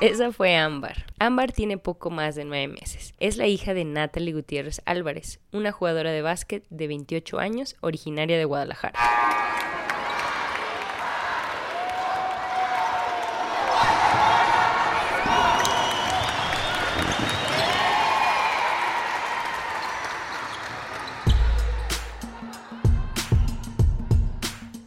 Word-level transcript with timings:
Esa 0.00 0.30
fue 0.30 0.54
Ámbar. 0.54 1.06
Ámbar 1.18 1.50
tiene 1.50 1.76
poco 1.76 2.10
más 2.10 2.36
de 2.36 2.44
nueve 2.44 2.68
meses. 2.68 3.14
Es 3.18 3.36
la 3.36 3.48
hija 3.48 3.74
de 3.74 3.84
Natalie 3.84 4.32
Gutiérrez 4.32 4.80
Álvarez, 4.84 5.40
una 5.50 5.72
jugadora 5.72 6.12
de 6.12 6.22
básquet 6.22 6.64
de 6.70 6.86
28 6.86 7.40
años, 7.40 7.74
originaria 7.80 8.38
de 8.38 8.44
Guadalajara. 8.44 8.96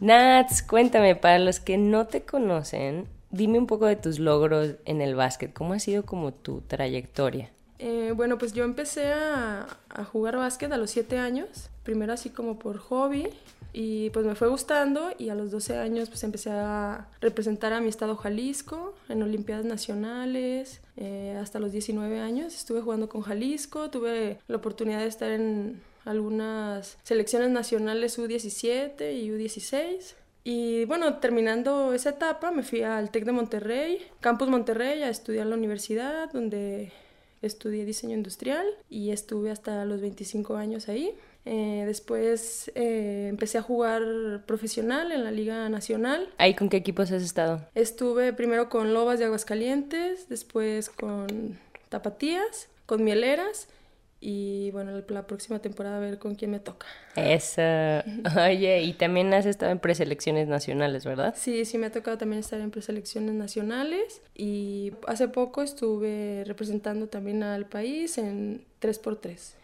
Nats, 0.00 0.62
cuéntame, 0.62 1.16
para 1.16 1.38
los 1.38 1.60
que 1.60 1.76
no 1.76 2.06
te 2.06 2.22
conocen, 2.22 3.06
dime 3.32 3.58
un 3.58 3.66
poco 3.66 3.86
de 3.86 3.96
tus 3.96 4.20
logros 4.20 4.76
en 4.84 5.00
el 5.00 5.16
básquet. 5.16 5.52
¿Cómo 5.52 5.72
ha 5.72 5.80
sido 5.80 6.04
como 6.04 6.32
tu 6.32 6.60
trayectoria? 6.60 7.50
Eh, 7.84 8.12
bueno, 8.14 8.38
pues 8.38 8.52
yo 8.52 8.62
empecé 8.62 9.12
a, 9.12 9.66
jugar 10.12 10.36
básquet 10.36 10.70
a 10.70 10.76
los 10.76 10.90
7 10.92 11.18
años, 11.18 11.68
primero 11.82 12.12
así 12.12 12.30
como 12.30 12.56
por 12.56 12.78
hobby 12.78 13.28
y 13.72 14.10
pues 14.10 14.24
me 14.24 14.36
fue 14.36 14.48
gustando 14.48 15.10
y 15.18 15.30
a 15.30 15.34
los 15.34 15.50
12 15.50 15.78
años 15.78 16.08
pues 16.08 16.22
empecé 16.22 16.50
a 16.50 17.08
representar 17.20 17.72
a 17.72 17.80
mi 17.80 17.88
estado 17.88 18.14
Jalisco 18.16 18.94
en 19.08 19.22
Olimpiadas 19.22 19.64
Nacionales, 19.64 20.80
eh, 20.96 21.36
hasta 21.40 21.58
los 21.58 21.72
19 21.72 22.20
años 22.20 22.54
estuve 22.54 22.82
jugando 22.82 23.08
con 23.08 23.22
Jalisco, 23.22 23.90
tuve 23.90 24.38
la 24.46 24.58
oportunidad 24.58 25.00
de 25.00 25.08
estar 25.08 25.30
en 25.30 25.82
algunas 26.04 26.98
selecciones 27.02 27.50
nacionales 27.50 28.16
U17 28.16 29.12
y 29.12 29.30
U16 29.30 30.14
y 30.44 30.84
bueno, 30.86 31.18
terminando 31.18 31.92
esa 31.92 32.10
etapa, 32.10 32.50
me 32.50 32.62
fui 32.62 32.82
al 32.82 33.10
TEC 33.10 33.24
de 33.24 33.32
Monterrey, 33.32 33.98
Campus 34.20 34.48
Monterrey, 34.48 35.02
a 35.02 35.08
estudiar 35.08 35.46
la 35.46 35.56
universidad, 35.56 36.32
donde 36.32 36.92
estudié 37.42 37.84
diseño 37.84 38.14
industrial 38.14 38.66
y 38.88 39.10
estuve 39.10 39.50
hasta 39.50 39.84
los 39.84 40.00
25 40.00 40.56
años 40.56 40.88
ahí. 40.88 41.14
Eh, 41.44 41.82
después 41.86 42.70
eh, 42.76 43.26
empecé 43.28 43.58
a 43.58 43.62
jugar 43.62 44.02
profesional 44.46 45.12
en 45.12 45.24
la 45.24 45.30
Liga 45.30 45.68
Nacional. 45.68 46.28
¿Ahí 46.38 46.54
con 46.54 46.68
qué 46.68 46.76
equipos 46.76 47.10
has 47.10 47.22
estado? 47.22 47.60
Estuve 47.74 48.32
primero 48.32 48.68
con 48.68 48.94
Lobas 48.94 49.18
de 49.18 49.26
Aguascalientes, 49.26 50.28
después 50.28 50.88
con 50.88 51.58
Tapatías, 51.88 52.68
con 52.86 53.04
Mieleras 53.04 53.68
y 54.24 54.70
bueno, 54.70 54.92
la 55.08 55.26
próxima 55.26 55.58
temporada 55.58 55.96
a 55.96 56.00
ver 56.00 56.20
con 56.20 56.36
quién 56.36 56.52
me 56.52 56.60
toca. 56.60 56.86
Eso. 57.16 57.60
Oye, 58.40 58.82
y 58.82 58.92
también 58.92 59.34
has 59.34 59.46
estado 59.46 59.72
en 59.72 59.80
preselecciones 59.80 60.46
nacionales, 60.46 61.04
¿verdad? 61.04 61.34
Sí, 61.36 61.64
sí, 61.64 61.76
me 61.76 61.86
ha 61.86 61.90
tocado 61.90 62.18
también 62.18 62.38
estar 62.38 62.60
en 62.60 62.70
preselecciones 62.70 63.34
nacionales 63.34 64.22
y 64.36 64.92
hace 65.08 65.26
poco 65.26 65.62
estuve 65.62 66.44
representando 66.46 67.08
también 67.08 67.42
al 67.42 67.66
país 67.66 68.16
en 68.16 68.64
3x3. 68.80 69.54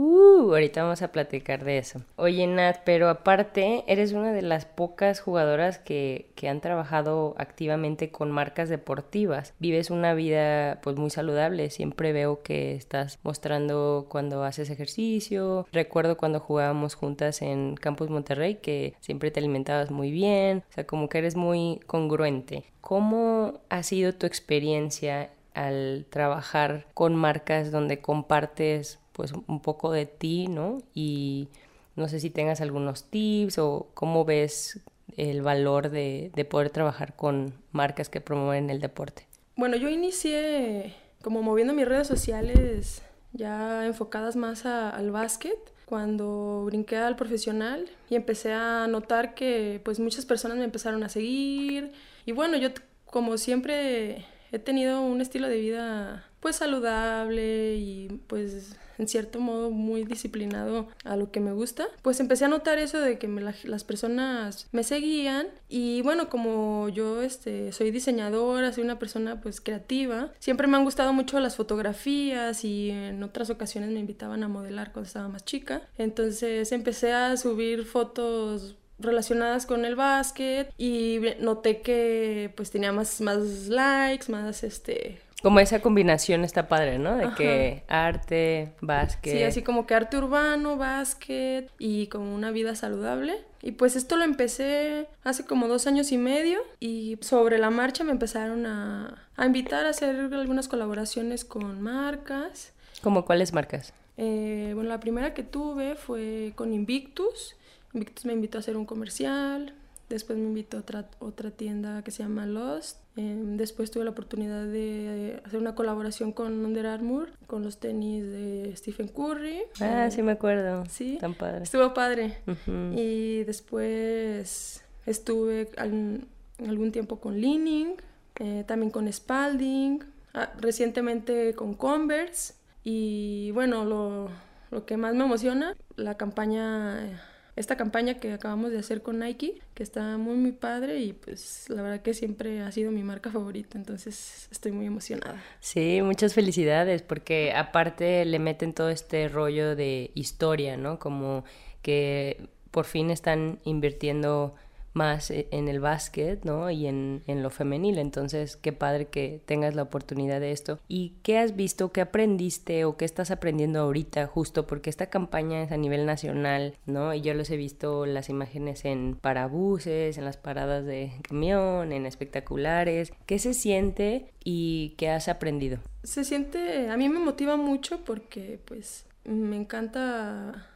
Uh, 0.00 0.52
ahorita 0.52 0.84
vamos 0.84 1.02
a 1.02 1.10
platicar 1.10 1.64
de 1.64 1.78
eso. 1.78 2.02
Oye, 2.14 2.46
Nat, 2.46 2.82
pero 2.84 3.08
aparte, 3.08 3.82
eres 3.88 4.12
una 4.12 4.32
de 4.32 4.42
las 4.42 4.64
pocas 4.64 5.18
jugadoras 5.18 5.80
que, 5.80 6.30
que, 6.36 6.48
han 6.48 6.60
trabajado 6.60 7.34
activamente 7.36 8.12
con 8.12 8.30
marcas 8.30 8.68
deportivas. 8.68 9.54
Vives 9.58 9.90
una 9.90 10.14
vida 10.14 10.80
pues 10.82 10.94
muy 10.94 11.10
saludable. 11.10 11.70
Siempre 11.70 12.12
veo 12.12 12.44
que 12.44 12.76
estás 12.76 13.18
mostrando 13.24 14.06
cuando 14.08 14.44
haces 14.44 14.70
ejercicio. 14.70 15.66
Recuerdo 15.72 16.16
cuando 16.16 16.38
jugábamos 16.38 16.94
juntas 16.94 17.42
en 17.42 17.74
Campus 17.74 18.08
Monterrey 18.08 18.54
que 18.62 18.94
siempre 19.00 19.32
te 19.32 19.40
alimentabas 19.40 19.90
muy 19.90 20.12
bien. 20.12 20.62
O 20.70 20.72
sea, 20.74 20.86
como 20.86 21.08
que 21.08 21.18
eres 21.18 21.34
muy 21.34 21.80
congruente. 21.88 22.62
¿Cómo 22.80 23.62
ha 23.68 23.82
sido 23.82 24.14
tu 24.14 24.26
experiencia 24.26 25.30
al 25.54 26.06
trabajar 26.08 26.86
con 26.94 27.16
marcas 27.16 27.72
donde 27.72 28.00
compartes 28.00 29.00
pues 29.18 29.32
un 29.32 29.60
poco 29.60 29.90
de 29.90 30.06
ti, 30.06 30.46
¿no? 30.46 30.78
Y 30.94 31.48
no 31.96 32.06
sé 32.08 32.20
si 32.20 32.30
tengas 32.30 32.60
algunos 32.60 33.10
tips 33.10 33.58
o 33.58 33.88
cómo 33.94 34.24
ves 34.24 34.78
el 35.16 35.42
valor 35.42 35.90
de, 35.90 36.30
de 36.36 36.44
poder 36.44 36.70
trabajar 36.70 37.16
con 37.16 37.52
marcas 37.72 38.08
que 38.08 38.20
promueven 38.20 38.70
el 38.70 38.80
deporte. 38.80 39.26
Bueno, 39.56 39.76
yo 39.76 39.88
inicié 39.88 40.94
como 41.20 41.42
moviendo 41.42 41.74
mis 41.74 41.88
redes 41.88 42.06
sociales 42.06 43.02
ya 43.32 43.84
enfocadas 43.86 44.36
más 44.36 44.66
a, 44.66 44.90
al 44.90 45.10
básquet 45.10 45.58
cuando 45.84 46.62
brinqué 46.66 46.98
al 46.98 47.16
profesional 47.16 47.90
y 48.08 48.14
empecé 48.14 48.52
a 48.52 48.86
notar 48.86 49.34
que 49.34 49.80
pues 49.84 49.98
muchas 49.98 50.26
personas 50.26 50.58
me 50.58 50.64
empezaron 50.64 51.02
a 51.02 51.08
seguir 51.08 51.90
y 52.24 52.30
bueno, 52.30 52.56
yo 52.56 52.68
como 53.06 53.36
siempre 53.36 54.24
he 54.52 54.60
tenido 54.60 55.02
un 55.02 55.20
estilo 55.20 55.48
de 55.48 55.58
vida 55.58 56.27
pues 56.40 56.56
saludable 56.56 57.76
y 57.76 58.20
pues 58.26 58.76
en 58.98 59.08
cierto 59.08 59.40
modo 59.40 59.70
muy 59.70 60.04
disciplinado 60.04 60.88
a 61.04 61.16
lo 61.16 61.30
que 61.30 61.40
me 61.40 61.52
gusta, 61.52 61.86
pues 62.02 62.20
empecé 62.20 62.44
a 62.44 62.48
notar 62.48 62.78
eso 62.78 63.00
de 63.00 63.18
que 63.18 63.28
las 63.64 63.84
personas 63.84 64.66
me 64.72 64.82
seguían 64.82 65.46
y 65.68 66.02
bueno, 66.02 66.28
como 66.28 66.88
yo 66.88 67.22
este, 67.22 67.72
soy 67.72 67.90
diseñadora, 67.90 68.72
soy 68.72 68.84
una 68.84 68.98
persona 68.98 69.40
pues 69.40 69.60
creativa, 69.60 70.32
siempre 70.38 70.66
me 70.66 70.76
han 70.76 70.84
gustado 70.84 71.12
mucho 71.12 71.38
las 71.40 71.56
fotografías 71.56 72.64
y 72.64 72.90
en 72.90 73.22
otras 73.22 73.50
ocasiones 73.50 73.90
me 73.90 74.00
invitaban 74.00 74.42
a 74.42 74.48
modelar 74.48 74.92
cuando 74.92 75.06
estaba 75.06 75.28
más 75.28 75.44
chica, 75.44 75.82
entonces 75.96 76.72
empecé 76.72 77.12
a 77.12 77.36
subir 77.36 77.84
fotos 77.84 78.76
relacionadas 78.98 79.64
con 79.64 79.84
el 79.84 79.94
básquet 79.94 80.72
y 80.76 81.20
noté 81.38 81.82
que 81.82 82.52
pues 82.56 82.72
tenía 82.72 82.90
más, 82.90 83.20
más 83.20 83.68
likes, 83.68 84.30
más 84.30 84.64
este 84.64 85.20
como 85.42 85.60
esa 85.60 85.80
combinación 85.80 86.44
está 86.44 86.66
padre, 86.66 86.98
¿no? 86.98 87.16
De 87.16 87.32
que 87.34 87.84
arte, 87.88 88.72
básquet. 88.80 89.32
Sí, 89.32 89.42
así 89.44 89.62
como 89.62 89.86
que 89.86 89.94
arte 89.94 90.16
urbano, 90.16 90.76
básquet 90.76 91.70
y 91.78 92.08
como 92.08 92.34
una 92.34 92.50
vida 92.50 92.74
saludable. 92.74 93.36
Y 93.62 93.72
pues 93.72 93.96
esto 93.96 94.16
lo 94.16 94.24
empecé 94.24 95.08
hace 95.24 95.44
como 95.44 95.68
dos 95.68 95.86
años 95.86 96.12
y 96.12 96.18
medio 96.18 96.60
y 96.80 97.18
sobre 97.20 97.58
la 97.58 97.70
marcha 97.70 98.04
me 98.04 98.12
empezaron 98.12 98.66
a, 98.66 99.26
a 99.36 99.46
invitar 99.46 99.86
a 99.86 99.90
hacer 99.90 100.16
algunas 100.32 100.68
colaboraciones 100.68 101.44
con 101.44 101.80
marcas. 101.80 102.72
¿Como 103.02 103.24
cuáles 103.24 103.52
marcas? 103.52 103.92
Eh, 104.16 104.72
bueno, 104.74 104.90
la 104.90 104.98
primera 104.98 105.34
que 105.34 105.44
tuve 105.44 105.94
fue 105.94 106.52
con 106.56 106.72
Invictus. 106.72 107.54
Invictus 107.94 108.24
me 108.24 108.32
invitó 108.32 108.58
a 108.58 108.60
hacer 108.60 108.76
un 108.76 108.84
comercial. 108.84 109.74
Después 110.08 110.38
me 110.38 110.44
invitó 110.44 110.78
a 110.78 110.80
otra, 110.80 111.10
otra 111.18 111.50
tienda 111.50 112.02
que 112.02 112.10
se 112.10 112.22
llama 112.22 112.46
Lost. 112.46 112.98
Eh, 113.16 113.36
después 113.56 113.90
tuve 113.90 114.04
la 114.04 114.10
oportunidad 114.10 114.64
de 114.64 115.42
hacer 115.44 115.60
una 115.60 115.74
colaboración 115.74 116.32
con 116.32 116.64
Under 116.64 116.86
Armour, 116.86 117.30
con 117.46 117.62
los 117.62 117.78
tenis 117.78 118.24
de 118.24 118.72
Stephen 118.76 119.08
Curry. 119.08 119.58
Ah, 119.80 120.06
eh, 120.06 120.10
sí 120.10 120.22
me 120.22 120.32
acuerdo. 120.32 120.84
Sí. 120.86 121.18
Tan 121.20 121.34
padre. 121.34 121.64
Estuvo 121.64 121.92
padre. 121.92 122.38
Uh 122.46 122.52
-huh. 122.52 122.98
Y 122.98 123.44
después 123.44 124.82
estuve 125.04 125.70
al, 125.76 126.26
algún 126.66 126.90
tiempo 126.90 127.20
con 127.20 127.40
Leaning, 127.40 127.94
eh, 128.40 128.64
también 128.66 128.90
con 128.90 129.12
Spalding, 129.12 130.04
ah, 130.32 130.52
recientemente 130.58 131.54
con 131.54 131.74
Converse. 131.74 132.54
Y 132.82 133.50
bueno, 133.50 133.84
lo, 133.84 134.30
lo 134.70 134.86
que 134.86 134.96
más 134.96 135.14
me 135.14 135.24
emociona, 135.24 135.76
la 135.96 136.16
campaña 136.16 137.20
esta 137.58 137.76
campaña 137.76 138.14
que 138.14 138.32
acabamos 138.32 138.70
de 138.70 138.78
hacer 138.78 139.02
con 139.02 139.18
Nike, 139.18 139.60
que 139.74 139.82
está 139.82 140.16
muy, 140.16 140.36
muy 140.36 140.52
padre 140.52 141.00
y 141.00 141.12
pues 141.12 141.66
la 141.68 141.82
verdad 141.82 142.02
que 142.02 142.14
siempre 142.14 142.60
ha 142.60 142.70
sido 142.70 142.92
mi 142.92 143.02
marca 143.02 143.30
favorita, 143.30 143.76
entonces 143.76 144.48
estoy 144.50 144.72
muy 144.72 144.86
emocionada. 144.86 145.42
Sí, 145.60 146.00
muchas 146.02 146.34
felicidades, 146.34 147.02
porque 147.02 147.52
aparte 147.52 148.24
le 148.24 148.38
meten 148.38 148.72
todo 148.74 148.90
este 148.90 149.28
rollo 149.28 149.74
de 149.74 150.12
historia, 150.14 150.76
¿no? 150.76 150.98
Como 150.98 151.44
que 151.82 152.48
por 152.70 152.84
fin 152.84 153.10
están 153.10 153.58
invirtiendo 153.64 154.54
más 154.98 155.30
e, 155.30 155.46
en 155.52 155.68
el 155.68 155.78
básquet, 155.80 156.44
¿no? 156.44 156.70
Y 156.70 156.86
en, 156.86 157.22
en, 157.26 157.42
lo 157.42 157.50
femenil. 157.50 157.98
Entonces, 157.98 158.56
qué 158.56 158.72
padre 158.72 159.06
que 159.06 159.40
tengas 159.46 159.74
la 159.76 159.82
oportunidad 159.82 160.40
de 160.40 160.50
esto. 160.50 160.80
¿Y 160.88 161.14
qué 161.22 161.38
has 161.38 161.54
visto, 161.54 161.92
qué 161.92 162.00
aprendiste 162.00 162.84
o 162.84 162.96
qué 162.96 163.04
estás 163.04 163.30
aprendiendo 163.30 163.80
ahorita 163.80 164.26
justo? 164.26 164.66
Porque 164.66 164.90
esta 164.90 165.06
campaña 165.06 165.62
es 165.62 165.72
a 165.72 165.76
nivel 165.76 166.04
nacional, 166.04 166.74
¿no? 166.84 167.14
Y 167.14 167.20
yo 167.20 167.32
los 167.34 167.48
he 167.50 167.56
visto 167.56 168.04
las 168.06 168.28
imágenes 168.28 168.84
en 168.84 169.16
parabuses, 169.20 170.18
en 170.18 170.24
las 170.24 170.36
paradas 170.36 170.84
de 170.84 171.12
camión, 171.22 171.92
en 171.92 172.04
espectaculares. 172.04 173.12
¿Qué 173.26 173.38
se 173.38 173.54
siente 173.54 174.32
y 174.42 174.94
qué 174.98 175.10
has 175.10 175.28
aprendido? 175.28 175.78
Se 176.02 176.24
siente, 176.24 176.90
a 176.90 176.96
mí 176.96 177.08
me 177.08 177.20
motiva 177.20 177.56
mucho 177.56 178.04
porque 178.04 178.58
pues 178.64 179.06
me 179.24 179.56
encanta 179.56 180.66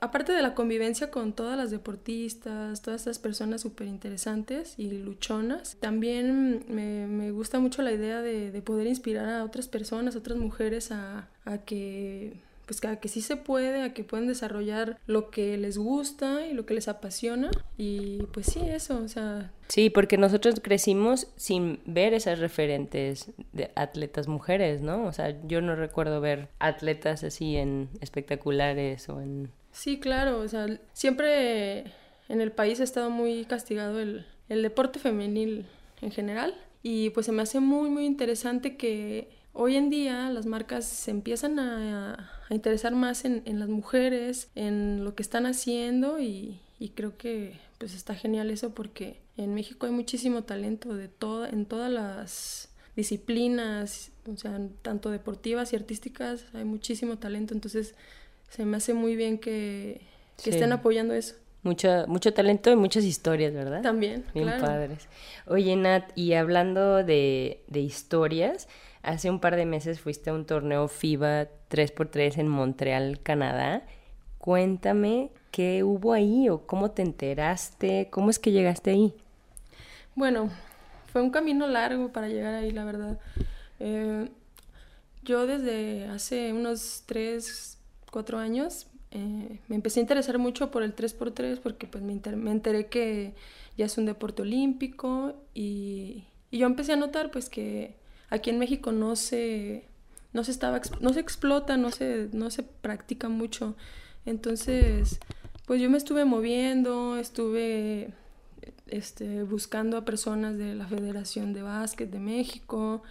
aparte 0.00 0.32
de 0.32 0.42
la 0.42 0.54
convivencia 0.54 1.10
con 1.10 1.32
todas 1.32 1.56
las 1.56 1.70
deportistas, 1.70 2.82
todas 2.82 3.02
estas 3.02 3.18
personas 3.18 3.62
súper 3.62 3.86
interesantes 3.86 4.74
y 4.76 4.90
luchonas, 4.90 5.76
también 5.80 6.64
me, 6.68 7.30
gusta 7.30 7.58
mucho 7.58 7.82
la 7.82 7.92
idea 7.92 8.22
de, 8.22 8.62
poder 8.62 8.86
inspirar 8.86 9.28
a 9.28 9.44
otras 9.44 9.68
personas, 9.68 10.14
a 10.14 10.18
otras 10.18 10.38
mujeres 10.38 10.90
a, 10.92 11.28
que 11.64 12.34
pues 12.66 12.82
que, 12.82 12.98
que 12.98 13.08
sí 13.08 13.22
se 13.22 13.36
puede, 13.36 13.82
a 13.82 13.94
que 13.94 14.04
pueden 14.04 14.26
desarrollar 14.26 14.98
lo 15.06 15.30
que 15.30 15.56
les 15.56 15.78
gusta 15.78 16.46
y 16.46 16.52
lo 16.52 16.66
que 16.66 16.74
les 16.74 16.86
apasiona. 16.86 17.50
Y 17.78 18.24
pues 18.34 18.44
sí, 18.44 18.60
eso, 18.60 19.00
o 19.02 19.08
sea... 19.08 19.50
Sí, 19.68 19.88
porque 19.88 20.18
nosotros 20.18 20.60
crecimos 20.62 21.28
sin 21.36 21.80
ver 21.86 22.12
esas 22.12 22.40
referentes 22.40 23.30
de 23.54 23.70
atletas 23.74 24.28
mujeres, 24.28 24.82
¿no? 24.82 25.06
O 25.06 25.12
sea, 25.14 25.34
yo 25.46 25.62
no 25.62 25.76
recuerdo 25.76 26.20
ver 26.20 26.50
atletas 26.58 27.24
así 27.24 27.56
en 27.56 27.88
espectaculares 28.02 29.08
o 29.08 29.22
en 29.22 29.50
Sí, 29.78 30.00
claro, 30.00 30.40
o 30.40 30.48
sea, 30.48 30.66
siempre 30.92 31.84
en 32.28 32.40
el 32.40 32.50
país 32.50 32.80
ha 32.80 32.82
estado 32.82 33.10
muy 33.10 33.44
castigado 33.44 34.00
el, 34.00 34.26
deporte 34.48 34.98
femenil 34.98 35.66
en 36.00 36.10
general 36.10 36.52
y 36.82 37.10
pues 37.10 37.26
se 37.26 37.32
me 37.32 37.42
hace 37.42 37.60
muy, 37.60 37.88
muy 37.88 38.04
interesante 38.04 38.76
que 38.76 39.28
hoy 39.52 39.76
en 39.76 39.88
día 39.88 40.30
las 40.30 40.46
marcas 40.46 40.84
se 40.84 41.12
empiezan 41.12 41.60
a, 41.60 42.28
interesar 42.50 42.92
más 42.96 43.24
en, 43.24 43.44
las 43.60 43.68
mujeres, 43.68 44.50
en 44.56 45.04
lo 45.04 45.14
que 45.14 45.22
están 45.22 45.46
haciendo 45.46 46.18
y, 46.18 46.58
creo 46.96 47.16
que 47.16 47.52
pues 47.78 47.94
está 47.94 48.16
genial 48.16 48.50
eso 48.50 48.74
porque 48.74 49.20
en 49.36 49.54
México 49.54 49.86
hay 49.86 49.92
muchísimo 49.92 50.42
talento 50.42 50.92
de 50.92 51.06
toda, 51.06 51.50
en 51.50 51.66
todas 51.66 51.92
las 51.92 52.70
disciplinas, 52.96 54.10
o 54.26 54.36
sea, 54.36 54.58
tanto 54.82 55.10
deportivas 55.10 55.72
y 55.72 55.76
artísticas, 55.76 56.46
hay 56.52 56.64
muchísimo 56.64 57.18
talento, 57.18 57.54
entonces 57.54 57.94
se 58.48 58.64
me 58.64 58.76
hace 58.76 58.94
muy 58.94 59.16
bien 59.16 59.38
que, 59.38 60.00
estén 60.44 60.72
apoyando 60.72 61.14
eso. 61.14 61.34
Mucho, 61.62 62.04
mucho 62.06 62.32
talento 62.32 62.70
y 62.70 62.76
muchas 62.76 63.04
historias, 63.04 63.52
¿verdad? 63.52 63.82
También. 63.82 64.24
Bien 64.32 64.48
padres. 64.60 65.08
Oye, 65.46 65.74
Nat, 65.76 66.10
y 66.14 66.34
hablando 66.34 67.02
de, 67.04 67.62
de 67.66 67.80
historias, 67.80 68.68
hace 69.02 69.28
un 69.28 69.40
par 69.40 69.56
de 69.56 69.66
meses 69.66 70.00
fuiste 70.00 70.30
a 70.30 70.34
un 70.34 70.46
torneo 70.46 70.88
FIBA 70.88 71.48
3x3 71.70 72.38
en 72.38 72.48
Montreal, 72.48 73.20
Canadá. 73.22 73.82
Cuéntame 74.38 75.30
qué 75.50 75.82
hubo 75.82 76.12
ahí 76.12 76.48
o 76.48 76.66
cómo 76.66 76.90
te 76.90 77.02
enteraste, 77.02 78.08
cómo 78.10 78.30
es 78.30 78.38
que 78.38 78.52
llegaste 78.52 78.90
ahí. 78.90 79.14
Bueno, 80.14 80.50
fue 81.12 81.22
un 81.22 81.30
camino 81.30 81.66
largo 81.66 82.12
para 82.12 82.28
llegar 82.28 82.54
ahí, 82.54 82.70
la 82.70 82.84
verdad. 82.84 83.18
Eh, 83.80 84.28
yo 85.22 85.46
desde 85.46 86.06
hace 86.06 86.52
unos 86.52 87.02
tres, 87.06 87.77
cuatro 88.10 88.38
años, 88.38 88.86
eh, 89.10 89.60
me 89.68 89.76
empecé 89.76 90.00
a 90.00 90.02
interesar 90.02 90.38
mucho 90.38 90.70
por 90.70 90.82
el 90.82 90.94
3x3 90.94 91.60
porque 91.60 91.86
pues 91.86 92.04
me, 92.04 92.12
enteré 92.12 92.86
que 92.86 93.34
ya 93.76 93.86
es 93.86 93.96
un 93.96 94.06
deporte 94.06 94.42
olímpico 94.42 95.34
y, 95.54 96.24
yo 96.50 96.66
empecé 96.66 96.94
a 96.94 96.96
notar 96.96 97.30
pues 97.30 97.50
que 97.50 97.94
aquí 98.30 98.48
en 98.48 98.58
México 98.58 98.90
no 98.90 99.16
se, 99.16 99.84
no 100.32 100.44
se, 100.44 100.50
estaba, 100.50 100.80
no 101.00 101.12
se 101.12 101.20
explota, 101.20 101.76
no 101.76 101.90
se, 101.90 102.30
no 102.32 102.50
se 102.50 102.62
practica 102.62 103.28
mucho. 103.28 103.76
Entonces, 104.24 105.20
pues 105.66 105.82
yo 105.82 105.90
me 105.90 105.98
estuve 105.98 106.24
moviendo, 106.24 107.18
estuve 107.18 108.14
este, 108.86 109.42
buscando 109.42 109.98
a 109.98 110.06
personas 110.06 110.56
de 110.56 110.74
la 110.74 110.86
Federación 110.86 111.52
de 111.52 111.60
Básquet 111.60 112.10
de 112.10 112.18
México, 112.18 113.02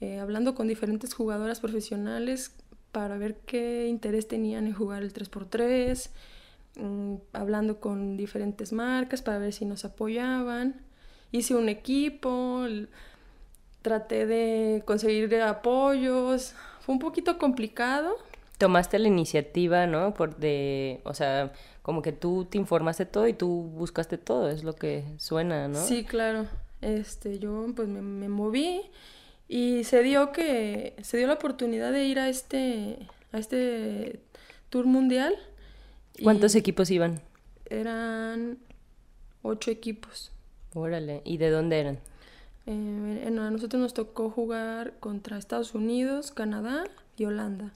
eh, 0.00 0.18
hablando 0.18 0.56
con 0.56 0.66
diferentes 0.66 1.14
jugadoras 1.14 1.60
profesionales 1.60 2.52
para 2.94 3.18
ver 3.18 3.34
qué 3.44 3.88
interés 3.88 4.28
tenían 4.28 4.68
en 4.68 4.72
jugar 4.72 5.02
el 5.02 5.12
3x3, 5.12 6.10
mm, 6.76 7.14
hablando 7.32 7.80
con 7.80 8.16
diferentes 8.16 8.72
marcas 8.72 9.20
para 9.20 9.38
ver 9.38 9.52
si 9.52 9.64
nos 9.64 9.84
apoyaban. 9.84 10.76
Hice 11.32 11.56
un 11.56 11.68
equipo, 11.68 12.64
traté 13.82 14.26
de 14.26 14.84
conseguir 14.86 15.34
apoyos, 15.42 16.54
fue 16.80 16.94
un 16.94 17.00
poquito 17.00 17.36
complicado. 17.36 18.14
Tomaste 18.58 19.00
la 19.00 19.08
iniciativa, 19.08 19.88
¿no? 19.88 20.14
Por 20.14 20.36
de, 20.36 21.00
o 21.02 21.14
sea, 21.14 21.52
como 21.82 22.00
que 22.00 22.12
tú 22.12 22.44
te 22.44 22.58
informaste 22.58 23.06
todo 23.06 23.26
y 23.26 23.32
tú 23.32 23.72
buscaste 23.74 24.18
todo, 24.18 24.48
es 24.50 24.62
lo 24.62 24.76
que 24.76 25.02
suena, 25.18 25.66
¿no? 25.66 25.84
Sí, 25.84 26.04
claro. 26.04 26.46
Este, 26.80 27.40
yo 27.40 27.66
pues 27.74 27.88
me, 27.88 28.02
me 28.02 28.28
moví 28.28 28.82
y 29.48 29.84
se 29.84 30.02
dio 30.02 30.32
que 30.32 30.94
se 31.02 31.16
dio 31.16 31.26
la 31.26 31.34
oportunidad 31.34 31.92
de 31.92 32.04
ir 32.04 32.18
a 32.18 32.28
este 32.28 32.98
a 33.32 33.38
este 33.38 34.20
tour 34.70 34.86
mundial. 34.86 35.34
¿Cuántos 36.22 36.54
equipos 36.54 36.90
iban? 36.90 37.20
Eran 37.66 38.58
ocho 39.42 39.70
equipos. 39.70 40.30
Órale, 40.74 41.22
¿y 41.24 41.38
de 41.38 41.50
dónde 41.50 41.80
eran? 41.80 41.98
Eh, 42.66 43.24
a 43.26 43.50
nosotros 43.50 43.80
nos 43.80 43.94
tocó 43.94 44.30
jugar 44.30 44.94
contra 44.98 45.36
Estados 45.36 45.74
Unidos, 45.74 46.32
Canadá 46.32 46.84
y 47.16 47.26
Holanda. 47.26 47.72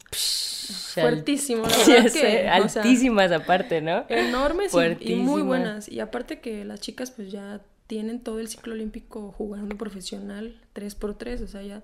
Fuertísimo, 0.95 1.63
la 1.63 1.77
verdad 1.87 2.13
que, 2.13 2.49
altísimas 2.49 3.31
aparte, 3.33 3.81
¿no? 3.81 4.05
Enormes 4.09 4.73
y, 5.01 5.13
y, 5.13 5.17
muy 5.17 5.43
buenas. 5.43 5.89
Y 5.89 6.01
aparte 6.01 6.41
que 6.41 6.65
las 6.65 6.81
chicas 6.81 7.11
pues 7.11 7.31
ya 7.31 7.61
tienen 7.89 8.21
todo 8.21 8.39
el 8.39 8.47
ciclo 8.47 8.75
olímpico 8.75 9.35
jugando 9.37 9.77
profesional 9.77 10.55
3x3, 10.75 11.43
o 11.43 11.47
sea, 11.49 11.63
ya 11.63 11.83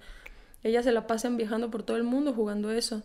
ellas 0.62 0.84
se 0.84 0.92
la 0.92 1.06
pasan 1.06 1.36
viajando 1.36 1.70
por 1.70 1.82
todo 1.82 1.96
el 1.96 2.04
mundo 2.04 2.32
jugando 2.32 2.70
eso. 2.70 3.02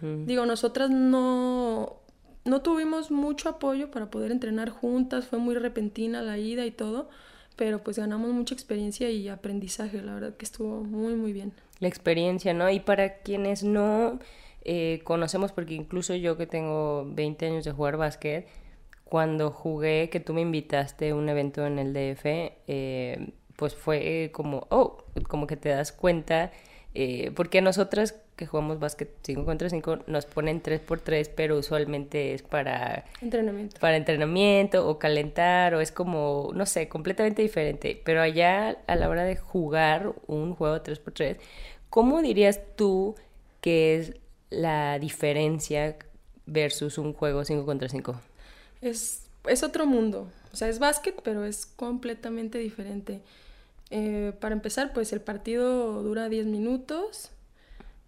Digo, 0.00 0.46
nosotras 0.46 0.90
no 0.90 1.96
no 2.44 2.62
tuvimos 2.62 3.10
mucho 3.10 3.48
apoyo 3.48 3.90
para 3.90 4.10
poder 4.10 4.32
entrenar 4.32 4.70
juntas, 4.70 5.26
fue 5.26 5.38
muy 5.38 5.54
repentina 5.54 6.22
la 6.22 6.38
ida 6.38 6.64
y 6.66 6.70
todo, 6.70 7.08
pero 7.56 7.82
pues 7.82 7.98
ganamos 7.98 8.32
mucha 8.32 8.54
experiencia 8.54 9.10
y 9.10 9.28
aprendizaje, 9.28 10.02
la 10.02 10.14
verdad 10.14 10.36
que 10.36 10.44
estuvo 10.44 10.82
muy 10.82 11.14
muy 11.14 11.32
bien. 11.32 11.52
La 11.80 11.88
experiencia, 11.88 12.54
¿no? 12.54 12.70
Y 12.70 12.80
para 12.80 13.18
quienes 13.18 13.62
no 13.64 14.18
eh, 14.64 15.00
conocemos, 15.04 15.52
porque 15.52 15.74
incluso 15.74 16.14
yo 16.14 16.36
que 16.36 16.46
tengo 16.46 17.06
20 17.08 17.46
años 17.46 17.64
de 17.64 17.72
jugar 17.72 17.96
básquet, 17.96 18.46
cuando 19.12 19.50
jugué, 19.50 20.08
que 20.08 20.20
tú 20.20 20.32
me 20.32 20.40
invitaste 20.40 21.10
a 21.10 21.14
un 21.14 21.28
evento 21.28 21.66
en 21.66 21.78
el 21.78 21.92
DF, 21.92 22.24
eh, 22.66 23.34
pues 23.56 23.74
fue 23.74 24.30
como, 24.32 24.66
oh, 24.70 25.04
como 25.28 25.46
que 25.46 25.58
te 25.58 25.68
das 25.68 25.92
cuenta, 25.92 26.50
eh, 26.94 27.30
porque 27.36 27.60
nosotras 27.60 28.18
que 28.36 28.46
jugamos 28.46 28.78
básquet 28.78 29.10
5 29.20 29.44
contra 29.44 29.68
5 29.68 29.98
nos 30.06 30.24
ponen 30.24 30.62
3 30.62 30.80
por 30.80 31.00
3 31.00 31.28
pero 31.28 31.58
usualmente 31.58 32.32
es 32.32 32.42
para 32.42 33.04
entrenamiento. 33.20 33.78
Para 33.80 33.98
entrenamiento 33.98 34.88
o 34.88 34.98
calentar 34.98 35.74
o 35.74 35.82
es 35.82 35.92
como, 35.92 36.50
no 36.54 36.64
sé, 36.64 36.88
completamente 36.88 37.42
diferente. 37.42 38.00
Pero 38.02 38.22
allá 38.22 38.78
a 38.86 38.96
la 38.96 39.10
hora 39.10 39.24
de 39.24 39.36
jugar 39.36 40.14
un 40.26 40.54
juego 40.54 40.80
3 40.80 40.98
por 41.00 41.12
3 41.12 41.36
¿cómo 41.90 42.22
dirías 42.22 42.62
tú 42.76 43.14
que 43.60 43.96
es 43.96 44.14
la 44.48 44.98
diferencia 44.98 45.98
versus 46.46 46.96
un 46.96 47.12
juego 47.12 47.44
5 47.44 47.66
contra 47.66 47.90
5? 47.90 48.31
Es, 48.82 49.22
es 49.46 49.62
otro 49.62 49.86
mundo. 49.86 50.30
O 50.52 50.56
sea, 50.56 50.68
es 50.68 50.78
básquet, 50.78 51.18
pero 51.22 51.44
es 51.46 51.64
completamente 51.64 52.58
diferente. 52.58 53.22
Eh, 53.90 54.32
para 54.40 54.54
empezar, 54.54 54.92
pues 54.92 55.12
el 55.12 55.20
partido 55.20 56.02
dura 56.02 56.28
10 56.28 56.46
minutos, 56.46 57.30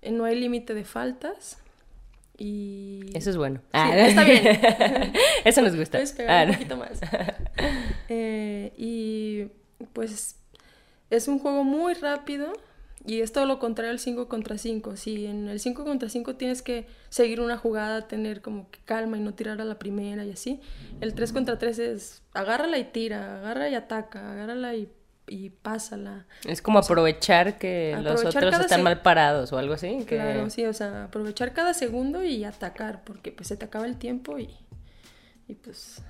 eh, 0.03 0.11
no 0.11 0.25
hay 0.25 0.39
límite 0.39 0.75
de 0.75 0.85
faltas 0.85 1.59
y... 2.37 3.05
Eso 3.15 3.31
es 3.31 3.37
bueno. 3.37 3.61
Ah, 3.73 3.97
está 3.97 4.25
bien. 4.25 4.45
Eso 5.45 5.63
nos 5.63 5.77
gusta. 5.77 5.99
Puedes 5.99 6.13
pegar 6.13 6.49
un 6.49 6.55
ah, 6.55 6.59
poquito 6.59 6.77
más. 6.77 7.01
Eh, 8.11 8.75
y 8.77 9.47
pues 9.95 10.37
es 11.09 11.27
un 11.27 11.39
juego 11.39 11.65
muy 11.65 11.95
rápido 11.95 12.53
Y 13.07 13.21
es 13.21 13.33
todo 13.33 13.45
lo 13.45 13.59
contrario 13.59 13.91
al 13.91 13.99
5 13.99 14.29
contra 14.29 14.57
5. 14.57 14.97
Si 14.97 15.27
en 15.27 15.49
el 15.49 15.61
5 15.61 15.85
contra 15.85 16.09
5 16.09 16.37
tienes 16.37 16.63
que 16.63 16.87
seguir 17.11 17.41
una 17.41 17.59
jugada, 17.59 18.09
tener 18.09 18.41
como 18.41 18.71
que 18.71 18.79
calma 18.85 19.19
y 19.19 19.21
no 19.21 19.35
tirar 19.35 19.61
a 19.61 19.65
la 19.65 19.79
primera 19.79 20.25
y 20.25 20.31
así, 20.31 20.61
el 21.01 21.15
3 21.15 21.33
contra 21.33 21.59
3 21.59 21.79
es 21.81 22.23
agárrala 22.33 22.79
y 22.79 22.85
tira, 22.85 23.39
agarra 23.39 23.69
y 23.69 23.75
ataca, 23.75 24.33
agárrala 24.33 24.75
y, 24.75 24.91
y 25.27 25.51
pásala. 25.51 26.25
Es 26.47 26.63
como 26.63 26.79
aprovechar 26.79 27.59
que 27.59 27.95
los 28.01 28.25
otros 28.25 28.59
están 28.59 28.83
mal 28.83 29.03
parados 29.03 29.53
o 29.53 29.59
algo 29.59 29.75
así. 29.75 30.05
Que... 30.07 30.17
Claro, 30.17 30.49
sí, 30.49 30.65
o 30.65 30.73
sea, 30.73 31.05
aprovechar 31.05 31.53
cada 31.53 31.75
segundo 31.75 32.25
y 32.25 32.45
atacar, 32.45 33.05
porque 33.05 33.33
pues 33.33 33.49
se 33.49 33.59
te 33.59 33.67
acaba 33.67 33.85
el 33.85 33.99
tiempo 33.99 34.39
y, 34.39 34.49
y 35.47 35.55
pues 35.57 36.03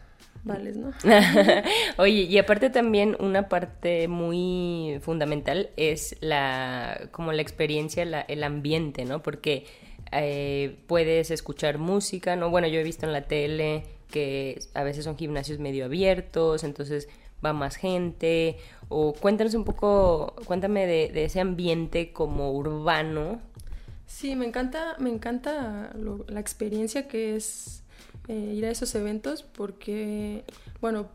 vales, 0.44 0.76
¿no? 0.76 0.92
Oye, 1.98 2.22
y 2.22 2.38
aparte 2.38 2.70
también 2.70 3.16
una 3.20 3.48
parte 3.48 4.08
muy 4.08 4.98
fundamental 5.02 5.70
es 5.76 6.16
la 6.20 7.08
como 7.12 7.32
la 7.32 7.42
experiencia, 7.42 8.04
la- 8.04 8.20
el 8.22 8.44
ambiente, 8.44 9.04
¿no? 9.04 9.22
Porque 9.22 9.66
eh, 10.12 10.76
puedes 10.86 11.30
escuchar 11.30 11.78
música, 11.78 12.36
¿no? 12.36 12.50
Bueno, 12.50 12.66
yo 12.68 12.78
he 12.80 12.84
visto 12.84 13.06
en 13.06 13.12
la 13.12 13.22
tele 13.22 13.84
que 14.10 14.60
a 14.74 14.84
veces 14.84 15.04
son 15.04 15.16
gimnasios 15.16 15.58
medio 15.58 15.86
abiertos, 15.86 16.62
entonces 16.62 17.08
va 17.44 17.52
más 17.52 17.76
gente. 17.76 18.58
O 18.88 19.12
cuéntanos 19.14 19.54
un 19.54 19.64
poco, 19.64 20.34
cuéntame 20.44 20.86
de, 20.86 21.08
de 21.12 21.24
ese 21.24 21.40
ambiente 21.40 22.12
como 22.12 22.52
urbano. 22.52 23.40
Sí, 24.06 24.36
me 24.36 24.46
encanta, 24.46 24.96
me 24.98 25.10
encanta 25.10 25.90
lo- 25.98 26.24
la 26.28 26.38
experiencia 26.40 27.08
que 27.08 27.34
es 27.36 27.82
eh, 28.28 28.54
ir 28.54 28.64
a 28.66 28.70
esos 28.70 28.94
eventos 28.94 29.42
porque, 29.42 30.44
bueno, 30.80 31.08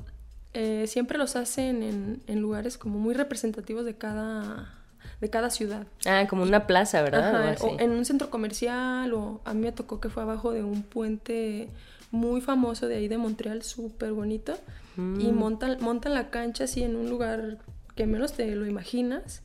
eh, 0.53 0.85
siempre 0.87 1.17
los 1.17 1.35
hacen 1.35 1.83
en, 1.83 2.21
en 2.27 2.41
lugares 2.41 2.77
como 2.77 2.99
muy 2.99 3.13
representativos 3.13 3.85
de 3.85 3.95
cada, 3.95 4.73
de 5.21 5.29
cada 5.29 5.49
ciudad. 5.49 5.87
Ah, 6.05 6.25
como 6.29 6.43
una 6.43 6.67
plaza, 6.67 7.01
¿verdad? 7.01 7.51
Ajá, 7.51 7.65
o 7.65 7.79
en 7.79 7.91
un 7.91 8.05
centro 8.05 8.29
comercial 8.29 9.13
o 9.13 9.41
a 9.45 9.53
mí 9.53 9.61
me 9.61 9.71
tocó 9.71 9.99
que 9.99 10.09
fue 10.09 10.23
abajo 10.23 10.51
de 10.51 10.63
un 10.63 10.83
puente 10.83 11.69
muy 12.11 12.41
famoso 12.41 12.87
de 12.87 12.95
ahí 12.95 13.07
de 13.07 13.17
Montreal, 13.17 13.61
súper 13.63 14.13
bonito. 14.13 14.57
Mm. 14.95 15.21
Y 15.21 15.31
montan, 15.31 15.77
montan 15.81 16.13
la 16.13 16.29
cancha 16.29 16.63
así 16.63 16.83
en 16.83 16.95
un 16.95 17.09
lugar 17.09 17.59
que 17.95 18.05
menos 18.05 18.33
te 18.33 18.55
lo 18.55 18.65
imaginas. 18.65 19.43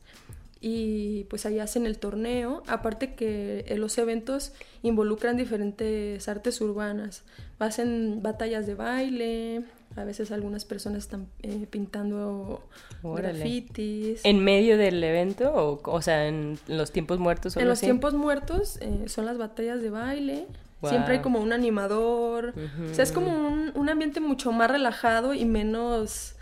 Y 0.61 1.25
pues 1.25 1.45
ahí 1.45 1.59
hacen 1.59 1.85
el 1.85 1.99
torneo. 1.99 2.63
Aparte 2.67 3.13
que 3.13 3.65
eh, 3.67 3.77
los 3.77 3.97
eventos 3.97 4.53
involucran 4.83 5.37
diferentes 5.37 6.27
artes 6.27 6.59
urbanas. 6.61 7.23
Hacen 7.59 8.21
batallas 8.23 8.65
de 8.65 8.75
baile. 8.75 9.63
A 9.95 10.03
veces 10.03 10.31
algunas 10.31 10.65
personas 10.65 10.99
están 11.03 11.27
eh, 11.43 11.67
pintando 11.69 12.67
Órale. 13.03 13.37
grafitis. 13.39 14.21
¿En 14.25 14.43
medio 14.43 14.77
del 14.77 15.01
evento? 15.03 15.53
O, 15.53 15.79
o 15.89 16.01
sea, 16.01 16.27
en 16.27 16.57
los 16.67 16.91
tiempos 16.91 17.19
muertos 17.19 17.55
o 17.55 17.59
En 17.59 17.67
los 17.67 17.77
así? 17.79 17.85
tiempos 17.85 18.13
muertos 18.13 18.77
eh, 18.81 19.03
son 19.07 19.25
las 19.25 19.37
batallas 19.37 19.81
de 19.81 19.89
baile. 19.89 20.47
Siempre 20.89 21.15
hay 21.15 21.19
como 21.21 21.39
un 21.39 21.51
animador. 21.51 22.53
O 22.91 22.93
sea, 22.93 23.03
es 23.03 23.11
como 23.11 23.31
un, 23.47 23.71
un 23.73 23.89
ambiente 23.89 24.19
mucho 24.19 24.51
más 24.51 24.69
relajado 24.69 25.33
y 25.33 25.43
menos. 25.45 26.35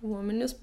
Como 0.00 0.22
menos. 0.22 0.56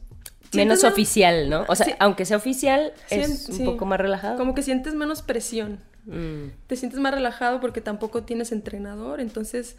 Menos 0.54 0.80
sientes 0.80 0.84
oficial, 0.94 1.50
¿no? 1.50 1.66
O 1.68 1.76
sea, 1.76 1.86
Sí. 1.88 1.94
aunque 2.00 2.26
sea 2.26 2.38
oficial, 2.38 2.94
es 3.10 3.50
un 3.50 3.66
poco 3.66 3.86
más 3.86 4.00
relajado. 4.00 4.38
Como 4.38 4.54
que 4.56 4.64
sientes 4.64 4.94
menos 4.94 5.22
presión. 5.22 5.80
Mm. 6.06 6.52
Te 6.68 6.76
sientes 6.78 7.00
más 7.00 7.14
relajado 7.14 7.60
porque 7.60 7.82
tampoco 7.82 8.24
tienes 8.24 8.52
entrenador. 8.52 9.20
Entonces, 9.20 9.76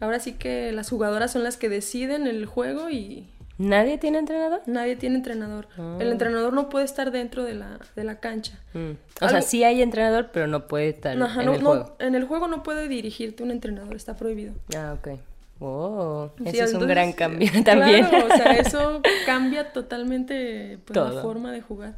ahora 0.00 0.18
sí 0.20 0.32
que 0.32 0.72
las 0.72 0.90
jugadoras 0.90 1.30
son 1.32 1.44
las 1.44 1.56
que 1.56 1.68
deciden 1.68 2.26
el 2.26 2.46
juego 2.46 2.90
y 2.90 3.28
¿Nadie 3.58 3.98
tiene 3.98 4.18
entrenador? 4.18 4.60
nadie 4.66 4.94
tiene 4.96 5.16
entrenador. 5.16 5.66
Ah. 5.78 5.96
El 6.00 6.12
entrenador 6.12 6.52
no 6.52 6.68
puede 6.68 6.84
estar 6.84 7.10
dentro 7.10 7.42
de 7.44 7.54
la, 7.54 7.78
de 7.96 8.04
la 8.04 8.20
cancha. 8.20 8.58
Mm. 8.74 8.92
O 9.20 9.28
sea, 9.28 9.42
sí 9.42 9.64
hay 9.64 9.82
entrenador, 9.82 10.30
pero 10.32 10.46
no 10.46 10.66
puede 10.68 10.88
estar 10.90 11.20
Ajá, 11.20 11.40
en 11.40 11.46
no- 11.46 11.54
el 11.54 11.62
no- 11.62 11.70
juego. 11.70 11.96
en 12.00 12.14
el 12.14 12.24
juego 12.24 12.46
no 12.48 12.62
puede 12.62 12.86
dirigirte 12.88 13.42
un 13.42 13.50
entrenador, 13.50 13.94
está 13.96 14.16
prohibido. 14.16 14.54
Ah, 14.76 14.94
ok. 14.98 15.18
Oh, 15.60 16.30
Sí, 16.38 16.44
ese 16.46 16.64
es 16.64 16.74
un 16.74 16.86
gran 16.86 17.12
cambio 17.12 17.48
eh, 17.52 17.62
también. 17.64 18.06
Claro, 18.06 18.26
o 18.26 18.36
sea, 18.36 18.52
eso 18.58 19.02
cambia 19.26 19.72
totalmente 19.72 20.78
pues, 20.84 20.96
la 20.96 21.20
forma 21.22 21.50
de 21.52 21.60
jugar. 21.60 21.96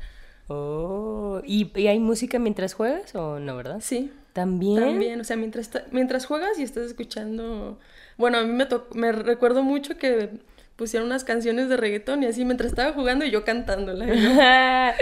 Oh, 0.49 1.41
¿y, 1.45 1.71
y 1.79 1.87
hay 1.87 1.99
música 1.99 2.39
mientras 2.39 2.75
juegas 2.75 3.15
o 3.15 3.39
no, 3.39 3.57
verdad? 3.57 3.79
Sí, 3.81 4.11
¿También? 4.33 4.81
también. 4.83 5.21
O 5.21 5.25
sea, 5.25 5.37
mientras, 5.37 5.71
mientras 5.91 6.27
juegas 6.27 6.59
y 6.59 6.63
estás 6.63 6.87
escuchando... 6.87 7.79
Bueno, 8.17 8.39
a 8.39 8.43
mí 8.45 8.53
me, 8.53 8.67
me 8.95 9.13
recuerdo 9.13 9.63
mucho 9.63 9.97
que 9.97 10.31
pusieron 10.77 11.07
unas 11.09 11.25
canciones 11.25 11.69
de 11.69 11.77
reggaetón 11.77 12.23
y 12.23 12.27
así 12.27 12.45
mientras 12.45 12.71
estaba 12.71 12.93
jugando 12.93 13.25
y 13.25 13.31
yo 13.31 13.45
cantándola. 13.45 14.07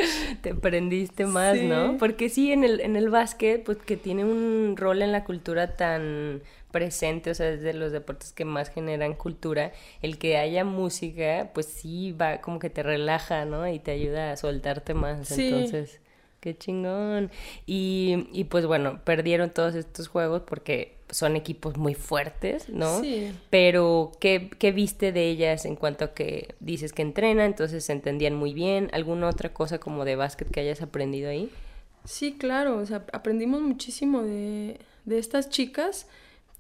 Te 0.43 0.55
prendiste 0.55 1.25
más, 1.27 1.57
Sí. 1.57 1.67
¿no? 1.67 1.97
Porque 1.99 2.29
sí, 2.29 2.53
en 2.53 2.65
el, 2.65 2.81
en 2.81 2.97
el 2.97 3.09
básquet, 3.11 3.63
pues 3.65 3.79
que 3.79 3.97
tiene 3.97 4.25
un 4.25 4.75
rol 4.77 5.03
en 5.03 5.13
la 5.13 5.25
cultura 5.25 5.77
tan 5.77 6.43
presente, 6.71 7.31
o 7.31 7.35
sea, 7.35 7.51
es 7.51 7.61
de 7.61 7.73
los 7.73 7.93
deportes 7.93 8.33
que 8.33 8.45
más 8.45 8.71
generan 8.71 9.15
cultura, 9.15 9.73
el 10.03 10.19
que 10.19 10.37
haya 10.37 10.65
música, 10.65 11.51
pues 11.55 11.67
sí 11.67 12.13
va 12.13 12.41
como 12.41 12.59
que 12.59 12.71
te 12.71 12.83
relaja, 12.83 13.45
¿no? 13.45 13.67
Y 13.69 13.79
te 13.79 13.93
ayuda 13.93 14.33
a 14.33 14.37
soltarte 14.37 14.95
más. 14.95 15.29
Sí. 15.29 15.49
Entonces, 15.49 16.01
qué 16.41 16.57
chingón. 16.57 17.31
Y, 17.67 18.29
y 18.33 18.45
pues 18.45 18.67
bueno, 18.67 19.01
perdieron 19.05 19.51
todos 19.51 19.75
estos 19.75 20.09
juegos 20.09 20.43
porque 20.43 20.99
son 21.11 21.37
equipos 21.37 21.79
muy 21.79 21.95
fuertes, 21.95 22.69
¿no? 22.69 23.01
Sí. 23.01 23.33
Pero, 23.51 24.13
¿qué, 24.21 24.51
¿qué 24.59 24.73
viste 24.73 25.11
de 25.11 25.29
ellas 25.29 25.65
en 25.65 25.75
cuanto 25.75 26.05
a 26.05 26.15
que 26.15 26.55
dices 26.61 26.93
que 26.93 27.03
entrenan, 27.03 27.47
entonces 27.47 27.85
se 27.85 27.93
entendían 27.93 28.35
muy 28.35 28.53
bien? 28.53 28.91
¿Alguna 28.93 29.29
otra 29.29 29.55
cosa 29.55 29.79
como 29.79 30.05
de 30.05 30.17
básquet 30.17 30.51
que 30.51 30.61
hayas 30.61 30.83
aprendido 30.83 31.31
ahí? 31.31 31.51
Sí, 32.05 32.37
claro, 32.39 32.77
o 32.79 32.87
sea, 32.87 33.05
aprendimos 33.13 33.61
muchísimo 33.63 34.23
de, 34.23 34.79
de 35.05 35.19
estas 35.19 35.49
chicas 35.49 36.07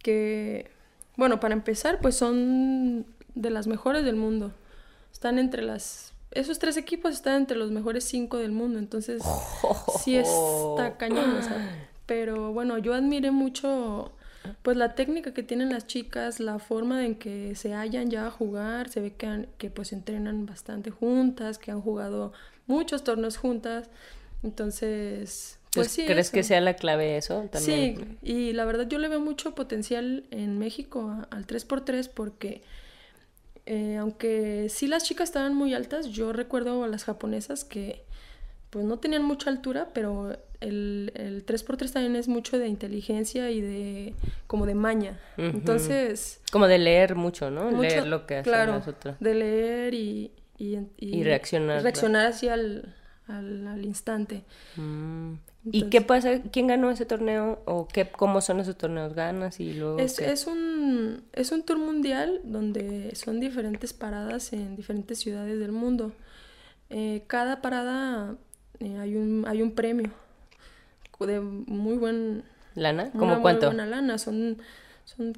que, 0.02 0.70
bueno, 1.16 1.40
para 1.40 1.54
empezar, 1.54 2.00
pues 2.00 2.16
son 2.16 3.06
de 3.34 3.50
las 3.50 3.66
mejores 3.66 4.04
del 4.04 4.16
mundo. 4.16 4.52
Están 5.12 5.38
entre 5.38 5.62
las... 5.62 6.12
Esos 6.30 6.58
tres 6.58 6.76
equipos 6.76 7.12
están 7.14 7.36
entre 7.36 7.56
los 7.56 7.70
mejores 7.70 8.04
cinco 8.04 8.36
del 8.36 8.52
mundo, 8.52 8.78
entonces 8.78 9.22
sí 10.02 10.16
está 10.16 10.96
cañón, 10.98 11.30
o 11.36 11.42
sea, 11.42 11.88
pero 12.06 12.52
bueno, 12.52 12.76
yo 12.78 12.92
admiré 12.94 13.30
mucho 13.30 14.12
pues 14.62 14.76
la 14.76 14.94
técnica 14.94 15.32
que 15.34 15.42
tienen 15.42 15.70
las 15.70 15.86
chicas, 15.86 16.38
la 16.38 16.58
forma 16.58 17.04
en 17.04 17.14
que 17.16 17.54
se 17.54 17.72
hallan 17.74 18.10
ya 18.10 18.26
a 18.26 18.30
jugar, 18.30 18.88
se 18.90 19.00
ve 19.00 19.14
que, 19.14 19.26
han- 19.26 19.48
que 19.58 19.70
pues 19.70 19.92
entrenan 19.92 20.46
bastante 20.46 20.90
juntas, 20.90 21.58
que 21.58 21.70
han 21.70 21.80
jugado 21.80 22.32
muchos 22.66 23.04
torneos 23.04 23.36
juntas, 23.38 23.88
entonces 24.42 25.58
pues 25.78 25.92
sí. 25.92 26.04
¿Crees 26.06 26.26
eso. 26.26 26.32
que 26.34 26.42
sea 26.42 26.60
la 26.60 26.74
clave 26.74 27.16
eso 27.16 27.48
también? 27.50 28.18
Sí, 28.22 28.30
y 28.30 28.52
la 28.52 28.64
verdad 28.64 28.86
yo 28.88 28.98
le 28.98 29.08
veo 29.08 29.20
mucho 29.20 29.54
potencial 29.54 30.24
en 30.30 30.58
México 30.58 31.26
al 31.30 31.46
3x3 31.46 32.08
porque 32.12 32.62
eh, 33.66 33.96
aunque 33.98 34.68
sí 34.70 34.86
las 34.86 35.04
chicas 35.04 35.28
estaban 35.28 35.54
muy 35.54 35.74
altas, 35.74 36.08
yo 36.08 36.32
recuerdo 36.32 36.84
a 36.84 36.88
las 36.88 37.04
japonesas 37.04 37.64
que 37.64 38.02
pues 38.70 38.84
no 38.84 38.98
tenían 38.98 39.22
mucha 39.24 39.48
altura, 39.50 39.88
pero 39.94 40.36
el, 40.60 41.12
el 41.14 41.44
3x3 41.46 41.90
también 41.92 42.16
es 42.16 42.28
mucho 42.28 42.58
de 42.58 42.68
inteligencia 42.68 43.50
y 43.50 43.60
de 43.62 44.14
como 44.46 44.66
de 44.66 44.74
maña. 44.74 45.18
Ujú. 45.38 45.46
Entonces, 45.46 46.40
Como 46.52 46.66
de 46.66 46.78
leer 46.78 47.14
mucho, 47.14 47.50
¿no? 47.50 47.70
mucho- 47.70 47.82
leer 47.82 48.06
lo 48.06 48.26
que 48.26 48.36
hacen 48.36 48.52
claro, 48.52 48.72
las 48.72 48.88
otras. 48.88 49.18
de 49.20 49.34
leer 49.34 49.94
y, 49.94 50.32
y, 50.58 50.78
Y 50.98 51.22
reaccionar, 51.24 51.82
reaccionar 51.82 52.26
así 52.26 52.48
al, 52.48 52.94
al, 53.28 53.66
al 53.66 53.84
instante. 53.84 54.42
Mm. 54.76 55.34
¿Y 55.70 55.82
qué 55.90 56.00
pasa? 56.00 56.40
¿Quién 56.50 56.66
ganó 56.66 56.90
ese 56.90 57.04
torneo? 57.04 57.60
¿O 57.66 57.86
qué, 57.88 58.08
cómo 58.10 58.40
son 58.40 58.60
esos 58.60 58.76
torneos? 58.78 59.12
¿Ganas 59.14 59.60
y 59.60 59.74
luego 59.74 59.98
Es, 59.98 60.18
es, 60.18 60.46
un, 60.46 61.22
es 61.32 61.52
un 61.52 61.62
tour 61.62 61.78
mundial 61.78 62.40
donde 62.44 63.14
son 63.14 63.38
diferentes 63.40 63.92
paradas 63.92 64.52
en 64.52 64.76
diferentes 64.76 65.18
ciudades 65.18 65.58
del 65.58 65.72
mundo. 65.72 66.12
Eh, 66.90 67.24
cada 67.26 67.60
parada 67.60 68.36
eh, 68.80 68.96
hay, 68.98 69.14
un, 69.16 69.44
hay 69.46 69.60
un 69.62 69.72
premio 69.72 70.10
de 71.20 71.40
muy 71.40 71.96
buen... 71.96 72.44
¿Lana? 72.74 73.10
¿Cómo 73.10 73.32
muy 73.34 73.42
cuánto? 73.42 73.66
buena 73.66 73.86
lana, 73.86 74.18
son, 74.18 74.58
son 75.04 75.36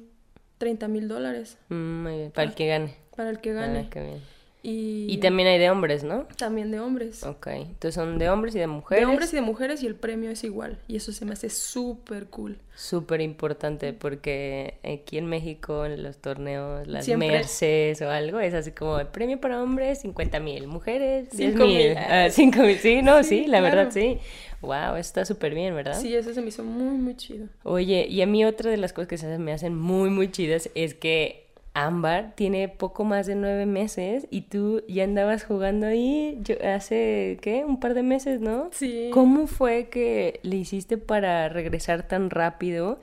30 0.59 0.87
mil 0.87 1.07
dólares 1.07 1.57
Mm, 1.69 2.03
muy 2.03 2.17
bien, 2.17 2.31
Para 2.31 2.47
el 2.47 2.55
que 2.55 2.67
gane. 2.67 2.95
para 3.15 3.31
el 3.31 3.41
que 3.41 3.49
Ah, 3.49 3.53
gane. 3.53 3.89
qué 3.89 3.99
bien. 4.01 4.21
Y, 4.63 5.07
Y 5.09 5.17
también 5.17 5.47
hay 5.47 5.57
de 5.57 5.71
hombres, 5.71 6.03
¿no? 6.03 6.27
también 6.37 6.69
de 6.69 6.79
hombres. 6.79 7.23
Ok, 7.23 7.47
entonces 7.47 7.95
son 7.95 8.19
de 8.19 8.29
hombres 8.29 8.53
y 8.55 8.59
de 8.59 8.67
mujeres. 8.67 9.03
De 9.03 9.09
hombres 9.09 9.33
y 9.33 9.35
de 9.37 9.41
mujeres 9.41 9.81
y 9.81 9.87
el 9.87 9.95
premio 9.95 10.29
es 10.29 10.43
igual. 10.43 10.77
Y 10.87 10.97
eso 10.97 11.11
se 11.11 11.25
me 11.25 11.33
hace 11.33 11.49
súper 11.49 12.27
cool. 12.27 12.59
Súper 12.75 13.21
importante 13.21 13.93
porque 13.93 14.75
aquí 14.83 15.17
en 15.17 15.25
México 15.25 15.85
en 15.85 16.03
los 16.03 16.17
torneos, 16.17 16.87
las 16.87 17.05
Siempre. 17.05 17.29
Merces 17.29 18.01
o 18.03 18.09
algo, 18.11 18.39
es 18.39 18.53
así 18.53 18.71
como 18.71 18.99
el 18.99 19.07
premio 19.07 19.39
para 19.41 19.61
hombres 19.61 20.01
50 20.01 20.39
mil, 20.39 20.67
mujeres 20.67 21.31
10 21.31 21.51
Cinco 21.53 21.65
mil. 21.65 21.77
mil. 21.89 21.97
Ah, 21.97 22.27
cinco 22.29 22.61
mil, 22.61 22.77
sí, 22.77 23.01
no, 23.01 23.23
sí, 23.23 23.29
Sí, 23.41 23.47
la 23.47 23.59
claro. 23.59 23.75
verdad 23.77 23.91
sí. 23.91 24.19
Wow, 24.61 24.95
está 24.97 25.25
súper 25.25 25.55
bien, 25.55 25.73
¿verdad? 25.73 25.99
Sí, 25.99 26.13
eso 26.15 26.33
se 26.35 26.41
me 26.41 26.49
hizo 26.49 26.63
muy, 26.63 26.97
muy 26.97 27.15
chido. 27.17 27.47
Oye, 27.63 28.05
y 28.07 28.21
a 28.21 28.27
mí 28.27 28.45
otra 28.45 28.69
de 28.69 28.77
las 28.77 28.93
cosas 28.93 29.07
que 29.07 29.17
se 29.17 29.39
me 29.39 29.53
hacen 29.53 29.75
muy, 29.75 30.09
muy 30.11 30.29
chidas 30.31 30.69
es 30.75 30.93
que 30.93 31.47
Ámbar 31.73 32.33
tiene 32.35 32.67
poco 32.67 33.05
más 33.05 33.27
de 33.27 33.35
nueve 33.35 33.65
meses 33.65 34.27
y 34.29 34.41
tú 34.41 34.83
ya 34.87 35.05
andabas 35.05 35.45
jugando 35.45 35.87
ahí 35.87 36.37
yo, 36.41 36.55
hace, 36.63 37.37
¿qué? 37.41 37.63
Un 37.63 37.79
par 37.79 37.93
de 37.93 38.03
meses, 38.03 38.41
¿no? 38.41 38.69
Sí. 38.73 39.09
¿Cómo 39.13 39.47
fue 39.47 39.87
que 39.87 40.41
le 40.43 40.57
hiciste 40.57 40.97
para 40.97 41.47
regresar 41.47 42.07
tan 42.07 42.29
rápido? 42.29 42.99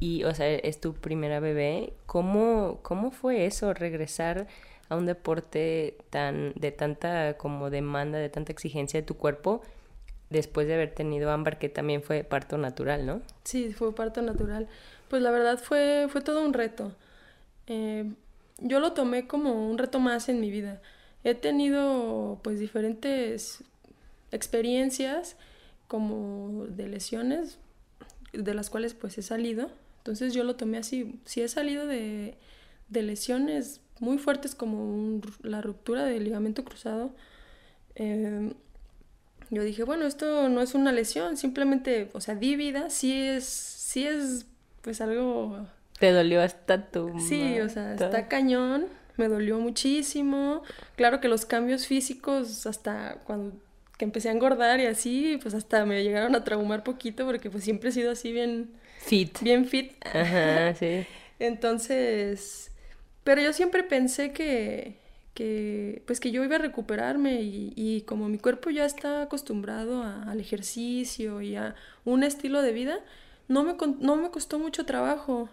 Y, 0.00 0.24
o 0.24 0.34
sea, 0.34 0.48
es 0.48 0.80
tu 0.80 0.94
primera 0.94 1.40
bebé. 1.40 1.92
¿Cómo, 2.06 2.78
cómo 2.82 3.10
fue 3.10 3.44
eso, 3.44 3.74
regresar 3.74 4.46
a 4.88 4.96
un 4.96 5.04
deporte 5.04 5.98
tan 6.10 6.52
de 6.54 6.72
tanta 6.72 7.36
como 7.36 7.70
demanda, 7.70 8.18
de 8.18 8.28
tanta 8.30 8.52
exigencia 8.52 9.00
de 9.00 9.06
tu 9.06 9.16
cuerpo, 9.16 9.60
después 10.30 10.66
de 10.66 10.74
haber 10.74 10.94
tenido 10.94 11.30
Ámbar, 11.30 11.58
que 11.58 11.68
también 11.68 12.02
fue 12.02 12.24
parto 12.24 12.56
natural, 12.56 13.04
¿no? 13.04 13.20
Sí, 13.44 13.72
fue 13.74 13.94
parto 13.94 14.22
natural. 14.22 14.68
Pues 15.08 15.22
la 15.22 15.30
verdad 15.30 15.58
fue, 15.58 16.06
fue 16.08 16.20
todo 16.20 16.44
un 16.44 16.52
reto. 16.52 16.92
Eh, 17.66 18.12
yo 18.58 18.80
lo 18.80 18.92
tomé 18.92 19.26
como 19.26 19.68
un 19.68 19.78
reto 19.78 20.00
más 20.00 20.28
en 20.28 20.40
mi 20.40 20.50
vida. 20.50 20.80
He 21.24 21.34
tenido 21.34 22.40
pues 22.42 22.60
diferentes 22.60 23.64
experiencias 24.30 25.36
como 25.88 26.66
de 26.68 26.88
lesiones 26.88 27.58
de 28.32 28.54
las 28.54 28.70
cuales 28.70 28.94
pues 28.94 29.18
he 29.18 29.22
salido. 29.22 29.70
Entonces 29.98 30.34
yo 30.34 30.44
lo 30.44 30.56
tomé 30.56 30.78
así. 30.78 31.20
Si 31.24 31.42
he 31.42 31.48
salido 31.48 31.86
de, 31.86 32.36
de 32.88 33.02
lesiones 33.02 33.80
muy 34.00 34.18
fuertes 34.18 34.54
como 34.54 35.20
la 35.42 35.60
ruptura 35.62 36.04
del 36.04 36.24
ligamento 36.24 36.64
cruzado, 36.64 37.14
eh, 37.94 38.52
yo 39.50 39.62
dije, 39.62 39.84
bueno, 39.84 40.06
esto 40.06 40.48
no 40.48 40.60
es 40.60 40.74
una 40.74 40.92
lesión, 40.92 41.36
simplemente, 41.36 42.10
o 42.14 42.20
sea, 42.20 42.34
di 42.34 42.56
vida, 42.56 42.90
sí 42.90 43.12
es, 43.12 43.44
sí 43.44 44.06
es 44.06 44.46
pues 44.82 45.00
algo 45.00 45.66
Te 45.98 46.12
dolió 46.12 46.42
hasta 46.42 46.90
tu 46.90 47.18
Sí, 47.18 47.58
o 47.60 47.68
sea, 47.68 47.94
está 47.94 48.28
cañón, 48.28 48.86
me 49.16 49.28
dolió 49.28 49.58
muchísimo. 49.58 50.62
Claro 50.96 51.20
que 51.20 51.28
los 51.28 51.46
cambios 51.46 51.86
físicos 51.86 52.66
hasta 52.66 53.18
cuando 53.24 53.56
que 53.98 54.04
empecé 54.04 54.28
a 54.28 54.32
engordar 54.32 54.78
y 54.80 54.84
así, 54.86 55.38
pues 55.40 55.54
hasta 55.54 55.86
me 55.86 56.02
llegaron 56.02 56.34
a 56.34 56.44
traumar 56.44 56.84
poquito 56.84 57.24
porque 57.24 57.48
pues 57.48 57.64
siempre 57.64 57.88
he 57.88 57.92
sido 57.92 58.10
así 58.10 58.30
bien, 58.30 58.72
Fit. 58.98 59.40
bien 59.40 59.64
fit. 59.64 59.92
Ajá, 60.04 60.74
sí. 60.78 61.06
Entonces, 61.38 62.70
pero 63.24 63.40
yo 63.40 63.52
siempre 63.54 63.82
pensé 63.82 64.32
que, 64.32 64.98
que 65.32 66.02
pues 66.06 66.20
que 66.20 66.30
yo 66.30 66.44
iba 66.44 66.56
a 66.56 66.58
recuperarme 66.58 67.40
y, 67.40 67.72
y 67.74 68.02
como 68.02 68.28
mi 68.28 68.38
cuerpo 68.38 68.68
ya 68.70 68.84
está 68.84 69.22
acostumbrado 69.22 70.02
a- 70.02 70.24
al 70.30 70.40
ejercicio 70.40 71.40
y 71.40 71.56
a 71.56 71.74
un 72.04 72.22
estilo 72.22 72.60
de 72.62 72.72
vida, 72.72 73.00
no 73.48 73.64
me, 73.64 73.76
con- 73.78 73.96
no 74.00 74.16
me 74.16 74.30
costó 74.30 74.58
mucho 74.58 74.84
trabajo 74.84 75.48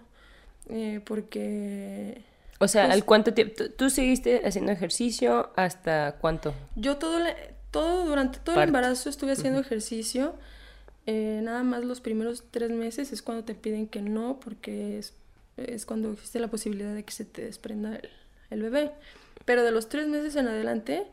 eh, 0.70 1.02
porque 1.06 2.22
O 2.60 2.68
sea, 2.68 2.84
Pues- 2.86 2.94
¿al 2.96 3.06
cuánto 3.06 3.34
tiempo? 3.34 3.56
¿Tú, 3.78 3.90
seguiste 3.90 4.42
haciendo 4.46 4.72
ejercicio 4.72 5.52
hasta 5.56 6.16
cuánto? 6.22 6.54
Yo 6.76 6.98
todo, 6.98 7.20
la- 7.20 7.36
todo 7.72 8.06
durante 8.06 8.40
todo 8.40 8.56
el 8.56 8.70
embarazo 8.70 9.10
estuve 9.10 9.32
haciendo 9.34 9.60
ejercicio. 9.60 10.36
eh, 11.06 11.42
nada 11.44 11.64
más 11.64 11.84
los 11.84 12.00
primeros 12.00 12.46
tres 12.50 12.70
meses 12.72 13.12
es 13.12 13.22
cuando 13.22 13.44
te 13.44 13.56
piden 13.56 13.88
que 13.88 14.02
no, 14.02 14.40
porque 14.40 14.98
es, 15.00 15.14
es 15.58 15.86
cuando 15.86 16.14
existe 16.14 16.40
la 16.40 16.48
posibilidad 16.48 16.94
de 16.96 17.04
que 17.04 17.12
se 17.12 17.26
te 17.26 17.44
desprenda 17.44 17.96
el, 17.98 18.10
el 18.52 18.62
bebé. 18.62 18.92
Pero 19.44 19.64
de 19.64 19.72
los 19.72 19.90
tres 19.90 20.08
meses 20.08 20.38
en 20.38 20.48
adelante 20.48 21.04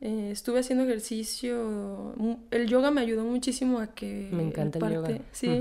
eh, 0.00 0.28
estuve 0.30 0.60
haciendo 0.60 0.84
ejercicio. 0.84 2.14
El 2.52 2.68
yoga 2.68 2.92
me 2.92 3.00
ayudó 3.00 3.24
muchísimo 3.24 3.80
a 3.80 3.88
que 3.92 4.28
Me 4.30 4.44
encanta 4.44 4.78
el 4.86 4.94
yoga. 4.94 5.18
Sí, 5.32 5.60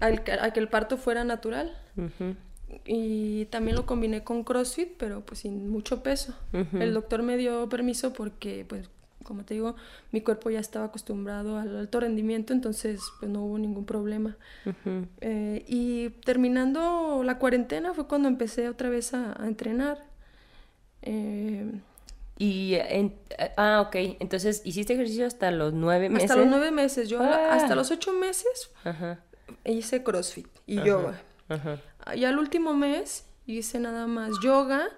al 0.00 0.24
que- 0.24 0.32
a 0.32 0.52
que 0.52 0.58
el 0.58 0.68
parto 0.68 0.96
fuera 0.96 1.22
natural. 1.22 1.76
Ujú. 1.96 2.34
Y 2.86 3.46
también 3.46 3.76
lo 3.76 3.86
combiné 3.86 4.22
con 4.24 4.44
CrossFit, 4.44 4.90
pero 4.96 5.20
pues 5.22 5.40
sin 5.40 5.68
mucho 5.68 6.02
peso. 6.02 6.34
El 6.72 6.94
doctor 6.94 7.22
me 7.22 7.36
dio 7.36 7.68
permiso 7.68 8.12
porque, 8.12 8.64
pues, 8.68 8.88
como 9.24 9.44
te 9.44 9.54
digo, 9.54 9.76
mi 10.12 10.20
cuerpo 10.22 10.50
ya 10.50 10.60
estaba 10.60 10.86
acostumbrado 10.86 11.58
al 11.58 11.76
alto 11.76 12.00
rendimiento, 12.00 12.52
entonces 12.52 13.00
pues 13.18 13.30
no 13.30 13.44
hubo 13.44 13.58
ningún 13.58 13.84
problema. 13.84 14.36
Eh, 15.20 15.64
y 15.68 16.10
terminando 16.24 17.22
la 17.24 17.38
cuarentena 17.38 17.92
fue 17.94 18.06
cuando 18.06 18.28
empecé 18.28 18.68
otra 18.68 18.88
vez 18.88 19.12
a, 19.14 19.40
a 19.40 19.46
entrenar. 19.46 19.98
Eh, 21.02 21.70
Y, 22.38 22.74
en- 22.76 23.14
ah, 23.58 23.82
ok, 23.86 23.96
entonces 24.18 24.62
hiciste 24.64 24.94
ejercicio 24.94 25.26
hasta 25.26 25.50
los 25.50 25.74
nueve 25.74 26.08
meses. 26.08 26.30
hasta 26.30 26.40
los 26.42 26.50
nueve 26.50 26.70
meses, 26.70 27.08
yo 27.10 27.20
Ah. 27.22 27.52
hasta 27.52 27.74
los 27.74 27.90
ocho 27.90 28.14
meses 28.14 28.70
Ajá, 28.82 29.20
hice 29.66 30.02
CrossFit 30.02 30.46
y 30.66 30.76
yoga. 30.82 31.20
ajá. 31.50 31.78
Y 32.14 32.24
al 32.24 32.38
último 32.38 32.74
mes 32.74 33.26
hice 33.46 33.78
nada 33.80 34.06
más 34.06 34.30
yoga 34.42 34.88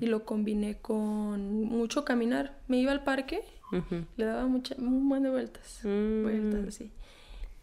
y 0.00 0.06
lo 0.06 0.24
combiné 0.24 0.78
con 0.78 1.62
mucho 1.64 2.04
caminar. 2.04 2.56
Me 2.68 2.78
iba 2.78 2.92
al 2.92 3.04
parque, 3.04 3.42
le 4.16 4.24
daba 4.24 4.46
mucha, 4.46 4.74
un 4.78 5.08
buen 5.08 5.22
de 5.22 5.30
vueltas, 5.30 5.80
Mm. 5.84 6.22
vueltas 6.22 6.68
así. 6.68 6.90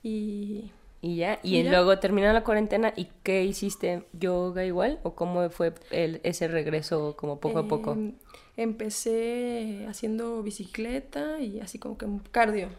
Y 0.04 0.72
Y 1.02 1.18
ya, 1.18 1.40
y, 1.44 1.58
Y 1.58 1.64
ya. 1.64 1.72
luego 1.72 2.00
terminó 2.00 2.32
la 2.34 2.44
cuarentena, 2.44 2.92
¿y 2.96 3.08
qué 3.24 3.44
hiciste? 3.44 4.04
¿Yoga 4.14 4.66
igual? 4.66 5.00
¿O 5.04 5.14
cómo 5.16 5.48
fue 5.52 5.74
el, 5.92 6.22
ese 6.24 6.48
regreso 6.48 7.16
como 7.18 7.40
poco 7.40 7.60
a 7.60 7.68
poco? 7.68 7.92
em, 7.94 8.14
empecé 8.58 9.86
haciendo 9.88 10.42
bicicleta 10.44 11.40
y 11.40 11.60
así 11.60 11.78
como 11.80 11.98
que 11.98 12.08
cardio. 12.32 12.70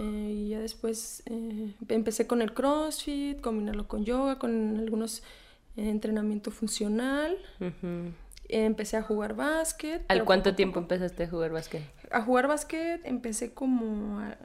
Eh, 0.00 0.32
y 0.32 0.48
ya 0.50 0.60
después 0.60 1.22
eh, 1.26 1.74
empecé 1.88 2.26
con 2.26 2.40
el 2.42 2.52
CrossFit, 2.54 3.40
combinarlo 3.40 3.88
con 3.88 4.04
yoga, 4.04 4.38
con 4.38 4.78
algunos 4.78 5.22
eh, 5.76 5.88
entrenamiento 5.90 6.50
funcional. 6.50 7.36
Empecé 8.48 8.96
a 8.96 9.02
jugar 9.02 9.34
básquet. 9.34 10.02
¿Al 10.08 10.24
cuánto 10.24 10.54
tiempo 10.54 10.78
empezaste 10.78 11.24
a 11.24 11.28
jugar 11.28 11.50
básquet? 11.52 11.82
A 12.10 12.22
jugar 12.22 12.46
básquet 12.48 13.00
empecé 13.04 13.52
como 13.52 14.20
a, 14.20 14.36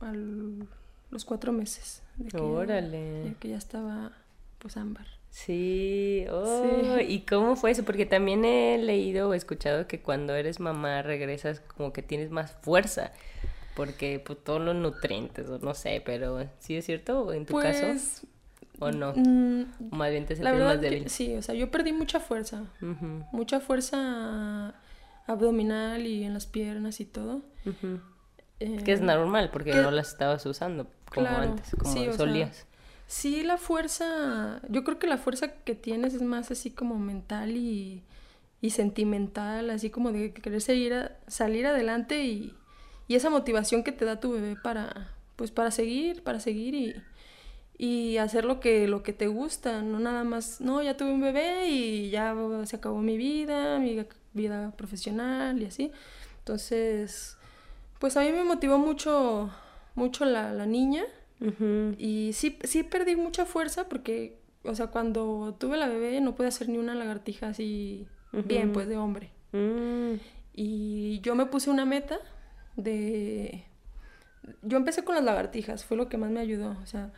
a 0.00 0.12
los 0.12 1.24
cuatro 1.24 1.52
meses. 1.52 2.02
De 2.16 2.28
que, 2.30 2.36
ya- 2.36 2.42
Órale. 2.44 2.98
de 3.24 3.34
que 3.40 3.48
ya 3.48 3.56
estaba 3.56 4.12
pues 4.58 4.76
ámbar. 4.76 5.06
Sí, 5.30 6.26
oh, 6.30 6.96
Sí. 6.98 7.04
¿y 7.08 7.20
cómo 7.20 7.56
fue 7.56 7.70
eso? 7.70 7.84
Porque 7.84 8.04
también 8.04 8.44
he 8.44 8.78
leído 8.78 9.28
o 9.30 9.34
escuchado 9.34 9.86
que 9.86 10.00
cuando 10.02 10.34
eres 10.34 10.60
mamá 10.60 11.02
regresas 11.02 11.60
como 11.60 11.92
que 11.92 12.02
tienes 12.02 12.30
más 12.30 12.52
fuerza, 12.62 13.12
porque 13.80 14.22
pues 14.24 14.38
todos 14.44 14.60
los 14.60 14.74
nutrientes, 14.74 15.48
o 15.48 15.58
no 15.58 15.72
sé, 15.74 16.02
pero 16.04 16.38
¿sí 16.58 16.76
es 16.76 16.84
cierto 16.84 17.32
en 17.32 17.46
tu 17.46 17.54
caso? 17.54 17.86
Pues 17.86 18.22
¿O 18.78 18.90
no? 18.90 19.12
mm, 19.14 19.62
¿O 19.90 19.96
más 19.96 20.10
bien 20.10 20.26
te 20.26 20.36
la 20.36 20.52
verdad 20.52 20.66
más 20.66 20.80
que 20.80 20.90
débil? 20.90 21.08
sí, 21.08 21.34
o 21.34 21.40
sea, 21.42 21.54
yo 21.54 21.70
perdí 21.70 21.92
mucha 21.92 22.20
fuerza. 22.20 22.64
Mucha 23.32 23.60
fuerza 23.60 24.74
abdominal 25.26 26.06
y 26.06 26.24
en 26.24 26.34
las 26.34 26.46
piernas 26.46 27.00
y 27.00 27.06
todo. 27.06 27.40
Eh, 28.60 28.76
Que 28.84 28.92
es 28.92 29.00
normal, 29.00 29.48
porque 29.50 29.72
que- 29.72 29.82
no 29.82 29.90
las 29.90 30.08
estabas 30.08 30.44
usando 30.44 30.84
como 31.14 31.26
Claro, 31.26 31.52
antes, 31.52 31.74
como 31.78 31.92
sí, 31.94 32.00
o 32.00 32.04
sea, 32.12 32.16
solías. 32.18 32.66
Sí, 33.06 33.42
la 33.42 33.56
fuerza, 33.56 34.60
yo 34.68 34.84
creo 34.84 34.98
que 34.98 35.06
la 35.06 35.16
fuerza 35.18 35.48
que 35.64 35.74
tienes 35.74 36.14
es 36.14 36.22
más 36.22 36.50
así 36.50 36.70
como 36.70 36.98
mental 36.98 37.56
y, 37.56 38.02
y 38.60 38.70
sentimental, 38.70 39.70
así 39.70 39.90
como 39.90 40.12
de 40.12 40.32
querer 40.34 40.60
seguir 40.60 40.92
a- 40.94 41.16
salir 41.26 41.66
adelante 41.66 42.22
y, 42.24 42.54
y 43.10 43.16
esa 43.16 43.28
motivación 43.28 43.82
que 43.82 43.90
te 43.90 44.04
da 44.04 44.20
tu 44.20 44.30
bebé 44.30 44.54
para, 44.54 45.08
pues 45.34 45.50
para 45.50 45.72
seguir, 45.72 46.22
para 46.22 46.38
seguir 46.38 46.76
y, 46.76 46.94
y 47.76 48.18
hacer 48.18 48.44
lo 48.44 48.60
que, 48.60 48.86
lo 48.86 49.02
que 49.02 49.12
te 49.12 49.26
gusta, 49.26 49.82
no 49.82 49.98
nada 49.98 50.22
más, 50.22 50.60
no, 50.60 50.80
ya 50.80 50.96
tuve 50.96 51.10
un 51.10 51.20
bebé 51.20 51.66
y 51.66 52.10
ya 52.10 52.36
se 52.66 52.76
acabó 52.76 53.02
mi 53.02 53.16
vida, 53.16 53.80
mi 53.80 54.06
vida 54.32 54.70
profesional 54.76 55.60
y 55.60 55.64
así. 55.64 55.90
Entonces, 56.38 57.36
pues 57.98 58.16
a 58.16 58.20
mí 58.20 58.30
me 58.30 58.44
motivó 58.44 58.78
mucho, 58.78 59.50
mucho 59.96 60.24
la, 60.24 60.52
la 60.52 60.66
niña. 60.66 61.02
Y 61.98 62.30
sí, 62.32 62.60
sí 62.62 62.84
perdí 62.84 63.16
mucha 63.16 63.44
fuerza 63.44 63.88
porque, 63.88 64.38
o 64.62 64.76
sea, 64.76 64.86
cuando 64.86 65.56
tuve 65.58 65.76
la 65.78 65.88
bebé 65.88 66.20
no 66.20 66.36
pude 66.36 66.46
hacer 66.46 66.68
ni 66.68 66.78
una 66.78 66.94
lagartija 66.94 67.48
así 67.48 68.06
bien, 68.30 68.72
pues 68.72 68.86
de 68.86 68.96
hombre. 68.98 69.32
Mm, 69.50 70.20
Y 70.54 71.18
yo 71.22 71.34
me 71.34 71.46
puse 71.46 71.70
una 71.70 71.84
meta 71.84 72.20
de... 72.76 73.64
Yo 74.62 74.78
empecé 74.78 75.04
con 75.04 75.14
las 75.14 75.24
lagartijas, 75.24 75.84
fue 75.84 75.96
lo 75.96 76.08
que 76.08 76.16
más 76.16 76.30
me 76.30 76.40
ayudó. 76.40 76.76
O 76.82 76.86
sea, 76.86 77.10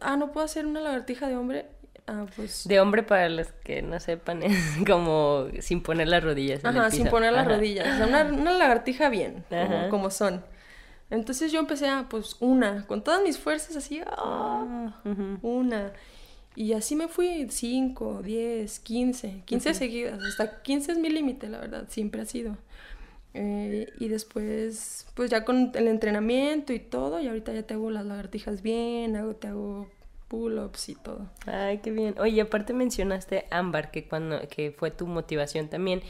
ah, 0.00 0.16
no 0.16 0.32
puedo 0.32 0.44
hacer 0.44 0.66
una 0.66 0.80
lagartija 0.80 1.28
de 1.28 1.36
hombre. 1.36 1.66
Ah, 2.06 2.26
pues... 2.36 2.66
De 2.68 2.80
hombre 2.80 3.02
para 3.02 3.28
los 3.28 3.48
que 3.64 3.82
no 3.82 3.98
sepan 3.98 4.42
es 4.42 4.56
como 4.86 5.46
sin 5.60 5.82
poner 5.82 6.08
las 6.08 6.22
rodillas 6.22 6.60
en 6.62 6.70
el 6.70 6.78
Ajá, 6.78 6.90
sin 6.90 7.08
poner 7.08 7.32
las 7.32 7.46
Ajá. 7.46 7.56
rodillas. 7.56 7.86
O 7.86 7.96
sea, 7.96 8.06
una, 8.06 8.24
una 8.24 8.52
lagartija 8.52 9.08
bien, 9.08 9.44
como, 9.48 9.88
como 9.88 10.10
son. 10.10 10.44
Entonces 11.10 11.52
yo 11.52 11.60
empecé 11.60 11.88
a, 11.88 12.06
pues, 12.08 12.36
una, 12.40 12.86
con 12.86 13.02
todas 13.04 13.22
mis 13.22 13.38
fuerzas, 13.38 13.76
así, 13.76 14.00
ah, 14.06 15.00
Ujú. 15.04 15.38
una. 15.42 15.92
Y 16.56 16.72
así 16.72 16.94
me 16.94 17.08
fui 17.08 17.48
5, 17.50 18.22
10, 18.22 18.78
15, 18.80 19.42
15 19.44 19.74
seguidas. 19.74 20.22
Hasta 20.22 20.62
15 20.62 20.92
es 20.92 20.98
mi 20.98 21.08
límite, 21.10 21.48
la 21.48 21.58
verdad, 21.58 21.86
siempre 21.88 22.20
ha 22.22 22.26
sido. 22.26 22.56
Eh, 23.34 23.88
y 23.98 24.08
después, 24.08 25.06
pues 25.14 25.28
ya 25.30 25.44
con 25.44 25.72
el 25.74 25.88
entrenamiento 25.88 26.72
y 26.72 26.78
todo, 26.78 27.20
y 27.20 27.26
ahorita 27.26 27.52
ya 27.52 27.64
te 27.64 27.74
hago 27.74 27.90
las 27.90 28.06
lagartijas 28.06 28.62
bien, 28.62 29.16
hago, 29.16 29.34
te 29.34 29.48
hago 29.48 29.90
pull-ups 30.28 30.88
y 30.88 30.94
todo. 30.94 31.28
Ay, 31.46 31.78
qué 31.78 31.90
bien. 31.90 32.14
Oye, 32.18 32.40
aparte 32.40 32.72
mencionaste 32.72 33.46
Ámbar, 33.50 33.90
que 33.90 34.06
cuando 34.06 34.40
que 34.48 34.70
fue 34.70 34.90
tu 34.90 35.06
motivación 35.06 35.68
también. 35.68 36.02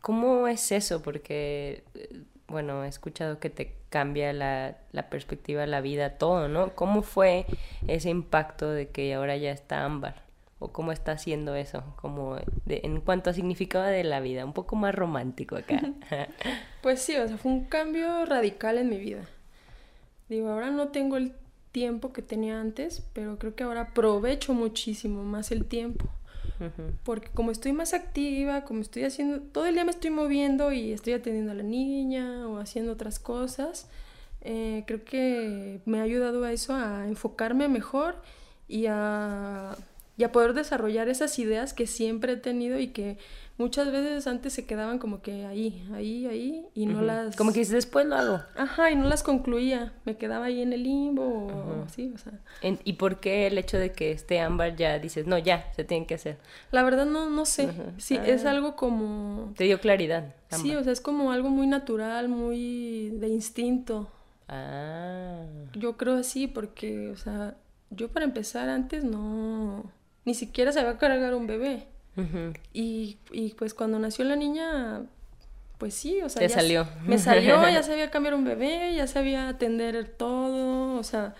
¿Cómo 0.00 0.48
es 0.48 0.72
eso? 0.72 1.02
Porque, 1.02 1.84
eh, 1.94 2.22
bueno, 2.48 2.84
he 2.84 2.88
escuchado 2.88 3.38
que 3.38 3.50
te 3.50 3.74
cambia 3.88 4.32
la, 4.32 4.78
la 4.90 5.08
perspectiva, 5.08 5.64
la 5.66 5.80
vida, 5.80 6.18
todo, 6.18 6.48
¿no? 6.48 6.74
¿Cómo 6.74 7.02
fue 7.02 7.46
ese 7.86 8.10
impacto 8.10 8.70
de 8.70 8.88
que 8.88 9.14
ahora 9.14 9.36
ya 9.36 9.52
está 9.52 9.84
Ámbar? 9.84 10.22
¿O 10.62 10.72
cómo 10.72 10.92
está 10.92 11.12
haciendo 11.12 11.54
eso? 11.56 11.82
Como 12.00 12.36
de- 12.66 12.80
en 12.84 13.00
cuanto 13.00 13.30
a 13.30 13.32
significado 13.32 13.84
de 13.84 14.04
la 14.04 14.20
vida, 14.20 14.44
un 14.44 14.52
poco 14.52 14.76
más 14.76 14.94
romántico 14.94 15.56
acá. 15.56 15.80
Pues 16.82 17.00
sí, 17.00 17.16
o 17.16 17.28
sea, 17.28 17.36
fue 17.38 17.52
un 17.52 17.64
cambio 17.66 18.24
radical 18.26 18.76
en 18.78 18.88
mi 18.88 18.98
vida. 18.98 19.24
Digo, 20.28 20.48
ahora 20.48 20.70
no 20.70 20.88
tengo 20.88 21.16
el 21.16 21.32
tiempo 21.70 22.12
que 22.12 22.22
tenía 22.22 22.60
antes, 22.60 23.02
pero 23.12 23.38
creo 23.38 23.54
que 23.54 23.62
ahora 23.64 23.82
aprovecho 23.82 24.52
muchísimo 24.54 25.22
más 25.24 25.52
el 25.52 25.64
tiempo. 25.64 26.06
Porque 27.04 27.28
como 27.34 27.50
estoy 27.50 27.72
más 27.72 27.92
activa, 27.92 28.62
como 28.64 28.80
estoy 28.82 29.02
haciendo, 29.04 29.40
todo 29.40 29.66
el 29.66 29.74
día 29.74 29.84
me 29.84 29.90
estoy 29.90 30.10
moviendo 30.10 30.72
y 30.72 30.92
estoy 30.92 31.12
atendiendo 31.14 31.50
a 31.52 31.54
la 31.56 31.64
niña 31.64 32.46
o 32.48 32.58
haciendo 32.58 32.92
otras 32.92 33.18
cosas, 33.18 33.88
eh, 34.42 34.84
creo 34.86 35.04
que 35.04 35.80
me 35.86 35.98
ha 35.98 36.02
ayudado 36.02 36.44
a 36.44 36.52
eso, 36.52 36.74
a 36.74 37.06
enfocarme 37.08 37.68
mejor 37.68 38.14
y 38.68 38.86
a, 38.86 39.76
y 40.16 40.24
a 40.24 40.32
poder 40.32 40.52
desarrollar 40.54 41.08
esas 41.08 41.38
ideas 41.38 41.72
que 41.72 41.86
siempre 41.86 42.32
he 42.32 42.36
tenido 42.36 42.78
y 42.78 42.88
que 42.88 43.16
muchas 43.58 43.90
veces 43.92 44.26
antes 44.26 44.52
se 44.52 44.66
quedaban 44.66 44.98
como 44.98 45.22
que 45.22 45.46
ahí, 45.46 45.86
ahí, 45.94 46.26
ahí 46.26 46.66
y 46.74 46.86
no 46.86 47.00
las... 47.00 47.34
Como 47.36 47.52
que 47.52 47.60
dices, 47.60 47.74
después 47.74 48.04
lo 48.06 48.16
hago. 48.16 48.40
Ajá, 48.56 48.90
y 48.90 48.96
no 48.96 49.08
las 49.08 49.22
concluía, 49.22 49.92
me 50.04 50.16
quedaba 50.16 50.46
ahí 50.46 50.60
en 50.62 50.72
el 50.72 50.82
limbo 50.82 51.22
o 51.48 51.82
así, 51.84 52.12
o 52.14 52.18
sea... 52.18 52.32
¿Y 52.84 52.94
por 52.94 53.20
qué 53.20 53.46
el 53.46 53.56
hecho 53.58 53.78
de 53.78 53.92
que 53.92 54.10
esté 54.12 54.40
Ámbar 54.40 54.76
ya 54.76 54.98
dices, 54.98 55.26
no, 55.26 55.38
ya, 55.38 55.72
se 55.76 55.84
tiene 55.84 56.06
que 56.06 56.14
hacer? 56.14 56.38
La 56.72 56.82
verdad 56.82 57.06
no, 57.06 57.30
no 57.30 57.44
sé, 57.46 57.70
sí, 57.98 58.18
es 58.24 58.44
Ah. 58.44 58.50
algo 58.50 58.76
como... 58.76 59.52
Te 59.56 59.64
dio 59.64 59.80
claridad. 59.80 60.34
Sí, 60.50 60.74
o 60.76 60.82
sea, 60.84 60.92
es 60.92 61.00
como 61.00 61.32
algo 61.32 61.48
muy 61.48 61.66
natural, 61.66 62.28
muy 62.28 63.10
de 63.10 63.28
instinto. 63.28 64.10
Ah. 64.48 65.44
Yo 65.74 65.96
creo 65.96 66.16
así 66.16 66.46
porque, 66.46 67.08
o 67.08 67.16
sea, 67.16 67.56
yo 67.90 68.08
para 68.10 68.24
empezar 68.24 68.68
antes 68.68 69.04
no, 69.04 69.90
ni 70.24 70.34
siquiera 70.34 70.72
sabía 70.72 70.98
cargar 70.98 71.34
un 71.34 71.46
bebé. 71.46 71.86
Y, 72.72 73.16
y 73.30 73.54
pues 73.54 73.72
cuando 73.72 73.98
nació 73.98 74.24
la 74.24 74.36
niña, 74.36 75.02
pues 75.78 75.94
sí, 75.94 76.20
o 76.22 76.28
sea, 76.28 76.40
Te 76.40 76.48
ya 76.48 76.54
salió. 76.54 76.86
Me 77.06 77.18
salió, 77.18 77.62
ya 77.68 77.82
sabía 77.84 78.10
cambiar 78.10 78.34
un 78.34 78.44
bebé, 78.44 78.94
ya 78.94 79.06
sabía 79.06 79.48
atender 79.48 80.08
todo, 80.16 80.98
o 80.98 81.02
sea, 81.02 81.34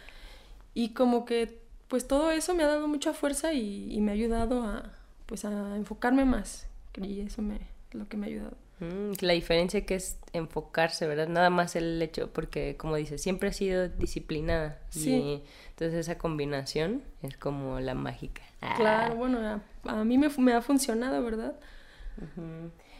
y 0.74 0.90
como 0.90 1.24
que 1.24 1.60
pues 1.88 2.08
todo 2.08 2.30
eso 2.30 2.54
me 2.54 2.62
ha 2.62 2.68
dado 2.68 2.88
mucha 2.88 3.12
fuerza 3.12 3.52
y, 3.52 3.92
y 3.92 4.00
me 4.00 4.12
ha 4.12 4.14
ayudado 4.14 4.62
a, 4.62 4.92
pues 5.26 5.44
a 5.44 5.76
enfocarme 5.76 6.24
más. 6.24 6.66
Y 7.00 7.20
eso 7.20 7.42
me, 7.42 7.58
lo 7.92 8.08
que 8.08 8.16
me 8.16 8.26
ha 8.26 8.28
ayudado. 8.30 8.56
Mm, 8.82 9.12
la 9.20 9.32
diferencia 9.32 9.86
que 9.86 9.94
es 9.94 10.18
enfocarse, 10.32 11.06
¿verdad? 11.06 11.28
Nada 11.28 11.50
más 11.50 11.76
el 11.76 12.02
hecho, 12.02 12.32
porque 12.32 12.76
como 12.76 12.96
dices, 12.96 13.22
siempre 13.22 13.50
has 13.50 13.56
sido 13.56 13.88
disciplinada. 13.88 14.80
Sí. 14.90 15.10
Y 15.12 15.42
entonces 15.70 16.00
esa 16.00 16.18
combinación 16.18 17.02
es 17.22 17.36
como 17.36 17.78
la 17.78 17.94
mágica. 17.94 18.42
Ah. 18.60 18.74
Claro, 18.76 19.14
bueno, 19.14 19.38
a, 19.38 19.60
a 19.84 20.04
mí 20.04 20.18
me, 20.18 20.52
ha 20.52 20.60
funcionado, 20.62 21.22
¿verdad? 21.22 21.54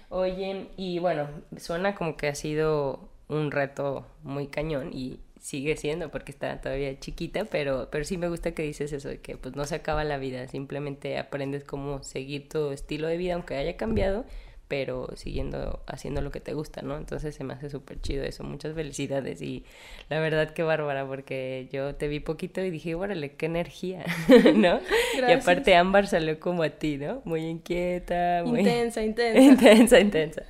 Oye, 0.09 0.69
y 0.77 1.01
bueno, 1.01 1.29
suena 1.57 1.97
como 1.97 2.17
que 2.17 2.29
ha 2.29 2.35
sido 2.37 3.09
un 3.29 3.51
reto 3.51 4.07
muy 4.23 4.47
cañón 4.47 4.91
y 4.93 5.19
sigue 5.41 5.77
siendo 5.77 6.11
porque 6.11 6.31
está 6.31 6.61
todavía 6.61 6.97
chiquita, 7.01 7.45
pero, 7.47 7.89
pero 7.91 8.05
sí 8.05 8.17
me 8.17 8.29
gusta 8.29 8.53
que 8.53 8.63
dices 8.63 8.93
eso, 8.93 9.09
de 9.09 9.21
que 9.21 9.37
pues 9.37 9.57
no 9.57 9.65
se 9.65 9.75
acaba 9.75 10.05
la 10.05 10.19
vida, 10.19 10.47
simplemente 10.47 11.19
aprendes 11.19 11.65
cómo 11.65 12.05
seguir 12.05 12.49
tu 12.49 12.71
estilo 12.71 13.09
de 13.09 13.17
vida, 13.17 13.35
aunque 13.35 13.57
haya 13.57 13.77
cambiado, 13.77 14.25
pero 14.73 15.07
siguiendo 15.17 15.81
haciendo 15.87 16.23
lo 16.23 16.31
que 16.31 16.41
te 16.41 16.55
gusta, 16.55 16.81
¿no? 16.81 16.97
Entonces 16.97 17.35
se 17.35 17.45
me 17.45 17.53
hace 17.53 17.69
súper 17.69 18.01
chido 18.01 18.25
eso, 18.25 18.43
muchas 18.43 18.75
felicidades 18.75 19.43
y 19.43 19.67
la 20.09 20.19
verdad 20.19 20.55
que 20.55 20.63
bárbara, 20.63 21.07
porque 21.07 21.69
yo 21.71 21.95
te 21.95 22.09
vi 22.09 22.21
poquito 22.21 22.63
y 22.63 22.71
dije, 22.71 22.95
órale, 22.95 23.33
qué 23.33 23.45
energía, 23.45 24.03
¿no? 24.55 24.81
Y 25.13 25.19
Gracias. 25.19 25.43
aparte 25.43 25.77
Ámbar 25.77 26.07
salió 26.07 26.41
como 26.41 26.63
a 26.63 26.71
ti, 26.71 26.97
¿no? 26.97 27.21
Muy 27.27 27.45
inquieta, 27.45 28.45
muy... 28.47 28.61
Intensa, 28.61 29.03
intensa. 29.05 29.43
intensa, 29.43 30.01
intensa. 30.01 30.43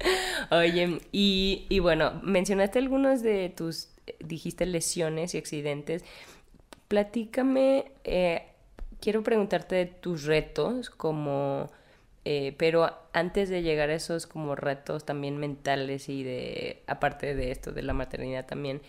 Oye, 0.52 1.00
y, 1.10 1.66
y 1.68 1.80
bueno, 1.80 2.20
mencionaste 2.22 2.78
algunos 2.78 3.22
de 3.22 3.48
tus, 3.48 3.88
eh, 4.06 4.14
dijiste 4.20 4.66
lesiones 4.66 5.34
y 5.34 5.38
accidentes. 5.38 6.04
Platícame, 6.86 7.86
eh, 8.04 8.44
quiero 9.00 9.24
preguntarte 9.24 9.74
de 9.74 9.86
tus 9.86 10.26
retos, 10.26 10.90
como, 10.90 11.72
eh, 12.24 12.54
pero 12.56 12.96
antes 13.12 13.48
de 13.48 13.62
llegar 13.62 13.90
a 13.90 13.94
esos 13.94 14.26
como 14.26 14.54
retos 14.54 15.04
también 15.04 15.38
mentales 15.38 16.08
y 16.08 16.22
de, 16.22 16.82
aparte 16.86 17.34
de 17.34 17.50
esto, 17.50 17.72
de 17.72 17.82
la 17.82 17.94
maternidad 17.94 18.46
también, 18.46 18.80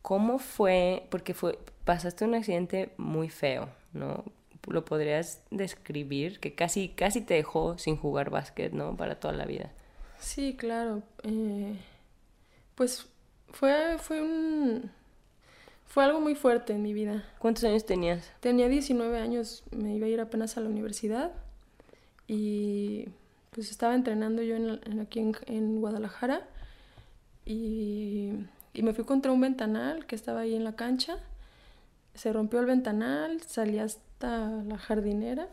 ¿cómo 0.00 0.38
fue? 0.38 1.06
Porque 1.10 1.34
fue, 1.34 1.58
pasaste 1.84 2.24
un 2.24 2.34
accidente 2.34 2.92
muy 2.96 3.28
feo, 3.28 3.68
¿no? 3.92 4.24
¿Lo 4.66 4.84
podrías 4.84 5.42
describir? 5.50 6.40
Que 6.40 6.54
casi, 6.54 6.88
casi 6.90 7.20
te 7.20 7.34
dejó 7.34 7.78
sin 7.78 7.96
jugar 7.96 8.30
básquet, 8.30 8.72
¿no? 8.72 8.96
Para 8.96 9.20
toda 9.20 9.34
la 9.34 9.44
vida. 9.44 9.70
Sí, 10.18 10.56
claro. 10.56 11.02
eh, 11.24 11.76
pues 12.74 13.06
fue, 13.50 13.98
fue 13.98 14.22
un... 14.22 14.90
Fue 15.86 16.04
algo 16.04 16.20
muy 16.20 16.34
fuerte 16.34 16.74
en 16.74 16.82
mi 16.82 16.92
vida. 16.92 17.24
¿Cuántos 17.38 17.64
años 17.64 17.86
tenías? 17.86 18.30
Tenía 18.40 18.68
19 18.68 19.18
años, 19.18 19.64
me 19.70 19.94
iba 19.94 20.06
a 20.06 20.10
ir 20.10 20.20
apenas 20.20 20.58
a 20.58 20.60
la 20.60 20.68
universidad 20.68 21.32
y 22.28 23.08
pues 23.50 23.70
estaba 23.70 23.94
entrenando 23.94 24.42
yo 24.42 24.54
en, 24.54 25.00
aquí 25.00 25.18
en, 25.18 25.34
en 25.46 25.80
Guadalajara 25.80 26.46
y, 27.44 28.34
y 28.74 28.82
me 28.82 28.92
fui 28.92 29.04
contra 29.04 29.32
un 29.32 29.40
ventanal 29.40 30.06
que 30.06 30.14
estaba 30.14 30.40
ahí 30.40 30.54
en 30.54 30.62
la 30.62 30.76
cancha. 30.76 31.18
Se 32.14 32.32
rompió 32.32 32.60
el 32.60 32.66
ventanal, 32.66 33.40
salí 33.42 33.78
hasta 33.78 34.48
la 34.64 34.76
jardinera 34.76 35.48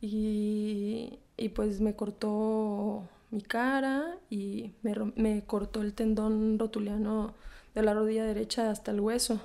y, 0.00 1.18
y 1.36 1.48
pues 1.50 1.80
me 1.80 1.94
cortó 1.94 3.04
mi 3.30 3.42
cara 3.42 4.18
y 4.28 4.72
me, 4.82 4.94
me 5.14 5.44
cortó 5.44 5.82
el 5.82 5.94
tendón 5.94 6.58
rotuliano 6.58 7.34
de 7.74 7.82
la 7.82 7.94
rodilla 7.94 8.24
derecha 8.24 8.70
hasta 8.70 8.90
el 8.90 9.00
hueso. 9.00 9.40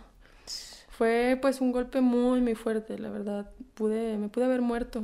Fue 0.89 1.38
pues 1.41 1.61
un 1.61 1.71
golpe 1.71 2.01
muy 2.01 2.41
muy 2.41 2.55
fuerte, 2.55 2.97
la 2.97 3.09
verdad. 3.09 3.51
Pude, 3.75 4.17
me 4.17 4.29
pude 4.29 4.45
haber 4.45 4.61
muerto. 4.61 5.03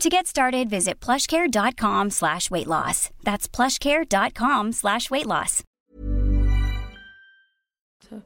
To 0.00 0.08
get 0.08 0.26
started, 0.28 0.70
visit 0.70 1.00
plushcare.com 1.00 2.10
slash 2.10 2.50
weight 2.52 2.68
loss. 2.68 3.10
That's 3.24 3.48
plushcare.com 3.48 4.72
slash 4.72 5.10
weight 5.10 5.26
loss. 5.26 5.64
O 8.00 8.06
sea, 8.08 8.22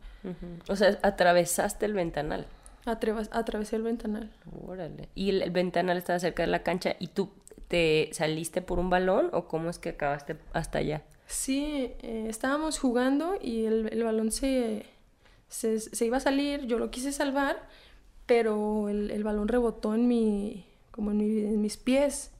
O 0.68 0.76
sea, 0.76 0.98
atravesaste 1.02 1.86
el 1.86 1.94
ventanal. 1.94 2.46
atreva- 2.84 3.28
atravesé 3.32 3.76
el 3.76 3.82
ventanal. 3.82 4.30
Órale. 4.66 5.08
Y 5.14 5.30
el, 5.30 5.42
el 5.42 5.50
ventanal 5.50 5.96
estaba 5.96 6.18
cerca 6.18 6.42
de 6.42 6.48
la 6.48 6.62
cancha 6.62 6.94
y 6.98 7.06
tú 7.08 7.30
te 7.68 8.10
saliste 8.12 8.60
por 8.60 8.78
un 8.78 8.90
balón 8.90 9.30
o 9.32 9.48
cómo 9.48 9.70
es 9.70 9.78
que 9.78 9.90
acabaste 9.90 10.36
hasta 10.52 10.78
allá? 10.78 11.02
Sí, 11.26 11.92
eh, 12.02 12.26
estábamos 12.28 12.78
jugando 12.78 13.38
y 13.40 13.64
el, 13.64 13.88
el 13.90 14.04
balón 14.04 14.30
se, 14.30 14.84
se, 15.48 15.80
se 15.80 16.04
iba 16.04 16.18
a 16.18 16.20
salir, 16.20 16.66
yo 16.66 16.78
lo 16.78 16.90
quise 16.90 17.12
salvar, 17.12 17.66
pero 18.26 18.90
el, 18.90 19.10
el 19.10 19.24
balón 19.24 19.48
rebotó 19.48 19.94
en 19.94 20.06
mi, 20.06 20.66
como 20.92 21.10
en, 21.10 21.16
mi- 21.18 21.40
en 21.40 21.60
mis 21.60 21.76
pies. 21.76 22.30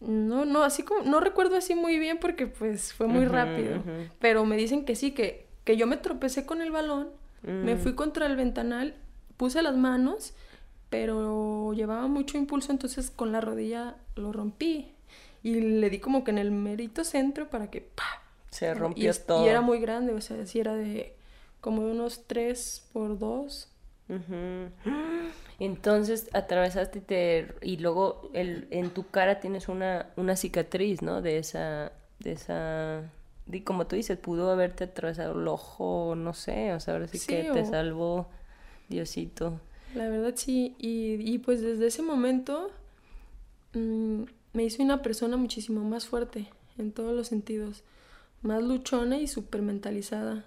No, 0.00 0.44
no, 0.44 0.62
así 0.64 0.82
como, 0.82 1.02
no 1.02 1.20
recuerdo 1.20 1.56
así 1.56 1.74
muy 1.74 1.98
bien 1.98 2.18
porque 2.18 2.46
pues 2.46 2.92
fue 2.92 3.06
muy 3.06 3.24
rápido, 3.26 3.82
pero 4.18 4.44
me 4.44 4.56
dicen 4.56 4.84
que 4.84 4.96
sí, 4.96 5.12
que, 5.12 5.46
que 5.64 5.76
yo 5.76 5.86
me 5.86 5.96
tropecé 5.96 6.44
con 6.44 6.60
el 6.60 6.70
balón, 6.70 7.08
me 7.42 7.74
Mm. 7.74 7.78
fui 7.78 7.94
contra 7.94 8.26
el 8.26 8.36
ventanal, 8.36 8.94
puse 9.38 9.62
las 9.62 9.76
manos, 9.76 10.34
pero 10.90 11.72
llevaba 11.74 12.06
mucho 12.06 12.36
impulso, 12.38 12.70
entonces 12.72 13.10
con 13.10 13.32
la 13.32 13.40
rodilla 13.40 13.96
lo 14.16 14.32
rompí 14.32 14.92
y 15.42 15.54
le 15.60 15.88
di 15.90 15.98
como 16.00 16.22
que 16.22 16.30
en 16.32 16.38
el 16.38 16.50
merito 16.50 17.02
centro 17.04 17.48
para 17.48 17.70
que 17.70 17.80
¡pa! 17.80 18.04
Se 18.50 18.66
Y 18.70 18.74
rompió 18.74 19.10
es- 19.10 19.26
todo. 19.26 19.44
Y 19.44 19.48
era 19.48 19.60
muy 19.62 19.78
grande, 19.80 20.12
o 20.12 20.20
sea, 20.20 20.44
sí 20.46 20.60
era 20.60 20.74
de 20.74 21.14
como 21.60 21.82
de 21.86 21.92
unos 21.92 22.24
3 22.26 22.86
por 22.92 23.18
2. 23.18 23.70
Ujú. 24.10 24.90
Entonces 25.58 26.28
atravesaste 26.32 26.98
y, 26.98 27.02
te, 27.02 27.54
y 27.62 27.76
luego 27.76 28.30
el, 28.32 28.66
en 28.70 28.90
tu 28.90 29.06
cara 29.08 29.40
tienes 29.40 29.68
una, 29.68 30.10
una 30.16 30.36
cicatriz, 30.36 31.02
¿no? 31.02 31.22
De 31.22 31.38
esa, 31.38 31.92
de 32.18 32.32
esa, 32.32 33.02
y 33.50 33.60
como 33.60 33.86
tú 33.86 33.96
dices, 33.96 34.18
pudo 34.18 34.50
haberte 34.50 34.84
atravesado 34.84 35.40
el 35.40 35.46
ojo, 35.46 36.14
no 36.16 36.34
sé, 36.34 36.72
o 36.72 36.80
sea, 36.80 36.94
ahora 36.94 37.06
sí, 37.06 37.24
que 37.24 37.50
te 37.52 37.64
salvó 37.64 38.28
Diosito. 38.88 39.60
La 39.94 40.08
verdad 40.08 40.32
sí, 40.34 40.74
y, 40.78 41.14
y 41.20 41.38
pues 41.38 41.62
desde 41.62 41.86
ese 41.86 42.02
momento 42.02 42.70
mm, 43.74 44.22
me 44.52 44.64
hizo 44.64 44.82
una 44.82 45.02
persona 45.02 45.36
muchísimo 45.36 45.84
más 45.84 46.06
fuerte 46.06 46.48
en 46.78 46.90
todos 46.90 47.14
los 47.14 47.28
sentidos, 47.28 47.84
más 48.42 48.62
luchona 48.62 49.18
y 49.18 49.28
súper 49.28 49.62
mentalizada. 49.62 50.44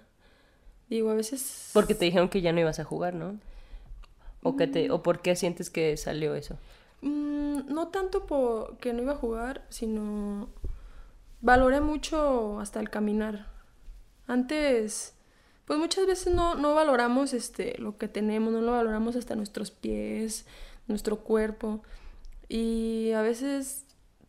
Digo, 0.90 1.10
a 1.10 1.14
veces... 1.14 1.70
Porque 1.72 1.94
te 1.94 2.06
dijeron 2.06 2.28
que 2.28 2.40
ya 2.40 2.52
no 2.52 2.60
ibas 2.60 2.78
a 2.78 2.84
jugar, 2.84 3.14
¿no? 3.14 3.38
¿O, 4.48 4.56
que 4.56 4.66
te, 4.66 4.90
¿O 4.90 5.02
por 5.02 5.20
qué 5.20 5.36
sientes 5.36 5.70
que 5.70 5.96
salió 5.96 6.34
eso? 6.34 6.58
Mm, 7.02 7.72
no 7.72 7.88
tanto 7.88 8.26
porque 8.26 8.92
no 8.92 9.02
iba 9.02 9.12
a 9.12 9.16
jugar, 9.16 9.64
sino 9.68 10.48
valoré 11.40 11.80
mucho 11.80 12.60
hasta 12.60 12.80
el 12.80 12.90
caminar. 12.90 13.46
Antes, 14.26 15.14
pues 15.64 15.78
muchas 15.78 16.06
veces 16.06 16.34
no, 16.34 16.54
no 16.54 16.74
valoramos 16.74 17.32
este, 17.32 17.78
lo 17.78 17.96
que 17.96 18.08
tenemos, 18.08 18.52
no 18.52 18.60
lo 18.60 18.72
valoramos 18.72 19.16
hasta 19.16 19.36
nuestros 19.36 19.70
pies, 19.70 20.46
nuestro 20.86 21.20
cuerpo. 21.20 21.82
Y 22.48 23.12
a 23.12 23.22
veces 23.22 23.84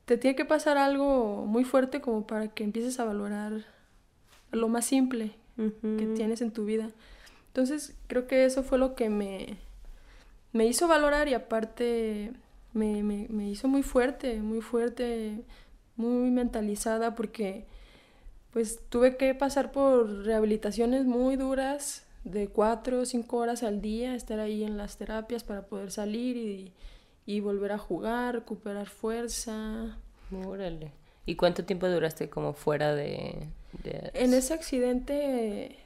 te 0.05 0.17
tiene 0.17 0.35
que 0.35 0.45
pasar 0.45 0.77
algo 0.77 1.45
muy 1.45 1.63
fuerte 1.63 2.01
como 2.01 2.27
para 2.27 2.49
que 2.49 2.63
empieces 2.63 2.99
a 2.99 3.05
valorar 3.05 3.65
lo 4.51 4.67
más 4.67 4.85
simple 4.85 5.33
que 5.81 6.13
tienes 6.15 6.41
en 6.41 6.51
tu 6.51 6.65
vida. 6.65 6.89
Entonces 7.47 7.95
creo 8.07 8.25
que 8.27 8.45
eso 8.45 8.63
fue 8.63 8.77
lo 8.77 8.95
que 8.95 9.09
me, 9.09 9.57
me 10.53 10.65
hizo 10.65 10.87
valorar 10.87 11.27
y 11.27 11.33
aparte 11.33 12.31
me, 12.73 13.03
me, 13.03 13.27
me, 13.29 13.49
hizo 13.49 13.67
muy 13.67 13.83
fuerte, 13.83 14.41
muy 14.41 14.61
fuerte, 14.61 15.41
muy 15.95 16.31
mentalizada 16.31 17.15
porque 17.15 17.65
pues 18.51 18.79
tuve 18.89 19.17
que 19.17 19.35
pasar 19.35 19.71
por 19.71 20.25
rehabilitaciones 20.25 21.05
muy 21.05 21.35
duras 21.35 22.05
de 22.23 22.47
cuatro 22.47 23.01
o 23.01 23.05
cinco 23.05 23.37
horas 23.37 23.63
al 23.63 23.81
día, 23.81 24.15
estar 24.15 24.39
ahí 24.39 24.63
en 24.63 24.77
las 24.77 24.97
terapias 24.97 25.43
para 25.43 25.67
poder 25.67 25.91
salir 25.91 26.37
y, 26.37 26.73
y 27.25 27.39
volver 27.39 27.71
a 27.71 27.77
jugar, 27.77 28.35
recuperar 28.35 28.87
fuerza. 28.87 29.97
Órale. 30.45 30.91
¿Y 31.25 31.35
cuánto 31.35 31.63
tiempo 31.63 31.87
duraste 31.87 32.29
como 32.29 32.53
fuera 32.53 32.95
de, 32.95 33.47
de... 33.83 34.11
En 34.15 34.33
ese 34.33 34.53
accidente, 34.53 35.77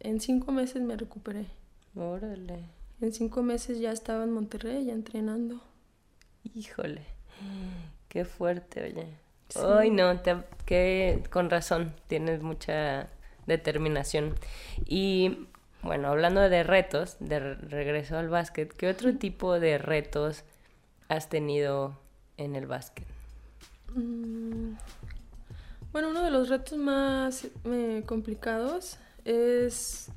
en 0.00 0.20
cinco 0.20 0.52
meses 0.52 0.82
me 0.82 0.96
recuperé. 0.96 1.46
Órale. 1.94 2.75
En 3.00 3.12
cinco 3.12 3.42
meses 3.42 3.78
ya 3.78 3.92
estaba 3.92 4.24
en 4.24 4.32
Monterrey, 4.32 4.86
ya 4.86 4.92
entrenando. 4.92 5.60
Híjole, 6.54 7.02
qué 8.08 8.24
fuerte, 8.24 8.84
oye. 8.84 9.06
Ay, 9.54 9.90
no, 9.90 10.20
que 10.64 11.22
con 11.30 11.50
razón, 11.50 11.94
tienes 12.08 12.42
mucha 12.42 13.08
determinación. 13.46 14.34
Y 14.86 15.46
bueno, 15.82 16.08
hablando 16.08 16.48
de 16.48 16.62
retos, 16.62 17.16
de 17.20 17.54
regreso 17.54 18.16
al 18.18 18.28
básquet, 18.28 18.72
¿qué 18.72 18.88
otro 18.88 19.14
tipo 19.16 19.60
de 19.60 19.78
retos 19.78 20.44
has 21.08 21.28
tenido 21.28 21.98
en 22.36 22.56
el 22.56 22.66
básquet? 22.66 23.06
Mm, 23.94 24.72
bueno, 25.92 26.10
uno 26.10 26.22
de 26.22 26.30
los 26.30 26.48
retos 26.48 26.78
más 26.78 27.46
eh, 27.64 28.02
complicados 28.04 28.98
es 29.24 30.10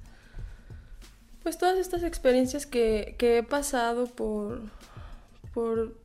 pues 1.43 1.57
todas 1.57 1.77
estas 1.77 2.03
experiencias 2.03 2.65
que, 2.65 3.15
he 3.19 3.43
pasado 3.43 4.07
por, 4.07 4.61
por 5.53 5.95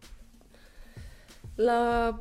la 1.56 2.18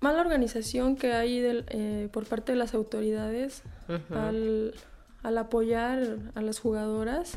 mala 0.00 0.20
organización 0.20 0.96
que 0.96 1.12
hay 1.12 1.40
eh, 1.42 2.08
por 2.12 2.26
parte 2.26 2.52
de 2.52 2.58
las 2.58 2.74
autoridades 2.74 3.62
al, 4.10 4.74
apoyar 5.22 6.18
a 6.34 6.40
las 6.40 6.58
jugadoras, 6.58 7.34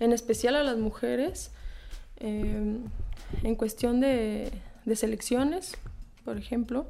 en 0.00 0.12
especial 0.12 0.56
a 0.56 0.62
las 0.62 0.78
mujeres, 0.78 1.52
em, 2.16 2.84
en 3.42 3.54
cuestión 3.54 4.00
de, 4.00 4.50
selecciones, 4.94 5.76
por 6.24 6.36
ejemplo. 6.36 6.88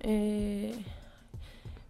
Eh, 0.00 0.74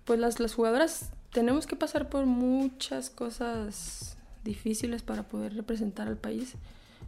pues 0.05 0.19
las, 0.19 0.41
las 0.41 0.55
jugadoras 0.55 1.11
tenemos 1.33 1.67
que 1.67 1.77
pasar 1.77 2.09
por 2.09 2.27
muchas 2.27 3.11
cosas 3.11 4.18
difíciles 4.45 5.03
para 5.03 5.25
poder 5.25 5.55
representar 5.55 6.09
al 6.09 6.17
país. 6.17 6.55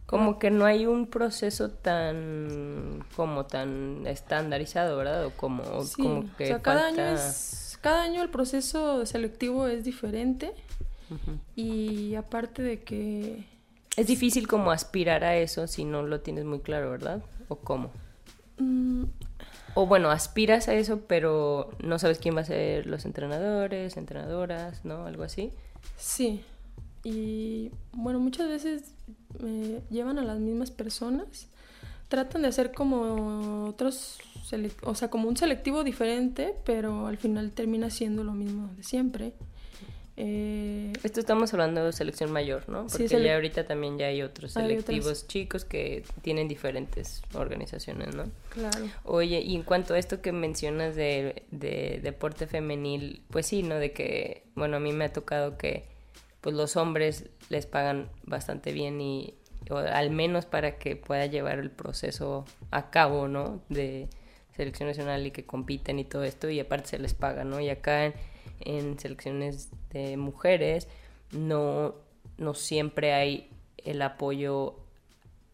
Como 0.05 0.39
que 0.39 0.51
no 0.51 0.65
hay 0.65 0.85
un 0.85 1.07
proceso 1.07 1.69
tan 1.69 3.03
como 3.15 3.45
tan 3.45 4.05
estandarizado, 4.07 4.97
¿verdad? 4.97 5.25
O 5.25 5.31
como, 5.31 5.63
como 5.95 6.25
que 6.37 6.45
o 6.45 6.47
sea, 6.47 6.61
cada 6.61 6.87
año 6.87 7.03
es 7.03 7.77
cada 7.81 8.03
año 8.03 8.21
el 8.21 8.29
proceso 8.29 9.05
selectivo 9.05 9.67
es 9.67 9.83
diferente 9.83 10.53
y 11.55 12.15
aparte 12.15 12.61
de 12.61 12.83
que 12.83 13.43
es 13.97 14.07
difícil 14.07 14.47
como 14.47 14.71
aspirar 14.71 15.25
a 15.25 15.35
eso 15.35 15.67
si 15.67 15.83
no 15.83 16.03
lo 16.03 16.21
tienes 16.21 16.45
muy 16.45 16.59
claro, 16.59 16.91
¿verdad? 16.91 17.21
¿O 17.49 17.57
cómo? 17.57 17.91
Mm. 18.57 19.05
O 19.73 19.87
bueno, 19.87 20.09
aspiras 20.11 20.67
a 20.67 20.73
eso, 20.73 21.01
pero 21.07 21.71
no 21.83 21.99
sabes 21.99 22.19
quién 22.19 22.35
va 22.35 22.41
a 22.41 22.45
ser 22.45 22.85
los 22.85 23.05
entrenadores, 23.05 23.97
entrenadoras, 23.97 24.85
¿no? 24.85 25.05
Algo 25.05 25.23
así. 25.23 25.51
Sí. 25.97 26.43
Y 27.03 27.71
bueno, 27.93 28.19
muchas 28.19 28.47
veces 28.47 28.93
me 29.39 29.81
llevan 29.89 30.19
a 30.19 30.23
las 30.23 30.39
mismas 30.39 30.71
personas. 30.71 31.47
Tratan 32.07 32.41
de 32.41 32.49
hacer 32.49 32.73
como 32.73 33.65
otros, 33.67 34.19
o 34.83 34.95
sea, 34.95 35.09
como 35.09 35.29
un 35.29 35.37
selectivo 35.37 35.83
diferente, 35.83 36.53
pero 36.65 37.07
al 37.07 37.17
final 37.17 37.51
termina 37.51 37.89
siendo 37.89 38.23
lo 38.23 38.33
mismo 38.33 38.69
de 38.75 38.83
siempre. 38.83 39.33
Eh, 40.17 40.91
Esto 41.03 41.21
estamos 41.21 41.53
hablando 41.53 41.85
de 41.85 41.93
selección 41.93 42.31
mayor, 42.31 42.67
¿no? 42.67 42.85
Porque 42.85 43.07
ya 43.07 43.33
ahorita 43.33 43.65
también 43.65 43.97
ya 43.97 44.07
hay 44.07 44.21
otros 44.21 44.51
selectivos 44.51 45.25
chicos 45.27 45.63
que 45.63 46.03
tienen 46.21 46.49
diferentes 46.49 47.23
organizaciones, 47.33 48.13
¿no? 48.13 48.25
Claro. 48.49 48.85
Oye, 49.05 49.39
y 49.39 49.55
en 49.55 49.63
cuanto 49.63 49.93
a 49.93 49.99
esto 49.99 50.21
que 50.21 50.33
mencionas 50.33 50.95
de, 50.95 51.43
de 51.51 52.01
deporte 52.03 52.45
femenil, 52.45 53.23
pues 53.29 53.47
sí, 53.47 53.63
¿no? 53.63 53.75
De 53.75 53.93
que, 53.93 54.43
bueno, 54.53 54.77
a 54.77 54.79
mí 54.81 54.91
me 54.91 55.05
ha 55.05 55.13
tocado 55.13 55.57
que 55.57 55.90
pues 56.41 56.55
los 56.55 56.75
hombres 56.75 57.29
les 57.49 57.65
pagan 57.65 58.09
bastante 58.23 58.71
bien 58.71 58.99
y 58.99 59.35
al 59.69 60.09
menos 60.09 60.45
para 60.45 60.77
que 60.77 60.95
pueda 60.95 61.27
llevar 61.27 61.59
el 61.59 61.71
proceso 61.71 62.45
a 62.71 62.89
cabo, 62.89 63.27
¿no? 63.27 63.61
De 63.69 64.09
selección 64.55 64.89
nacional 64.89 65.25
y 65.25 65.31
que 65.31 65.45
compiten 65.45 65.99
y 65.99 66.03
todo 66.03 66.23
esto 66.23 66.49
y 66.49 66.59
aparte 66.59 66.89
se 66.89 66.99
les 66.99 67.13
paga, 67.13 67.43
¿no? 67.43 67.59
Y 67.59 67.69
acá 67.69 68.13
en, 68.59 68.99
selecciones 68.99 69.69
de 69.91 70.17
mujeres 70.17 70.87
no, 71.31 71.95
no 72.37 72.53
siempre 72.53 73.13
hay 73.13 73.49
el 73.77 74.01
apoyo 74.01 74.80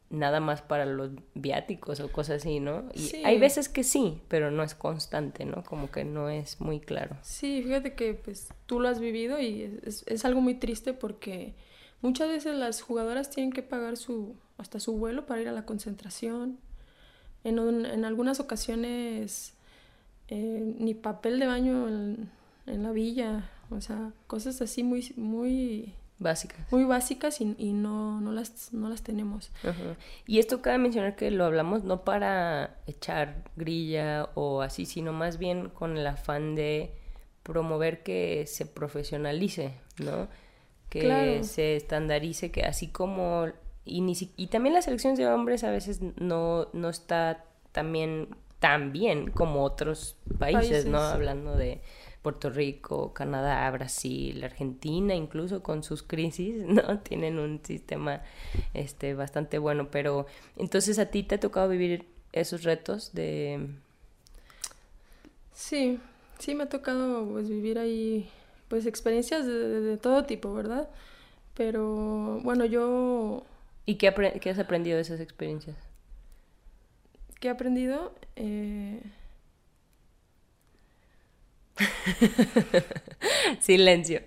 nada 0.09 0.39
más 0.39 0.61
para 0.61 0.85
los 0.85 1.11
viáticos 1.33 1.99
o 1.99 2.11
cosas 2.11 2.41
así, 2.41 2.59
¿no? 2.59 2.85
Y 2.93 3.23
hay 3.25 3.39
veces 3.39 3.67
que 3.69 3.83
sí, 3.83 4.21
pero 4.27 4.51
no 4.51 4.63
es 4.63 4.73
constante, 4.73 5.45
¿no? 5.45 5.63
Como 5.63 5.91
que 5.91 6.05
no 6.05 6.29
es 6.29 6.61
muy 6.61 6.79
claro. 6.79 7.17
Sí, 7.21 7.61
fíjate 7.63 7.93
que 7.93 8.13
pues 8.13 8.49
tú 8.65 8.79
lo 8.79 8.87
has 8.87 8.99
vivido 8.99 9.39
y 9.39 9.79
es, 9.83 10.03
es 10.07 10.25
algo 10.25 10.41
muy 10.41 10.55
triste 10.55 10.93
porque 10.93 11.53
muchas 12.01 12.29
veces 12.29 12.55
las 12.55 12.81
jugadoras 12.81 13.29
tienen 13.29 13.51
que 13.51 13.63
pagar 13.63 13.97
su 13.97 14.35
hasta 14.57 14.79
su 14.79 14.93
vuelo 14.93 15.25
para 15.25 15.41
ir 15.41 15.47
a 15.47 15.51
la 15.51 15.65
concentración. 15.65 16.57
En, 17.43 17.59
en 17.85 18.05
algunas 18.05 18.39
ocasiones 18.39 19.53
eh, 20.27 20.75
ni 20.79 20.93
papel 20.93 21.39
de 21.39 21.47
baño 21.47 21.87
en, 21.87 22.29
en 22.65 22.83
la 22.83 22.91
villa, 22.91 23.49
o 23.69 23.79
sea, 23.81 24.11
cosas 24.27 24.61
así 24.61 24.83
muy, 24.83 25.13
muy 25.15 25.93
Básicas. 26.19 26.59
Muy 26.71 26.83
básicas 26.83 27.41
y, 27.41 27.55
y 27.59 27.73
no, 27.73 28.19
no, 28.21 28.31
las, 28.31 28.73
no 28.73 28.89
las 28.89 29.03
tenemos. 29.03 29.51
Y 30.25 30.39
esto 30.39 30.61
cabe 30.61 30.79
mencionar 30.79 31.15
que 31.15 31.29
lo 31.29 31.45
hablamos 31.45 31.83
no 31.83 32.03
para 32.03 32.77
echar 32.87 33.43
grilla 33.55 34.29
o 34.33 34.61
así, 34.61 34.85
sino 34.85 35.13
más 35.13 35.37
bien 35.37 35.69
con 35.69 35.95
el 35.95 36.07
afán 36.07 36.55
de 36.55 36.91
promover 37.43 38.01
que 38.01 38.45
se 38.47 38.65
profesionalice, 38.65 39.73
¿no? 39.99 40.27
Que 40.89 41.43
se 41.43 41.75
estandarice, 41.75 42.51
que 42.51 42.63
así 42.63 42.87
como... 42.87 43.47
Y, 43.85 44.01
ni 44.01 44.17
y 44.35 44.47
también 44.47 44.73
las 44.73 44.85
selecciones 44.85 45.17
de 45.17 45.27
hombres 45.27 45.63
a 45.63 45.71
veces 45.71 46.01
no, 46.17 46.67
no 46.73 46.89
está 46.89 47.45
también 47.71 48.35
tan 48.59 48.91
bien 48.91 49.31
como 49.31 49.63
otros 49.63 50.17
países. 50.39 50.85
¿no? 50.85 50.99
Hablando 50.99 51.55
de 51.55 51.81
Puerto 52.21 52.49
Rico, 52.49 53.13
Canadá, 53.13 53.69
Brasil, 53.71 54.43
Argentina, 54.43 55.15
incluso 55.15 55.63
con 55.63 55.83
sus 55.83 56.03
crisis, 56.03 56.63
¿no? 56.65 56.99
Tienen 56.99 57.39
un 57.39 57.61
sistema 57.63 58.21
este, 58.73 59.13
bastante 59.13 59.59
bueno, 59.59 59.89
pero 59.91 60.25
entonces 60.57 60.99
a 60.99 61.07
ti 61.07 61.23
te 61.23 61.35
ha 61.35 61.39
tocado 61.39 61.69
vivir 61.69 62.05
esos 62.33 62.63
retos 62.63 63.13
de... 63.13 63.67
Sí, 65.53 65.99
sí 66.37 66.53
me 66.53 66.63
ha 66.63 66.69
tocado 66.69 67.25
pues 67.25 67.49
vivir 67.49 67.79
ahí 67.79 68.29
pues 68.67 68.85
experiencias 68.85 69.45
de, 69.45 69.97
todo 69.97 70.25
tipo, 70.25 70.53
¿verdad? 70.53 70.89
Pero 71.55 72.39
bueno, 72.43 72.65
yo 72.65 73.43
¿Y 73.85 73.95
qué, 73.95 74.13
qué 74.41 74.49
has 74.49 74.59
aprendido 74.59 74.97
de 74.97 75.01
esas 75.01 75.21
experiencias? 75.21 75.77
¿Qué 77.39 77.47
he 77.47 77.51
aprendido? 77.51 78.13
Eh, 78.35 79.01
Silencio. 83.59 84.21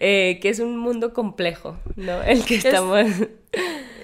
Eh, 0.00 0.38
que 0.42 0.48
es 0.48 0.58
un 0.58 0.78
mundo 0.78 1.12
complejo, 1.12 1.78
¿no? 1.96 2.22
El 2.22 2.44
que 2.44 2.56
estamos... 2.56 3.06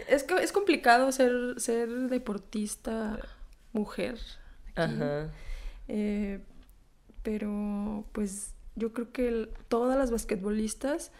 es, 0.08 0.22
que 0.24 0.34
es 0.42 0.52
complicado 0.52 1.10
ser, 1.12 1.54
ser 1.58 1.88
deportista 2.08 3.18
mujer. 3.72 4.18
aquí. 4.74 4.94
Ajá. 4.94 5.30
Eh, 5.88 6.40
pero 7.22 8.04
pues 8.12 8.54
yo 8.76 8.92
creo 8.92 9.10
que 9.12 9.28
el- 9.28 9.50
todas 9.68 9.98
las 9.98 10.10
basquetbolistas 10.10 11.10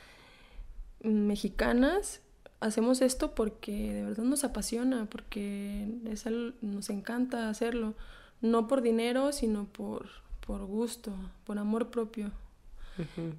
mexicanas 1.03 2.21
hacemos 2.61 3.03
esto 3.03 3.35
porque 3.35 3.93
de 3.95 4.05
verdad 4.05 4.25
nos 4.25 4.45
apasiona, 4.45 5.07
porque 5.07 5.87
es 6.11 6.27
al- 6.27 6.55
nos 6.61 6.91
encanta 6.91 7.49
hacerlo, 7.49 7.95
no 8.41 8.67
por 8.69 8.83
dinero, 8.83 9.33
sino 9.33 9.67
por, 9.67 10.09
por 10.49 10.65
gusto, 10.65 11.13
por 11.45 11.59
amor 11.59 11.91
propio. 11.91 12.31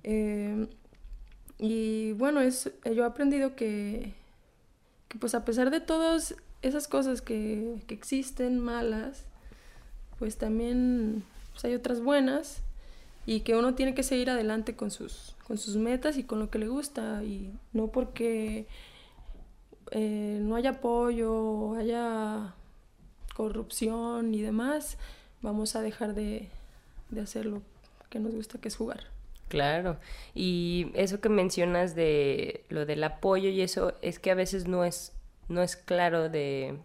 Eh, 0.03 0.67
y 1.57 2.11
bueno, 2.13 2.39
es, 2.39 2.71
yo 2.85 3.03
he 3.03 3.05
aprendido 3.05 3.55
que, 3.55 4.13
que 5.07 5.17
pues 5.17 5.33
a 5.33 5.43
pesar 5.43 5.71
de 5.71 5.81
todas 5.81 6.35
esas 6.61 6.87
cosas 6.87 7.23
que, 7.23 7.81
que 7.87 7.95
existen 7.95 8.59
malas, 8.59 9.25
pues 10.19 10.37
también 10.37 11.23
pues, 11.51 11.65
hay 11.65 11.73
otras 11.73 11.99
buenas 11.99 12.61
y 13.25 13.39
que 13.39 13.55
uno 13.55 13.73
tiene 13.73 13.95
que 13.95 14.03
seguir 14.03 14.29
adelante 14.29 14.75
con 14.75 14.91
sus, 14.91 15.35
con 15.47 15.57
sus 15.57 15.77
metas 15.77 16.15
y 16.15 16.23
con 16.23 16.37
lo 16.37 16.51
que 16.51 16.59
le 16.59 16.67
gusta 16.67 17.23
y 17.23 17.51
no 17.73 17.87
porque 17.87 18.67
eh, 19.89 20.37
no 20.43 20.55
haya 20.55 20.69
apoyo 20.69 21.73
haya 21.73 22.53
corrupción 23.35 24.35
y 24.35 24.41
demás, 24.41 24.99
vamos 25.41 25.75
a 25.75 25.81
dejar 25.81 26.13
de, 26.13 26.51
de 27.09 27.21
hacer 27.21 27.45
lo 27.45 27.61
que 28.09 28.19
nos 28.19 28.33
gusta, 28.33 28.59
que 28.59 28.67
es 28.67 28.75
jugar. 28.75 29.05
Claro, 29.49 29.97
y 30.35 30.91
eso 30.93 31.21
que 31.21 31.29
mencionas 31.29 31.95
de 31.95 32.65
lo 32.69 32.85
del 32.85 33.03
apoyo 33.03 33.49
y 33.49 33.61
eso 33.61 33.93
es 34.03 34.19
que 34.19 34.29
a 34.29 34.35
veces 34.35 34.67
no 34.67 34.85
es 34.85 35.13
no 35.47 35.63
es 35.63 35.75
claro 35.75 36.29
de 36.29 36.77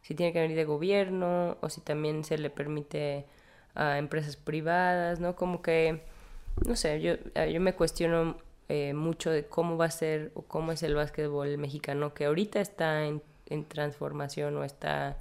si 0.00 0.14
tiene 0.14 0.32
que 0.32 0.40
venir 0.40 0.56
de 0.56 0.64
gobierno 0.64 1.58
o 1.60 1.68
si 1.68 1.82
también 1.82 2.24
se 2.24 2.38
le 2.38 2.48
permite 2.48 3.26
a 3.74 3.98
empresas 3.98 4.36
privadas, 4.36 5.20
¿no? 5.20 5.36
Como 5.36 5.60
que 5.60 6.02
no 6.66 6.74
sé, 6.74 7.02
yo 7.02 7.14
eh, 7.34 7.52
yo 7.52 7.60
me 7.60 7.74
cuestiono 7.74 8.38
eh, 8.70 8.94
mucho 8.94 9.30
de 9.30 9.44
cómo 9.46 9.76
va 9.76 9.86
a 9.86 9.90
ser 9.90 10.32
o 10.34 10.42
cómo 10.42 10.72
es 10.72 10.82
el 10.82 10.94
básquetbol 10.94 11.58
mexicano 11.58 12.14
que 12.14 12.24
ahorita 12.24 12.60
está 12.60 13.04
en, 13.04 13.22
en 13.46 13.66
transformación 13.66 14.56
o 14.56 14.64
está 14.64 15.18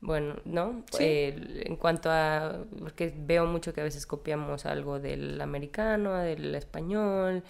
bueno, 0.00 0.36
¿no? 0.44 0.84
Eh, 1.00 1.64
en 1.66 1.76
cuanto 1.76 2.10
a, 2.10 2.64
porque 2.78 3.12
veo 3.16 3.46
mucho 3.46 3.72
que 3.72 3.80
a 3.80 3.84
veces 3.84 4.06
copiamos 4.06 4.64
algo 4.64 5.00
del 5.00 5.40
americano, 5.40 6.14
del 6.16 6.54
español, 6.54 7.42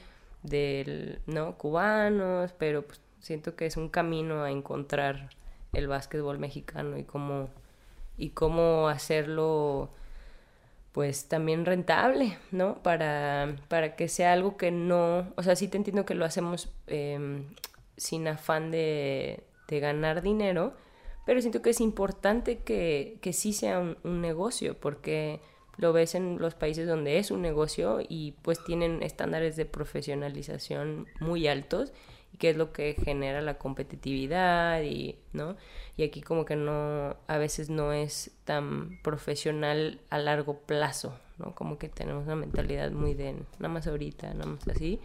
del, 0.42 1.20
¿no? 1.26 1.56
Cubanos, 1.58 2.52
pero 2.58 2.82
pues, 2.82 3.00
siento 3.20 3.54
que 3.54 3.66
es 3.66 3.76
un 3.76 3.88
camino 3.90 4.44
a 4.44 4.50
encontrar 4.50 5.30
el 5.74 5.88
básquetbol 5.88 6.38
mexicano 6.38 6.96
y 6.96 7.04
cómo, 7.04 7.50
y 8.16 8.30
cómo 8.30 8.88
hacerlo, 8.88 9.90
pues 10.92 11.28
también 11.28 11.66
rentable, 11.66 12.38
¿no? 12.50 12.82
Para, 12.82 13.56
para 13.68 13.94
que 13.94 14.08
sea 14.08 14.32
algo 14.32 14.56
que 14.56 14.70
no, 14.70 15.32
o 15.36 15.42
sea, 15.42 15.54
sí 15.54 15.68
te 15.68 15.76
entiendo 15.76 16.06
que 16.06 16.14
lo 16.14 16.24
hacemos 16.24 16.72
em, 16.86 17.44
sin 17.98 18.26
afán 18.26 18.70
de, 18.70 19.44
de 19.68 19.80
ganar 19.80 20.22
dinero, 20.22 20.72
pero 21.28 21.42
siento 21.42 21.60
que 21.60 21.68
es 21.68 21.82
importante 21.82 22.60
que, 22.60 23.18
que 23.20 23.34
sí 23.34 23.52
sea 23.52 23.80
un, 23.80 23.98
un 24.02 24.22
negocio, 24.22 24.80
porque 24.80 25.42
lo 25.76 25.92
ves 25.92 26.14
en 26.14 26.38
los 26.38 26.54
países 26.54 26.88
donde 26.88 27.18
es 27.18 27.30
un 27.30 27.42
negocio 27.42 27.98
y 28.00 28.32
pues 28.40 28.64
tienen 28.64 29.02
estándares 29.02 29.54
de 29.54 29.66
profesionalización 29.66 31.06
muy 31.20 31.46
altos 31.46 31.92
y 32.32 32.38
que 32.38 32.48
es 32.48 32.56
lo 32.56 32.72
que 32.72 32.94
genera 32.94 33.42
la 33.42 33.58
competitividad 33.58 34.80
y 34.80 35.18
no 35.34 35.58
y 35.98 36.04
aquí 36.04 36.22
como 36.22 36.46
que 36.46 36.56
no 36.56 37.18
a 37.26 37.36
veces 37.36 37.68
no 37.68 37.92
es 37.92 38.30
tan 38.44 38.98
profesional 39.02 40.00
a 40.08 40.16
largo 40.16 40.60
plazo 40.60 41.14
no 41.36 41.54
como 41.54 41.76
que 41.76 41.90
tenemos 41.90 42.24
una 42.24 42.36
mentalidad 42.36 42.90
muy 42.90 43.12
de 43.12 43.34
nada 43.58 43.68
más 43.68 43.86
ahorita 43.86 44.32
nada 44.32 44.46
más 44.46 44.66
así 44.66 44.98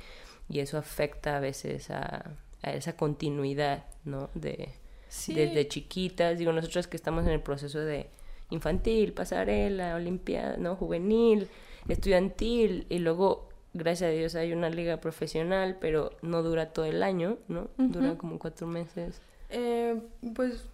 y 0.48 0.60
eso 0.62 0.78
afecta 0.78 1.36
a 1.36 1.42
veces 1.42 1.92
a, 1.92 2.32
a 2.62 2.72
esa 2.72 2.96
continuidad 2.96 3.84
no 4.06 4.30
de 4.36 4.82
Sí. 5.14 5.36
desde 5.36 5.68
chiquitas 5.68 6.40
digo 6.40 6.52
nosotros 6.52 6.88
que 6.88 6.98
estamos 6.98 7.24
en 7.26 7.34
el 7.34 7.40
proceso 7.40 7.80
de 7.80 8.10
infantil 8.50 9.14
pasarela 9.14 9.96
olimpiada 9.96 10.58
no 10.58 10.76
juvenil 10.76 11.48
estudiantil 11.88 12.88
y 12.90 12.98
luego 12.98 13.48
gracias 13.76 14.10
a 14.10 14.12
Dios 14.12 14.34
hay 14.34 14.54
una 14.54 14.72
liga 14.72 14.98
profesional 14.98 15.78
pero 15.80 16.18
no 16.24 16.42
dura 16.42 16.74
todo 16.74 16.86
el 16.86 17.04
año 17.04 17.38
no 17.48 17.70
dura 17.78 18.18
como 18.18 18.40
cuatro 18.40 18.66
meses. 18.66 19.22
Eh, 19.50 20.02
pues 20.34 20.66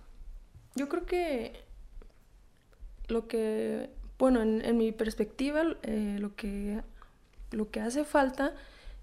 yo 0.75 0.87
creo 0.87 1.05
que 1.05 1.53
lo 3.09 3.27
que, 3.27 3.89
bueno, 4.17 4.41
en, 4.41 4.63
en 4.63 4.77
mi 4.77 4.91
perspectiva, 4.93 5.63
eh, 5.83 6.17
lo 6.19 6.35
que 6.35 6.81
lo 7.51 7.71
que 7.71 7.81
hace 7.81 8.05
falta 8.05 8.53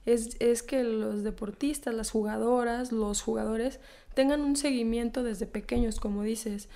es, 0.07 0.37
es 0.41 0.63
que 0.63 0.85
los 0.85 1.23
deportistas, 1.25 1.95
las 1.95 2.11
jugadoras, 2.11 2.93
los 2.93 3.21
jugadores 3.21 3.81
tengan 4.15 4.41
un 4.41 4.57
seguimiento 4.57 5.23
desde 5.23 5.47
pequeños, 5.47 6.01
como 6.01 6.23
dices. 6.23 6.69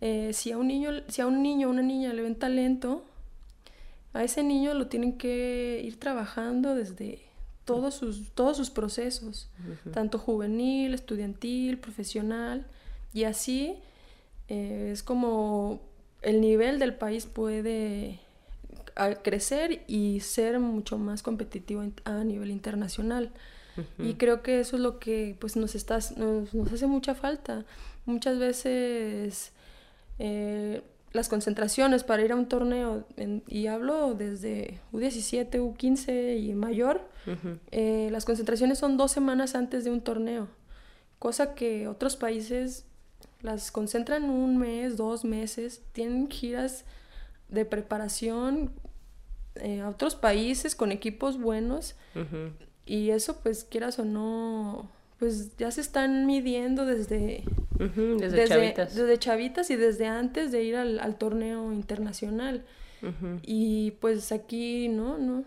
Eh, 0.00 0.32
si 0.34 0.50
a 0.50 0.58
un 0.58 0.66
niño, 0.66 0.90
si 1.08 1.22
a 1.22 1.26
un 1.26 1.42
niño 1.42 1.68
o 1.68 1.70
una 1.70 1.82
niña 1.82 2.12
le 2.12 2.22
ven 2.22 2.34
talento, 2.34 3.04
a 4.12 4.24
ese 4.24 4.42
niño 4.42 4.74
lo 4.74 4.88
tienen 4.88 5.16
que 5.16 5.80
ir 5.84 5.98
trabajando 5.98 6.74
desde 6.74 7.20
todos 7.64 7.94
sus, 7.94 8.30
todos 8.32 8.56
sus 8.56 8.70
procesos, 8.70 9.48
tanto 9.92 10.18
juvenil, 10.18 10.92
estudiantil, 10.92 11.78
profesional, 11.78 12.66
y 13.14 13.24
así 13.24 13.76
eh, 14.48 14.90
es 14.92 15.02
como 15.02 15.80
el 16.20 16.40
nivel 16.40 16.78
del 16.78 16.94
país 16.94 17.26
puede 17.26 18.18
a- 18.96 19.14
crecer 19.14 19.82
y 19.86 20.20
ser 20.20 20.58
mucho 20.60 20.98
más 20.98 21.22
competitivo 21.22 21.82
a 22.04 22.24
nivel 22.24 22.50
internacional. 22.50 23.30
Y 23.98 24.14
creo 24.14 24.42
que 24.42 24.60
eso 24.60 24.76
es 24.76 24.82
lo 24.82 24.98
que 24.98 25.34
pues 25.40 25.56
nos, 25.56 25.74
está, 25.74 25.98
nos, 26.16 26.52
nos 26.52 26.72
hace 26.72 26.86
mucha 26.86 27.14
falta. 27.14 27.64
Muchas 28.04 28.38
veces 28.38 29.52
eh, 30.18 30.82
las 31.12 31.28
concentraciones 31.28 32.04
para 32.04 32.22
ir 32.22 32.32
a 32.32 32.36
un 32.36 32.48
torneo, 32.48 33.06
en- 33.16 33.42
y 33.48 33.66
hablo 33.68 34.14
desde 34.14 34.80
U17, 34.92 35.58
U15 35.60 36.38
y 36.42 36.52
mayor, 36.54 37.00
eh, 37.70 38.08
las 38.10 38.24
concentraciones 38.24 38.78
son 38.78 38.96
dos 38.96 39.12
semanas 39.12 39.54
antes 39.54 39.84
de 39.84 39.90
un 39.90 40.00
torneo, 40.00 40.48
cosa 41.18 41.54
que 41.54 41.86
otros 41.88 42.16
países 42.16 42.84
las 43.42 43.70
concentran 43.70 44.24
un 44.30 44.56
mes, 44.58 44.96
dos 44.96 45.24
meses, 45.24 45.82
tienen 45.92 46.28
giras 46.30 46.84
de 47.48 47.64
preparación 47.64 48.72
eh, 49.56 49.80
a 49.80 49.88
otros 49.88 50.14
países 50.16 50.74
con 50.74 50.92
equipos 50.92 51.38
buenos 51.40 51.94
y 52.86 53.10
eso 53.10 53.40
pues 53.42 53.64
quieras 53.64 53.98
o 53.98 54.04
no, 54.04 54.90
pues 55.18 55.56
ya 55.56 55.70
se 55.70 55.80
están 55.80 56.26
midiendo 56.26 56.84
desde, 56.84 57.44
desde, 57.78 58.48
chavitas 58.48 58.94
desde 58.94 59.18
chavitas 59.18 59.70
y 59.70 59.76
desde 59.76 60.06
antes 60.06 60.52
de 60.52 60.62
ir 60.64 60.76
al, 60.76 60.98
al 61.00 61.16
torneo 61.16 61.72
internacional. 61.72 62.64
Y 63.42 63.92
pues 64.00 64.30
aquí 64.32 64.88
no, 64.88 65.18
no. 65.18 65.44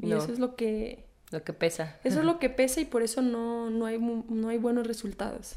Y 0.00 0.06
No. 0.08 0.18
eso 0.18 0.32
es 0.32 0.38
lo 0.38 0.54
que 0.56 1.04
lo 1.32 1.42
que 1.42 1.52
pesa 1.52 1.98
eso 2.04 2.20
es 2.20 2.24
lo 2.26 2.38
que 2.38 2.48
pesa 2.50 2.80
y 2.80 2.84
por 2.84 3.02
eso 3.02 3.22
no, 3.22 3.70
no, 3.70 3.86
hay, 3.86 3.98
no 3.98 4.48
hay 4.48 4.58
buenos 4.58 4.86
resultados. 4.86 5.56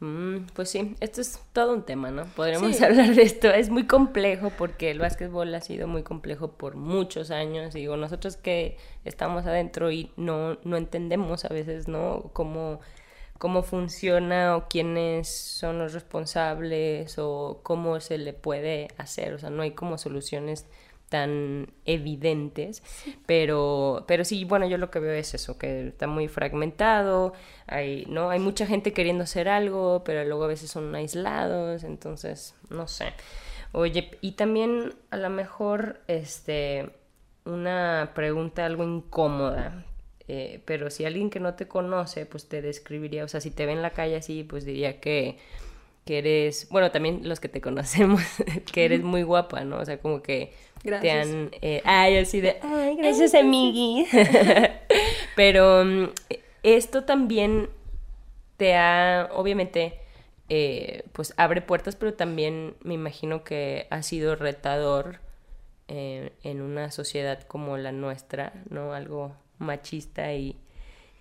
Mm, 0.00 0.46
pues 0.54 0.70
sí, 0.70 0.96
esto 1.00 1.20
es 1.20 1.38
todo 1.52 1.74
un 1.74 1.82
tema, 1.84 2.10
¿no? 2.10 2.24
Podríamos 2.24 2.74
Sí. 2.76 2.82
hablar 2.84 3.14
de 3.14 3.22
esto. 3.22 3.48
Es 3.50 3.68
muy 3.68 3.86
complejo 3.86 4.50
porque 4.56 4.90
el 4.90 4.98
básquetbol 4.98 5.54
ha 5.54 5.60
sido 5.60 5.86
muy 5.88 6.02
complejo 6.02 6.52
por 6.52 6.74
muchos 6.76 7.30
años. 7.30 7.74
Digo, 7.74 7.96
nosotros 7.98 8.36
que 8.38 8.78
estamos 9.04 9.44
adentro 9.46 9.90
y 9.90 10.10
no, 10.16 10.58
no 10.64 10.76
entendemos 10.78 11.44
a 11.44 11.48
veces, 11.48 11.86
¿no? 11.86 12.30
Cómo, 12.32 12.80
cómo 13.36 13.62
funciona 13.62 14.56
o 14.56 14.68
quiénes 14.68 15.28
son 15.28 15.78
los 15.78 15.92
responsables 15.92 17.18
o 17.18 17.60
cómo 17.62 18.00
se 18.00 18.16
le 18.16 18.32
puede 18.32 18.88
hacer. 18.96 19.34
O 19.34 19.38
sea, 19.38 19.50
no 19.50 19.62
hay 19.62 19.72
como 19.72 19.98
soluciones 19.98 20.66
tan 21.10 21.66
evidentes, 21.84 22.82
pero, 23.26 24.04
pero 24.08 24.24
sí, 24.24 24.44
bueno, 24.46 24.66
yo 24.66 24.78
lo 24.78 24.90
que 24.90 25.00
veo 25.00 25.12
es 25.12 25.34
eso, 25.34 25.58
que 25.58 25.88
está 25.88 26.06
muy 26.06 26.28
fragmentado, 26.28 27.34
hay, 27.66 28.06
¿no? 28.08 28.30
Hay 28.30 28.38
mucha 28.38 28.64
gente 28.64 28.92
queriendo 28.94 29.24
hacer 29.24 29.48
algo, 29.48 30.02
pero 30.04 30.24
luego 30.24 30.44
a 30.44 30.48
veces 30.48 30.70
son 30.70 30.94
aislados, 30.94 31.84
entonces, 31.84 32.54
no 32.70 32.88
sé. 32.88 33.12
Oye, 33.72 34.10
y 34.20 34.32
también 34.32 34.94
a 35.10 35.16
lo 35.16 35.30
mejor, 35.30 36.00
este, 36.06 36.90
una 37.44 38.12
pregunta 38.14 38.64
algo 38.66 38.84
incómoda. 38.84 39.84
eh, 40.28 40.62
pero 40.64 40.90
si 40.90 41.04
alguien 41.04 41.28
que 41.28 41.40
no 41.40 41.54
te 41.54 41.66
conoce, 41.66 42.24
pues 42.24 42.48
te 42.48 42.62
describiría, 42.62 43.24
o 43.24 43.28
sea, 43.28 43.40
si 43.40 43.50
te 43.50 43.66
ve 43.66 43.72
en 43.72 43.82
la 43.82 43.90
calle 43.90 44.16
así, 44.16 44.44
pues 44.44 44.64
diría 44.64 45.00
que, 45.00 45.38
que 46.04 46.18
eres, 46.18 46.68
bueno, 46.70 46.90
también 46.90 47.28
los 47.28 47.40
que 47.40 47.48
te 47.48 47.60
conocemos, 47.60 48.22
que 48.72 48.84
eres 48.84 49.02
muy 49.02 49.22
guapa, 49.22 49.64
¿no? 49.64 49.78
O 49.78 49.84
sea, 49.84 49.98
como 49.98 50.22
que 50.22 50.52
te 50.82 50.88
Gracias. 50.88 51.28
han, 51.28 51.50
eh, 51.60 51.82
ay, 51.84 52.16
así 52.18 52.40
de, 52.40 52.58
ay, 52.62 52.96
gracias, 52.96 53.34
amigui. 53.34 54.06
pero 55.36 55.84
mm, 55.84 56.08
esto 56.62 57.04
también 57.04 57.68
te 58.56 58.74
ha, 58.74 59.30
obviamente, 59.34 59.98
eh, 60.48 61.04
pues 61.12 61.32
abre 61.36 61.62
puertas, 61.62 61.96
pero 61.96 62.14
también 62.14 62.74
me 62.82 62.94
imagino 62.94 63.44
que 63.44 63.86
ha 63.90 64.02
sido 64.02 64.36
retador 64.36 65.20
eh, 65.88 66.32
en 66.42 66.60
una 66.60 66.90
sociedad 66.90 67.42
como 67.42 67.76
la 67.76 67.92
nuestra, 67.92 68.52
¿no? 68.68 68.92
Algo 68.92 69.34
machista 69.58 70.32
y, 70.34 70.56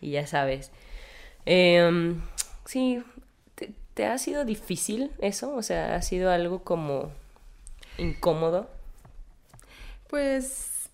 y 0.02 0.12
ya 0.12 0.28
sabes. 0.28 0.72
Em, 1.46 2.22
sí, 2.66 3.04
te, 4.00 4.06
ha 4.06 4.18
sido 4.18 4.46
difícil 4.46 5.12
eso? 5.20 5.54
O 5.54 5.62
sea, 5.62 5.96
¿ha 5.96 6.02
sido 6.02 6.32
algo 6.32 6.64
como 6.64 7.12
incómodo? 7.98 8.70
Pues... 10.08 10.90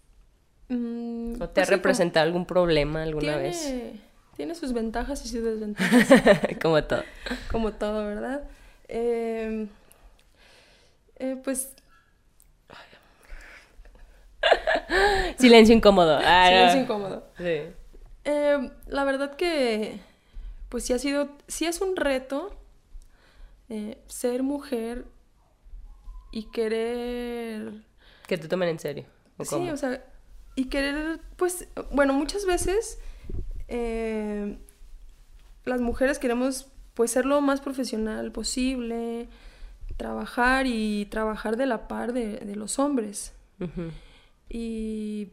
mm, 0.69 1.35
¿O 1.39 1.47
te 1.47 1.53
pues 1.53 1.63
ha 1.63 1.65
sí, 1.65 1.71
representado 1.75 2.25
algún 2.25 2.47
problema 2.47 3.03
alguna 3.03 3.37
vez? 3.37 3.61
tiene, 3.61 4.01
tiene 4.35 4.55
sus 4.55 4.73
ventajas 4.73 5.23
y 5.23 5.29
sus 5.29 5.43
desventajas, 5.43 6.39
como 6.61 6.83
todo. 6.83 7.03
como 7.51 7.73
todo, 7.73 8.07
¿verdad? 8.07 8.41
Eh, 8.87 9.67
eh, 11.17 11.37
pues 11.43 11.73
Silencio 15.37 15.75
incómodo. 15.75 16.19
Ah, 16.23 16.47
silencio 16.47 16.77
no. 16.77 16.83
incómodo. 16.83 17.27
Sí. 17.37 17.61
Eh, 18.25 18.71
la 18.87 19.03
verdad 19.03 19.35
que, 19.35 19.99
pues 20.69 20.85
sí 20.85 20.93
ha 20.93 20.97
sido, 20.97 21.29
sí 21.47 21.67
es 21.67 21.81
un 21.81 21.95
reto 21.95 22.51
eh, 23.69 23.97
ser 24.07 24.43
mujer 24.43 25.05
y 26.31 26.43
querer, 26.51 27.83
Que 28.27 28.37
te 28.37 28.47
tomen 28.47 28.69
en 28.69 28.79
serio. 28.79 29.05
¿o 29.37 29.43
sí, 29.45 29.49
cómo? 29.49 29.71
o 29.71 29.77
sea, 29.77 30.03
y 30.55 30.65
querer, 30.65 31.19
pues, 31.35 31.67
bueno, 31.91 32.13
muchas 32.13 32.45
veces 32.45 32.99
eh, 33.67 34.57
las 35.65 35.81
mujeres 35.81 36.19
queremos, 36.19 36.67
pues, 36.93 37.11
ser 37.11 37.25
lo 37.25 37.41
más 37.41 37.61
profesional 37.61 38.31
posible, 38.31 39.27
trabajar 39.97 40.65
y 40.67 41.05
trabajar 41.05 41.57
de 41.57 41.65
la 41.65 41.87
par 41.87 42.13
de, 42.13 42.37
de 42.37 42.55
los 42.55 42.79
hombres. 42.79 43.33
Y 44.49 45.29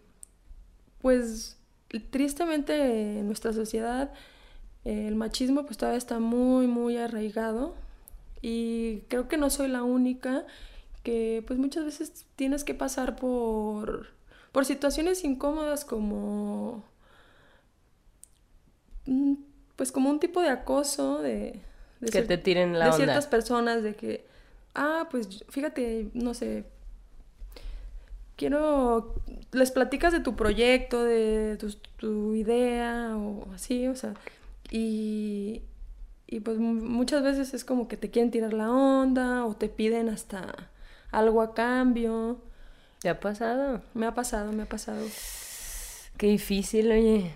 pues 1.00 1.58
tristemente 2.10 3.18
en 3.18 3.26
nuestra 3.26 3.52
sociedad 3.52 4.12
eh, 4.84 5.06
el 5.08 5.16
machismo 5.16 5.64
pues 5.66 5.76
todavía 5.76 5.98
está 5.98 6.20
muy 6.20 6.66
muy 6.68 6.96
arraigado 6.96 7.74
y 8.42 9.02
creo 9.08 9.28
que 9.28 9.38
no 9.38 9.48
soy 9.48 9.68
la 9.68 9.82
única 9.82 10.44
que 11.02 11.42
pues 11.46 11.58
muchas 11.58 11.84
veces 11.84 12.26
tienes 12.36 12.64
que 12.64 12.74
pasar 12.74 13.16
por 13.16 14.08
por 14.52 14.64
situaciones 14.66 15.24
incómodas 15.24 15.84
como 15.84 16.84
mm, 19.06 19.34
pues 19.76 19.92
como 19.92 20.10
un 20.10 20.20
tipo 20.20 20.42
de 20.42 20.50
acoso 20.50 21.22
de, 21.22 21.60
de 22.00 22.10
Que 22.10 22.22
te 22.22 22.36
tiren 22.36 22.78
la 22.78 22.86
de 22.86 22.90
onda. 22.90 22.96
ciertas 22.96 23.26
personas 23.26 23.82
de 23.82 23.94
que 23.94 24.26
ah 24.74 25.08
pues 25.10 25.44
fíjate 25.48 26.10
no 26.12 26.34
sé 26.34 26.64
quiero, 28.36 29.14
les 29.52 29.70
platicas 29.70 30.12
de 30.12 30.18
tu 30.18 30.34
proyecto, 30.34 31.04
de 31.04 31.56
tu, 31.58 31.70
tu 31.96 32.34
idea 32.34 33.16
o 33.16 33.46
así, 33.54 33.86
o 33.86 33.94
sea, 33.94 34.14
y, 34.70 35.62
y 36.32 36.40
pues 36.40 36.58
mu- 36.58 36.74
muchas 36.74 37.22
veces 37.22 37.52
es 37.54 37.64
como 37.64 37.88
que 37.88 37.96
te 37.96 38.10
quieren 38.10 38.30
tirar 38.30 38.52
la 38.54 38.70
onda 38.70 39.44
o 39.44 39.54
te 39.54 39.68
piden 39.68 40.08
hasta 40.08 40.70
algo 41.10 41.42
a 41.42 41.54
cambio. 41.54 42.38
¿Te 43.00 43.08
ha 43.08 43.20
pasado? 43.20 43.82
Me 43.94 44.06
ha 44.06 44.14
pasado, 44.14 44.52
me 44.52 44.62
ha 44.62 44.66
pasado. 44.66 45.04
Qué 46.16 46.28
difícil, 46.28 46.90
oye. 46.90 47.32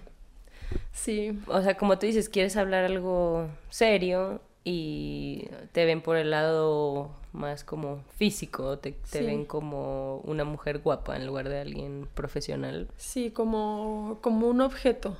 Sí, 0.92 1.38
O 1.48 1.60
sea, 1.62 1.76
como 1.76 1.98
tú 1.98 2.06
dices, 2.06 2.28
quieres 2.28 2.56
hablar 2.56 2.84
algo 2.84 3.48
serio 3.68 4.40
y 4.64 5.46
te 5.72 5.84
ven 5.84 6.00
por 6.00 6.16
el 6.16 6.30
lado 6.30 7.10
más 7.32 7.64
como 7.64 8.02
físico, 8.16 8.78
te, 8.78 8.92
te 8.92 9.18
Sí. 9.20 9.24
ven 9.24 9.44
como 9.44 10.18
una 10.24 10.44
mujer 10.44 10.78
guapa 10.78 11.16
en 11.16 11.26
lugar 11.26 11.48
de 11.48 11.60
alguien 11.60 12.08
profesional. 12.14 12.88
sí, 12.96 13.30
como, 13.30 14.18
como 14.22 14.48
un 14.48 14.60
objeto, 14.62 15.16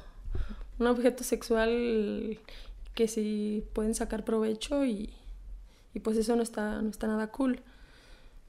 un 0.79 0.87
objeto 0.89 1.23
sexual 1.25 2.39
que 2.97 3.07
sí 3.07 3.65
pueden 3.75 3.95
sacar 3.95 4.25
provecho 4.25 4.85
y, 4.85 5.11
y 5.95 6.01
pues 6.01 6.17
eso 6.17 6.35
no 6.35 6.43
está, 6.43 6.83
no 6.83 6.91
está 6.91 7.07
nada 7.07 7.29
cool. 7.29 7.61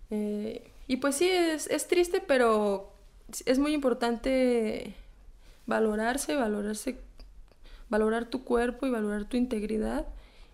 Eh, 0.09 0.71
y 0.87 0.97
pues 0.97 1.15
sí, 1.15 1.29
es, 1.29 1.67
es 1.67 1.87
triste, 1.87 2.23
pero 2.25 2.91
es 3.45 3.59
muy 3.59 3.73
importante 3.73 4.95
valorarse, 5.67 6.35
valorarse, 6.35 6.97
valorar 7.89 8.29
tu 8.29 8.43
cuerpo 8.43 8.87
y 8.87 8.89
valorar 8.89 9.25
tu 9.25 9.37
integridad. 9.37 10.07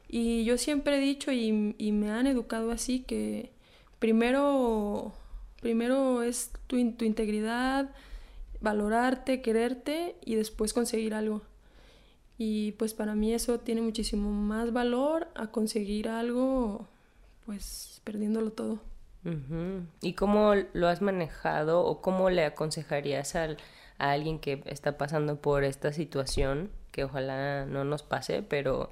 Y 0.09 0.43
yo 0.43 0.57
siempre 0.57 0.97
he 0.97 0.99
dicho 0.99 1.31
y, 1.31 1.75
y 1.77 1.91
me 1.91 2.11
han 2.11 2.27
educado 2.27 2.71
así 2.71 3.01
que 3.01 3.51
primero, 3.99 5.13
primero 5.61 6.23
es 6.23 6.51
tu, 6.67 6.91
tu 6.93 7.05
integridad, 7.05 7.91
valorarte, 8.59 9.41
quererte 9.41 10.15
y 10.25 10.35
después 10.35 10.73
conseguir 10.73 11.13
algo. 11.13 11.43
Y 12.37 12.71
pues 12.73 12.93
para 12.93 13.15
mí 13.15 13.33
eso 13.33 13.59
tiene 13.59 13.81
muchísimo 13.81 14.29
más 14.31 14.73
valor 14.73 15.27
a 15.35 15.47
conseguir 15.47 16.09
algo 16.09 16.87
pues 17.45 18.01
perdiéndolo 18.03 18.51
todo. 18.51 18.79
¿Y 20.01 20.13
cómo 20.13 20.53
lo 20.73 20.87
has 20.89 21.01
manejado 21.01 21.85
o 21.85 22.01
cómo 22.01 22.29
le 22.29 22.43
aconsejarías 22.43 23.35
al- 23.35 23.57
a 23.97 24.11
alguien 24.11 24.39
que 24.39 24.61
está 24.65 24.97
pasando 24.97 25.37
por 25.37 25.63
esta 25.63 25.93
situación, 25.93 26.69
que 26.91 27.05
ojalá 27.05 27.65
no 27.65 27.85
nos 27.85 28.03
pase, 28.03 28.41
pero 28.43 28.89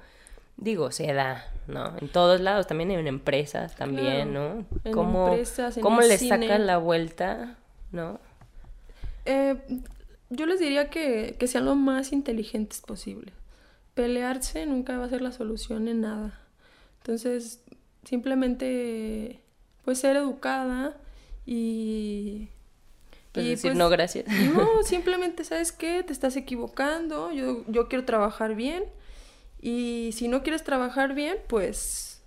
digo, 0.56 0.90
se 0.90 1.12
da, 1.12 1.44
¿no? 1.66 1.96
En 2.00 2.08
todos 2.08 2.40
lados, 2.40 2.66
también 2.66 2.90
en 2.92 3.06
empresas, 3.06 3.74
también, 3.76 4.30
Claro. 4.30 4.54
¿no? 4.54 4.66
En 4.84 4.92
¿Cómo, 4.92 5.28
empresas, 5.28 5.76
en 5.76 5.82
cómo 5.82 6.00
le 6.00 6.16
sacan 6.16 6.66
la 6.66 6.78
vuelta, 6.78 7.56
¿no? 7.90 8.18
Eh, 9.26 9.56
yo 10.32 10.46
les 10.46 10.60
diría 10.60 10.90
que, 10.90 11.36
que 11.38 11.46
sean 11.46 11.66
lo 11.66 11.74
más 11.74 12.12
inteligentes 12.12 12.80
posible. 12.80 13.32
Pelearse 13.94 14.64
nunca 14.66 14.98
va 14.98 15.04
a 15.04 15.10
ser 15.10 15.22
la 15.22 15.32
solución 15.32 15.88
en 15.88 16.00
nada. 16.00 16.40
Entonces, 16.98 17.60
simplemente, 18.04 19.40
pues 19.84 19.98
ser 19.98 20.16
educada 20.16 20.96
y... 21.46 22.48
Pues 23.32 23.46
y, 23.46 23.50
decir, 23.50 23.70
pues, 23.70 23.78
no, 23.78 23.88
gracias. 23.88 24.26
No, 24.54 24.82
simplemente, 24.84 25.44
¿sabes 25.44 25.72
qué? 25.72 26.02
Te 26.02 26.12
estás 26.12 26.36
equivocando, 26.36 27.32
yo, 27.32 27.64
yo 27.68 27.88
quiero 27.88 28.04
trabajar 28.04 28.54
bien 28.54 28.84
y 29.60 30.10
si 30.12 30.28
no 30.28 30.42
quieres 30.42 30.64
trabajar 30.64 31.14
bien, 31.14 31.38
pues 31.46 32.20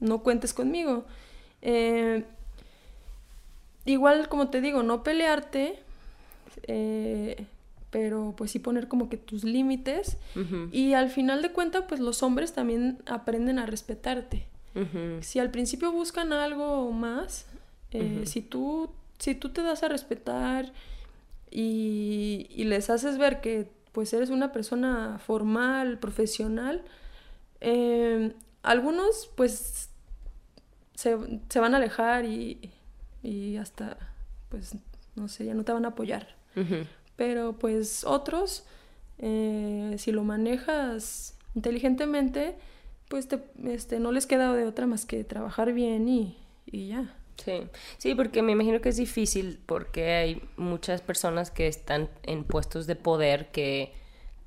no 0.00 0.22
cuentes 0.22 0.52
conmigo. 0.52 1.04
Eh, 1.62 2.24
igual, 3.84 4.28
como 4.28 4.50
te 4.50 4.60
digo, 4.60 4.82
no 4.82 5.02
pelearte, 5.02 5.78
eh, 6.64 7.46
pero 7.90 8.34
pues 8.36 8.50
sí 8.50 8.58
poner 8.58 8.88
como 8.88 9.08
que 9.08 9.16
tus 9.16 9.44
límites. 9.44 10.18
Y 10.72 10.92
al 10.94 11.10
final 11.10 11.42
de 11.42 11.52
cuentas, 11.52 11.84
pues 11.88 12.00
los 12.00 12.22
hombres 12.22 12.52
también 12.52 12.98
aprenden 13.06 13.58
a 13.58 13.66
respetarte. 13.66 14.46
Si 15.22 15.40
al 15.40 15.50
principio 15.50 15.90
buscan 15.90 16.32
algo 16.32 16.92
más, 16.92 17.46
eh, 17.90 18.22
si, 18.26 18.42
tú, 18.42 18.90
si 19.18 19.34
tú 19.34 19.48
te 19.48 19.62
das 19.62 19.82
a 19.82 19.88
respetar 19.88 20.72
y, 21.50 22.46
y 22.50 22.64
les 22.64 22.88
haces 22.90 23.18
ver 23.18 23.40
que 23.40 23.68
pues 23.90 24.12
eres 24.12 24.30
una 24.30 24.52
persona 24.52 25.18
formal, 25.18 25.98
profesional, 25.98 26.84
eh, 27.60 28.34
algunos 28.62 29.28
pues 29.34 29.88
se, 30.94 31.16
se 31.48 31.58
van 31.58 31.74
a 31.74 31.78
alejar 31.78 32.24
y, 32.24 32.70
y 33.24 33.56
hasta 33.56 33.96
pues 34.48 34.76
no 35.16 35.26
sé, 35.26 35.44
ya 35.46 35.54
no 35.54 35.64
te 35.64 35.72
van 35.72 35.86
a 35.86 35.88
apoyar. 35.88 36.37
Pero 37.16 37.52
pues 37.52 38.04
otros, 38.04 38.64
eh, 39.18 39.94
si 39.98 40.12
lo 40.12 40.24
manejas 40.24 41.36
inteligentemente, 41.54 42.56
pues 43.08 43.28
te, 43.28 43.40
este, 43.64 44.00
no 44.00 44.12
les 44.12 44.26
queda 44.26 44.52
de 44.54 44.64
otra 44.64 44.86
más 44.86 45.06
que 45.06 45.24
trabajar 45.24 45.72
bien 45.72 46.08
y, 46.08 46.36
y 46.66 46.88
ya. 46.88 47.14
Sí, 47.44 47.62
sí, 47.98 48.14
porque 48.14 48.42
me 48.42 48.52
imagino 48.52 48.80
que 48.80 48.88
es 48.88 48.96
difícil 48.96 49.60
porque 49.64 50.12
hay 50.14 50.42
muchas 50.56 51.00
personas 51.02 51.50
que 51.50 51.68
están 51.68 52.08
en 52.24 52.44
puestos 52.44 52.86
de 52.86 52.96
poder 52.96 53.50
que 53.52 53.92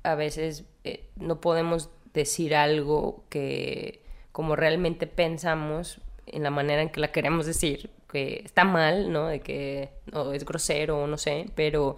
a 0.02 0.14
veces 0.14 0.64
eh, 0.84 1.04
no 1.16 1.40
podemos 1.40 1.88
decir 2.12 2.54
algo 2.54 3.24
que 3.30 4.02
como 4.32 4.56
realmente 4.56 5.06
pensamos 5.06 6.00
en 6.26 6.42
la 6.42 6.50
manera 6.50 6.82
en 6.82 6.90
que 6.90 7.00
la 7.00 7.12
queremos 7.12 7.46
decir, 7.46 7.90
que 8.12 8.42
está 8.44 8.64
mal, 8.64 9.10
¿no? 9.10 9.26
De 9.28 9.40
que 9.40 9.90
o 10.12 10.32
es 10.32 10.44
grosero 10.44 11.02
o 11.02 11.06
no 11.06 11.16
sé, 11.16 11.46
pero 11.54 11.96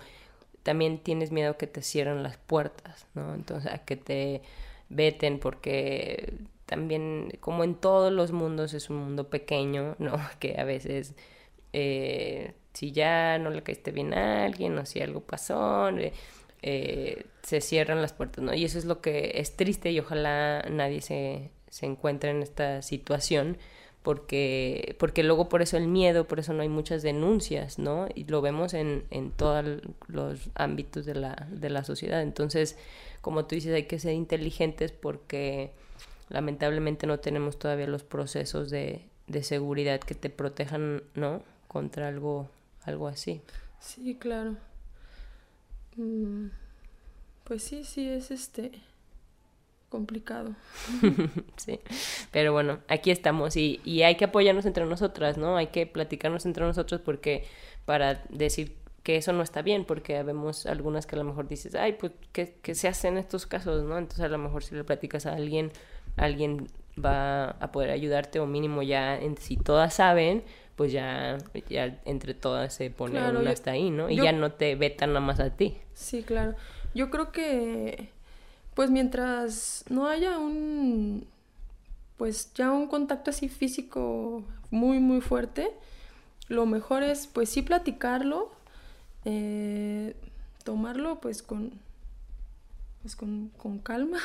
también 0.63 0.99
tienes 0.99 1.33
miedo 1.33 1.59
que 1.59 1.67
te 1.67 1.83
cierren 1.83 2.23
las 2.23 2.37
puertas, 2.39 3.07
¿no? 3.15 3.35
Entonces, 3.35 3.73
a 3.73 3.79
que 3.79 3.97
te 3.97 4.43
veten 4.89 5.41
porque 5.41 6.35
también, 6.67 7.33
como 7.41 7.65
en 7.65 7.75
todos 7.75 8.13
los 8.13 8.33
mundos, 8.33 8.75
es 8.75 8.91
un 8.91 8.97
mundo 8.99 9.29
pequeño, 9.29 9.97
¿no? 9.99 10.15
Que 10.39 10.57
a 10.59 10.65
veces, 10.65 11.15
eh, 11.73 12.55
si 12.73 12.93
ya 12.93 13.39
no 13.39 13.51
le 13.51 13.63
caíste 13.63 13.91
bien 13.91 14.15
a 14.15 14.45
alguien 14.45 14.79
o 14.79 14.87
si 14.87 15.01
algo 15.01 15.21
pasó, 15.21 15.89
eh, 15.91 16.13
eh, 16.63 17.27
se 17.43 17.61
cierran 17.61 18.01
las 18.01 18.13
puertas, 18.13 18.43
¿no? 18.45 18.55
Y 18.55 18.65
eso 18.65 18.79
es 18.79 18.85
lo 18.85 19.01
que 19.01 19.33
es 19.37 19.57
triste 19.57 19.91
y 19.91 20.01
ojalá 20.01 20.63
nadie 20.71 21.03
se, 21.03 21.51
se 21.69 21.87
encuentre 21.87 22.31
en 22.31 22.43
esta 22.43 22.83
situación 22.83 23.59
porque, 24.05 24.97
porque 24.99 25.23
luego 25.23 25.49
por 25.49 25.63
eso 25.63 25.79
el 25.79 25.89
miedo, 25.89 26.29
por 26.29 26.39
eso 26.39 26.53
no 26.53 26.61
hay 26.61 26.69
muchas 26.69 27.03
denuncias, 27.03 27.79
¿no? 27.79 28.07
Y 28.15 28.25
lo 28.25 28.43
vemos 28.43 28.75
en, 28.75 29.07
en 29.11 29.31
todos 29.31 29.65
los 30.09 30.51
ámbitos 30.55 31.07
de 31.07 31.15
la, 31.15 31.49
de 31.51 31.71
la 31.71 31.85
sociedad. 31.85 32.21
Entonces, 32.21 32.77
como 33.23 33.47
tú 33.47 33.55
dices, 33.55 33.75
hay 33.75 33.85
que 33.85 33.99
ser 33.99 34.13
inteligentes 34.13 34.93
porque 34.93 35.73
lamentablemente 36.29 37.07
no 37.07 37.19
tenemos 37.19 37.59
todavía 37.59 37.87
los 37.87 38.05
procesos 38.05 38.69
de, 38.69 39.09
de 39.27 39.43
seguridad 39.43 40.01
que 40.01 40.15
te 40.15 40.29
protejan, 40.29 41.03
¿no? 41.15 41.43
Contra 41.67 42.09
algo, 42.09 42.51
algo 42.83 43.09
así. 43.09 43.41
Sí, 43.81 44.17
claro. 44.17 44.59
Mm, 45.97 46.49
pues 47.45 47.63
sí, 47.63 47.85
sí, 47.85 48.07
es 48.07 48.31
este 48.31 48.71
complicado. 49.89 50.55
sí, 51.57 51.81
pero 52.31 52.53
bueno, 52.53 52.81
aquí 52.89 53.11
estamos 53.11 53.57
y, 53.57 53.81
y 53.85 54.03
hay 54.03 54.17
que 54.17 54.25
apoyarnos 54.27 54.67
entre 54.67 54.85
nosotras, 54.87 55.39
¿no? 55.39 55.57
Hay 55.57 55.69
que 55.69 55.87
platicarnos 55.87 56.47
entre 56.47 56.65
nosotros 56.65 57.01
porque 57.01 57.45
para 57.85 58.23
decir 58.31 58.77
que 59.03 59.17
eso 59.17 59.33
no 59.35 59.43
está 59.43 59.61
bien, 59.63 59.85
porque 59.85 60.23
vemos 60.23 60.65
algunas 60.67 61.07
que 61.07 61.15
a 61.15 61.19
lo 61.19 61.25
mejor 61.25 61.47
dices, 61.47 61.75
ay, 61.75 61.93
pues, 61.93 62.13
¿qué, 62.33 62.57
qué 62.63 62.75
se 62.75 62.89
hace 62.89 63.09
en 63.09 63.19
estos 63.19 63.47
casos, 63.47 63.85
no? 63.85 63.99
Entonces 63.99 64.25
a 64.25 64.29
lo 64.29 64.39
mejor 64.39 64.65
si 64.65 64.75
le 64.75 64.83
platicas 64.83 65.27
a 65.27 65.35
alguien, 65.35 65.71
alguien 66.17 66.69
va 67.03 67.51
a 67.51 67.71
poder 67.71 67.91
ayudarte 67.91 68.41
o 68.41 68.47
mínimo 68.47 68.83
ya, 68.83 69.15
en, 69.21 69.37
si 69.37 69.57
todas 69.59 69.93
saben, 69.95 70.43
pues 70.75 70.91
ya, 70.91 71.37
ya 71.69 72.01
entre 72.07 72.33
todas 72.35 72.73
se 72.75 72.89
pone 72.91 73.19
Claro, 73.21 73.41
una 73.41 73.51
hasta 73.51 73.73
ahí, 73.73 73.91
¿no? 73.91 74.09
Y 74.09 74.17
yo- 74.17 74.25
ya 74.25 74.33
no 74.33 74.53
te 74.53 74.75
vetan 74.75 75.11
nada 75.11 75.21
más 75.21 75.39
a 75.39 75.51
ti. 75.51 75.77
Sí, 75.93 76.23
claro. 76.23 76.55
Yo 76.95 77.11
creo 77.11 77.31
que, 77.31 78.09
pues 78.75 78.91
mientras 78.91 79.85
no 79.89 80.07
haya 80.07 80.39
un, 80.39 81.27
pues 82.17 82.53
ya 82.55 82.73
un 82.73 82.87
contacto 82.89 83.31
así 83.31 83.49
físico 83.49 84.45
muy, 84.71 84.99
muy 84.99 85.21
fuerte, 85.21 85.71
lo 86.49 86.67
mejor 86.67 87.03
es, 87.03 87.27
pues 87.27 87.49
sí 87.49 87.63
platicarlo, 87.63 88.53
eh, 89.25 90.15
tomarlo, 90.65 91.21
pues 91.21 91.43
con, 91.43 91.73
pues 93.03 93.17
con, 93.17 93.51
con 93.57 93.79
calma. 93.79 94.19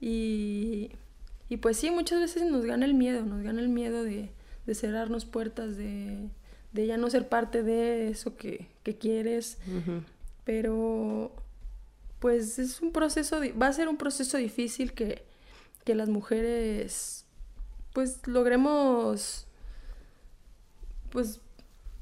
Y, 0.00 0.90
y 1.48 1.56
pues 1.58 1.76
sí, 1.76 1.90
muchas 1.90 2.20
veces 2.20 2.50
nos 2.50 2.64
gana 2.64 2.86
el 2.86 2.94
miedo, 2.94 3.24
nos 3.24 3.42
gana 3.42 3.60
el 3.60 3.68
miedo 3.68 4.02
de, 4.02 4.30
de 4.66 4.74
cerrarnos 4.74 5.24
puertas, 5.24 5.76
de, 5.76 6.28
de 6.72 6.86
ya 6.86 6.96
no 6.96 7.10
ser 7.10 7.28
parte 7.28 7.62
de 7.62 8.08
eso 8.08 8.36
que, 8.36 8.66
que 8.82 8.96
quieres. 8.96 9.58
Pero 10.44 11.32
pues 12.22 12.60
es 12.60 12.80
un 12.80 12.92
proceso, 12.92 13.40
va 13.60 13.66
a 13.66 13.72
ser 13.72 13.88
un 13.88 13.96
proceso 13.96 14.38
difícil 14.38 14.92
que, 14.92 15.24
que 15.84 15.96
las 15.96 16.08
mujeres 16.08 17.26
pues 17.92 18.26
logremos 18.28 19.46
pues 21.10 21.40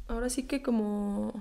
ahora 0.09 0.29
sí 0.29 0.43
que 0.43 0.61
como 0.61 1.33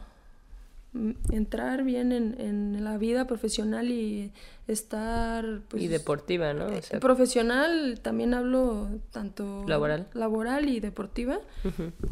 mm, 0.93 1.11
entrar 1.33 1.83
bien 1.83 2.13
en, 2.13 2.39
en 2.39 2.83
la 2.85 2.97
vida 2.97 3.27
profesional 3.27 3.91
y 3.91 4.31
estar 4.69 5.59
pues 5.67 5.83
y 5.83 5.89
deportiva, 5.89 6.53
¿no? 6.53 6.67
O 6.67 6.69
eh, 6.69 6.81
sea, 6.81 7.01
profesional 7.01 7.99
también 8.01 8.33
hablo 8.33 8.87
tanto 9.11 9.65
Laboral. 9.67 10.07
laboral 10.13 10.69
y 10.69 10.79
deportiva 10.79 11.39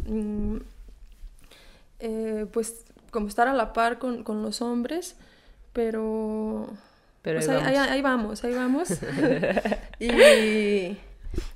mm, 0.06 0.58
eh, 2.00 2.46
pues 2.52 2.84
como 3.10 3.30
estar 3.30 3.48
a 3.48 3.54
la 3.54 3.72
par 3.72 4.00
con, 4.00 4.24
con 4.24 4.44
los 4.44 4.62
hombres, 4.62 5.16
pero... 5.82 6.68
Pero 7.22 7.38
pues 7.40 7.50
ahí 7.50 7.56
vamos. 7.56 7.68
ahí- 7.70 7.90
ahí 7.90 8.02
vamos, 8.02 8.44
ahí 8.44 8.54
vamos. 8.56 8.90
y, 10.00 10.98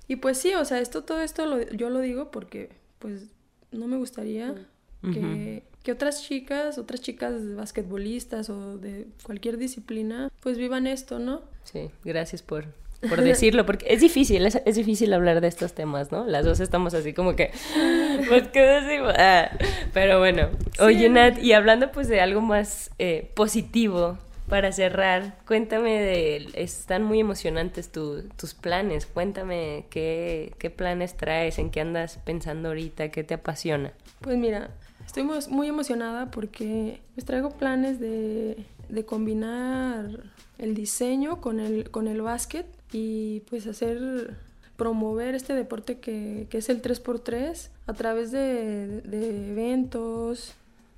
y 0.08 0.16
pues 0.18 0.38
sí, 0.38 0.54
o 0.54 0.64
sea, 0.64 0.80
esto, 0.80 1.04
todo 1.04 1.22
esto 1.22 1.46
lo- 1.48 1.62
yo 1.72 1.90
lo 1.90 2.00
digo 2.00 2.30
porque 2.30 2.70
pues 3.00 3.24
no 3.72 3.88
me 3.88 3.98
gustaría 3.98 4.54
que, 5.02 5.64
que 5.82 5.92
otras 5.92 6.22
chicas, 6.24 6.78
otras 6.78 7.02
chicas 7.02 7.56
basquetbolistas 7.56 8.50
o 8.52 8.78
de 8.78 9.08
cualquier 9.24 9.58
disciplina, 9.58 10.30
pues 10.42 10.58
vivan 10.60 10.86
esto, 10.88 11.18
¿no? 11.20 11.42
Sí, 11.64 11.90
gracias 12.04 12.44
por, 12.44 12.66
por 13.10 13.22
decirlo, 13.24 13.66
porque 13.66 13.86
es 13.90 14.02
difícil, 14.02 14.46
es, 14.46 14.62
es 14.66 14.76
difícil 14.76 15.12
hablar 15.14 15.42
de 15.42 15.48
estos 15.48 15.74
temas, 15.74 16.12
¿no? 16.12 16.26
Las 16.26 16.46
dos 16.46 16.60
estamos 16.60 16.94
así 16.94 17.14
como 17.14 17.36
que, 17.36 17.52
pues, 18.28 18.48
¿qué 18.50 18.62
decimos? 18.62 19.14
Ah, 19.18 19.50
pero 19.94 20.20
bueno, 20.20 20.50
oye, 20.80 21.10
Nat, 21.10 21.38
y 21.40 21.54
hablando 21.54 21.92
pues 21.92 22.08
de 22.08 22.22
algo 22.22 22.42
más 22.42 22.92
eh, 23.00 23.30
positivo 23.36 24.18
para 24.48 24.72
cerrar, 24.74 25.36
cuéntame 25.48 26.02
de, 26.02 26.50
están 26.56 27.04
muy 27.04 27.20
emocionantes 27.22 27.90
tu- 27.92 28.24
tus 28.38 28.54
planes, 28.54 29.06
cuéntame 29.06 29.86
qué, 29.90 30.54
qué 30.60 30.70
planes 30.70 31.16
traes, 31.16 31.58
en 31.58 31.70
qué 31.72 31.80
andas 31.82 32.20
pensando 32.26 32.68
ahorita, 32.70 33.10
qué 33.12 33.24
te 33.24 33.34
apasiona. 33.36 33.94
Pues 34.20 34.38
mira, 34.38 34.72
estoy 35.06 35.24
muy, 35.24 35.38
muy 35.50 35.68
emocionada 35.68 36.30
porque 36.32 37.00
pues 37.16 37.26
traigo 37.26 37.52
planes 37.52 38.00
de, 38.02 38.58
de 38.92 39.06
combinar 39.06 40.24
el 40.58 40.76
diseño 40.76 41.42
con 41.42 41.60
el, 41.60 41.90
con 41.90 42.08
el 42.08 42.22
básquet 42.22 42.66
y 42.92 43.40
pues 43.50 43.66
hacer, 43.68 44.36
promover 44.76 45.34
este 45.36 45.54
deporte 45.54 46.00
que, 46.00 46.48
que 46.50 46.60
es 46.60 46.70
el 46.70 46.82
3x3 46.82 47.70
a 47.88 47.94
través 47.94 48.32
de, 48.32 49.02
de 49.02 49.52
eventos, 49.52 50.54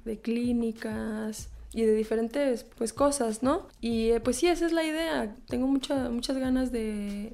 de 0.06 0.18
clínicas 0.20 1.50
y 1.74 1.84
de 1.84 1.94
diferentes 1.96 2.66
pues 2.78 2.94
cosas, 2.94 3.42
¿no? 3.44 3.68
Y 3.82 4.10
eh, 4.10 4.20
pues 4.20 4.38
sí, 4.38 4.48
esa 4.48 4.66
es 4.66 4.74
la 4.74 4.84
idea. 4.84 5.36
Tengo 5.48 5.68
mucha- 5.68 6.10
muchas 6.10 6.38
ganas 6.38 6.72
de, 6.72 7.32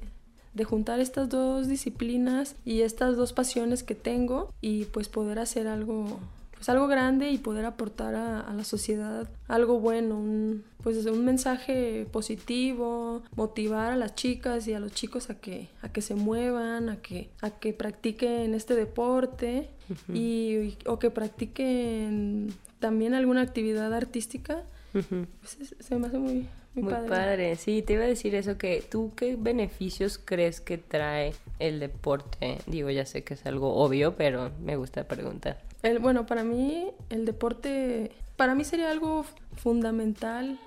de 0.54 0.64
juntar 0.64 1.00
estas 1.00 1.28
dos 1.28 1.68
disciplinas 1.68 2.54
y 2.64 2.82
estas 2.82 3.16
dos 3.16 3.32
pasiones 3.32 3.82
que 3.82 3.94
tengo 3.94 4.52
y 4.60 4.84
pues 4.86 5.08
poder 5.08 5.38
hacer 5.38 5.66
algo 5.68 6.20
pues 6.60 6.68
algo 6.68 6.88
grande 6.88 7.30
y 7.30 7.38
poder 7.38 7.64
aportar 7.64 8.14
a, 8.14 8.40
a 8.40 8.52
la 8.52 8.64
sociedad 8.64 9.26
algo 9.48 9.80
bueno, 9.80 10.16
un, 10.18 10.62
pues 10.82 11.06
un 11.06 11.24
mensaje 11.24 12.06
positivo, 12.12 13.22
motivar 13.34 13.92
a 13.92 13.96
las 13.96 14.14
chicas 14.14 14.68
y 14.68 14.74
a 14.74 14.78
los 14.80 14.92
chicos 14.92 15.30
a 15.30 15.40
que, 15.40 15.68
a 15.80 15.90
que 15.90 16.02
se 16.02 16.14
muevan, 16.14 16.90
a 16.90 16.96
que, 17.00 17.30
a 17.40 17.48
que 17.50 17.72
practiquen 17.72 18.52
este 18.54 18.74
deporte 18.74 19.70
y, 20.12 20.76
o 20.84 20.98
que 20.98 21.10
practiquen 21.10 22.52
también 22.78 23.14
alguna 23.14 23.40
actividad 23.40 23.92
artística. 23.94 24.62
Pues 24.92 25.56
es- 25.60 25.74
se 25.80 25.96
me 25.96 26.08
hace 26.08 26.18
muy, 26.18 26.46
muy, 26.74 26.82
Muy 26.84 26.92
padre. 26.92 27.08
padre. 27.08 27.56
sí, 27.56 27.80
te 27.82 27.94
iba 27.94 28.04
a 28.04 28.06
decir 28.06 28.34
eso, 28.34 28.58
que 28.58 28.82
tú 28.88 29.12
qué 29.16 29.36
beneficios 29.36 30.18
crees 30.22 30.60
que 30.60 30.76
trae 30.78 31.32
el 31.58 31.80
deporte. 31.80 32.58
Digo, 32.66 32.90
ya 32.90 33.06
sé 33.06 33.24
que 33.24 33.34
es 33.34 33.46
algo 33.46 33.74
obvio, 33.76 34.14
pero 34.16 34.50
me 34.62 34.76
gusta 34.76 35.04
preguntar. 35.04 35.58
El, 35.82 35.98
bueno, 35.98 36.26
para 36.26 36.44
mí 36.44 36.88
el 37.08 37.24
deporte, 37.24 38.12
para 38.36 38.54
mí 38.54 38.64
sería 38.64 38.90
algo 38.90 39.24
fundamental 39.56 40.58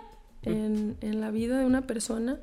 en, 0.41 0.97
en 1.01 1.21
la 1.21 1.31
vida 1.31 1.57
de 1.57 1.65
una 1.65 1.85
persona 1.85 2.39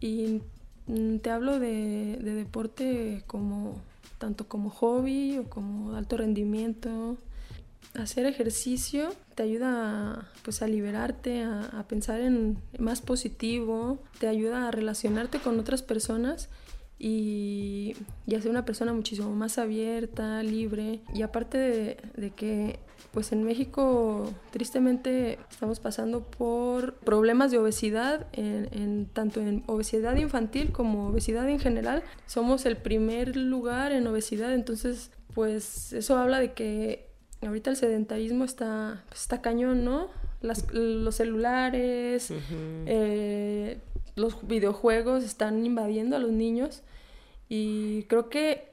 y 0.00 0.42
mm, 0.86 1.18
te 1.18 1.30
hablo 1.30 1.58
de, 1.58 2.18
de 2.20 2.34
deporte 2.34 3.22
como 3.26 3.80
tanto 4.18 4.48
como 4.48 4.70
hobby 4.70 5.38
o 5.38 5.48
como 5.48 5.94
alto 5.94 6.16
rendimiento. 6.16 7.16
Hacer 7.94 8.26
ejercicio 8.26 9.08
te 9.34 9.42
ayuda 9.42 10.12
a, 10.12 10.28
pues, 10.44 10.62
a 10.62 10.68
liberarte, 10.68 11.42
a, 11.42 11.64
a 11.66 11.88
pensar 11.88 12.20
en 12.20 12.58
más 12.78 13.00
positivo, 13.00 13.98
te 14.18 14.28
ayuda 14.28 14.68
a 14.68 14.70
relacionarte 14.70 15.38
con 15.38 15.58
otras 15.58 15.82
personas 15.82 16.48
y, 17.00 17.96
y 18.26 18.34
a 18.34 18.40
ser 18.42 18.50
una 18.50 18.64
persona 18.66 18.92
muchísimo 18.92 19.34
más 19.34 19.56
abierta, 19.58 20.42
libre. 20.42 21.00
Y 21.14 21.22
aparte 21.22 21.56
de, 21.58 21.96
de 22.16 22.30
que 22.30 22.78
pues 23.12 23.32
en 23.32 23.42
México 23.42 24.30
tristemente 24.50 25.38
estamos 25.50 25.80
pasando 25.80 26.22
por 26.22 26.94
problemas 26.96 27.50
de 27.50 27.58
obesidad, 27.58 28.26
en, 28.32 28.68
en- 28.72 29.06
tanto 29.06 29.40
en 29.40 29.64
obesidad 29.66 30.14
infantil 30.16 30.70
como 30.70 31.08
obesidad 31.08 31.48
en 31.48 31.58
general. 31.58 32.02
Somos 32.26 32.66
el 32.66 32.76
primer 32.76 33.34
lugar 33.36 33.92
en 33.92 34.06
obesidad, 34.06 34.52
entonces 34.52 35.10
pues 35.34 35.92
eso 35.94 36.18
habla 36.18 36.38
de 36.38 36.52
que 36.52 37.08
ahorita 37.40 37.70
el 37.70 37.76
sedentarismo 37.76 38.44
está, 38.44 39.02
pues, 39.08 39.22
está 39.22 39.40
cañón, 39.40 39.84
¿no? 39.84 40.08
Las- 40.42 40.70
los 40.72 41.14
celulares, 41.14 42.30
eh, 42.86 43.78
los 44.16 44.46
videojuegos 44.46 45.24
están 45.24 45.64
invadiendo 45.64 46.16
a 46.16 46.18
los 46.18 46.30
niños 46.32 46.82
y 47.48 48.04
creo 48.04 48.28
que 48.28 48.70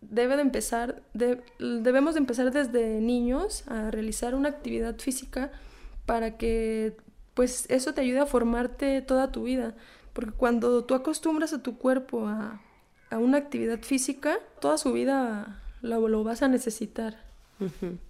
debe 0.00 0.36
de 0.36 0.42
empezar, 0.42 1.02
de- 1.14 1.42
debemos 1.58 2.14
de 2.14 2.20
empezar 2.20 2.50
desde 2.52 3.00
niños 3.00 3.64
a 3.68 3.90
realizar 3.90 4.34
una 4.34 4.48
actividad 4.48 4.98
física 4.98 5.50
para 6.06 6.36
que 6.36 6.96
pues 7.34 7.66
eso 7.70 7.94
te 7.94 8.00
ayude 8.00 8.18
a 8.20 8.26
formarte 8.26 9.02
toda 9.02 9.30
tu 9.30 9.44
vida. 9.44 9.74
Porque 10.12 10.32
cuando 10.32 10.84
tú 10.84 10.94
acostumbras 10.94 11.52
a 11.52 11.62
tu 11.62 11.76
cuerpo 11.78 12.26
a, 12.26 12.60
a 13.10 13.18
una 13.18 13.38
actividad 13.38 13.80
física, 13.82 14.38
toda 14.60 14.76
su 14.78 14.92
vida 14.92 15.62
lo, 15.82 16.08
lo 16.08 16.24
vas 16.24 16.42
a 16.42 16.48
necesitar. 16.48 17.22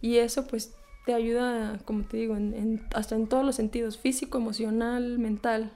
Y 0.01 0.17
eso 0.19 0.47
pues 0.47 0.75
te 1.07 1.13
ayuda, 1.13 1.79
como 1.85 2.05
te 2.05 2.17
digo, 2.19 2.37
en, 2.37 2.55
en- 2.55 2.87
hasta 2.95 3.17
en 3.17 3.27
todos 3.27 3.45
los 3.45 3.57
sentidos, 3.57 3.99
físico, 3.99 4.39
emocional, 4.39 5.19
mental. 5.19 5.73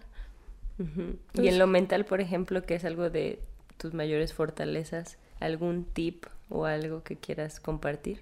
Y 1.34 1.48
en 1.48 1.58
lo 1.58 1.66
mental, 1.66 2.04
por 2.04 2.20
ejemplo, 2.20 2.62
que 2.62 2.74
es 2.74 2.84
algo 2.84 3.10
de 3.10 3.40
tus 3.78 3.94
mayores 3.94 4.32
fortalezas, 4.32 5.18
¿algún 5.40 5.84
tip 5.84 6.26
o 6.48 6.64
algo 6.64 7.02
que 7.02 7.16
quieras 7.16 7.60
compartir? 7.60 8.20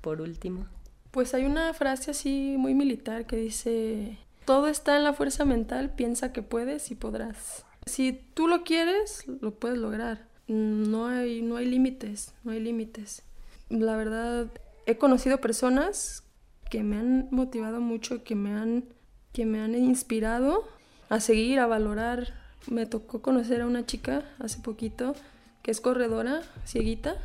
Por 0.00 0.20
último. 0.20 0.66
Pues 1.10 1.34
hay 1.34 1.44
una 1.44 1.72
frase 1.74 2.10
así 2.10 2.56
muy 2.58 2.74
militar 2.74 3.26
que 3.26 3.36
dice, 3.36 4.18
todo 4.44 4.68
está 4.68 4.96
en 4.96 5.04
la 5.04 5.12
fuerza 5.12 5.44
mental, 5.44 5.90
piensa 5.94 6.32
que 6.32 6.42
puedes 6.42 6.90
y 6.90 6.94
podrás. 6.94 7.64
Si 7.86 8.12
tú 8.34 8.48
lo 8.48 8.64
quieres, 8.64 9.24
lo 9.40 9.52
puedes 9.52 9.78
lograr. 9.78 10.26
No 10.48 11.06
hay, 11.06 11.42
no 11.42 11.56
hay 11.56 11.66
límites, 11.66 12.34
no 12.44 12.52
hay 12.52 12.60
límites. 12.60 13.22
La 13.68 13.96
verdad, 13.96 14.50
he 14.86 14.98
conocido 14.98 15.40
personas 15.40 16.22
que 16.70 16.82
me 16.82 16.96
han 16.96 17.28
motivado 17.30 17.80
mucho, 17.80 18.22
que 18.22 18.34
me 18.34 18.52
han, 18.52 18.84
que 19.32 19.46
me 19.46 19.60
han 19.60 19.74
inspirado 19.74 20.64
a 21.08 21.20
seguir, 21.20 21.58
a 21.60 21.66
valorar. 21.66 22.34
Me 22.68 22.86
tocó 22.86 23.22
conocer 23.22 23.60
a 23.60 23.66
una 23.66 23.86
chica 23.86 24.22
hace 24.38 24.60
poquito 24.60 25.14
que 25.62 25.70
es 25.70 25.80
corredora, 25.80 26.42
cieguita, 26.66 27.16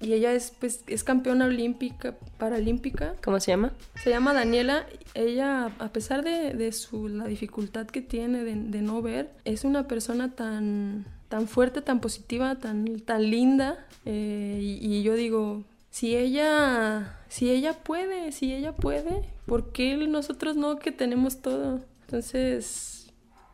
y 0.00 0.14
ella 0.14 0.32
es, 0.32 0.52
pues, 0.58 0.82
es 0.86 1.04
campeona 1.04 1.44
olímpica, 1.44 2.14
paralímpica. 2.38 3.14
¿Cómo 3.22 3.38
se 3.38 3.50
llama? 3.50 3.72
Se 4.02 4.08
llama 4.08 4.32
Daniela. 4.32 4.86
Ella, 5.12 5.66
a 5.78 5.92
pesar 5.92 6.24
de, 6.24 6.54
de 6.54 6.72
su, 6.72 7.08
la 7.08 7.26
dificultad 7.26 7.86
que 7.86 8.00
tiene 8.00 8.42
de, 8.42 8.54
de 8.54 8.80
no 8.80 9.02
ver, 9.02 9.30
es 9.44 9.64
una 9.64 9.86
persona 9.86 10.30
tan, 10.30 11.04
tan 11.28 11.48
fuerte, 11.48 11.82
tan 11.82 12.00
positiva, 12.00 12.56
tan, 12.56 13.00
tan 13.00 13.30
linda. 13.30 13.86
eh, 14.06 14.58
y, 14.62 14.78
y 14.80 15.02
yo 15.02 15.14
digo, 15.14 15.64
si 15.90 16.16
ella, 16.16 17.18
si 17.28 17.50
ella 17.50 17.74
puede, 17.74 18.32
si 18.32 18.54
ella 18.54 18.72
puede, 18.72 19.22
¿por 19.44 19.70
qué 19.72 19.96
nosotros 19.96 20.56
no 20.56 20.78
que 20.78 20.92
tenemos 20.92 21.42
todo? 21.42 21.80
Entonces, 22.06 22.99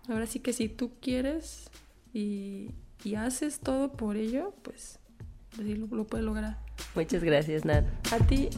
ahora 0.08 0.26
sí 0.26 0.40
que 0.40 0.52
si 0.52 0.68
tú 0.68 0.92
quieres 1.00 1.70
y, 2.12 2.70
y 3.04 3.14
haces 3.14 3.60
todo 3.60 3.92
por 3.92 4.16
ello, 4.16 4.54
pues, 4.62 4.98
sí, 5.56 5.74
lo, 5.74 5.86
lo 5.86 6.06
puedes 6.06 6.24
lograr. 6.24 6.58
Muchas 6.94 7.22
gracias, 7.22 7.64
Nat. 7.64 7.84
A 8.12 8.18
ti, 8.26 8.50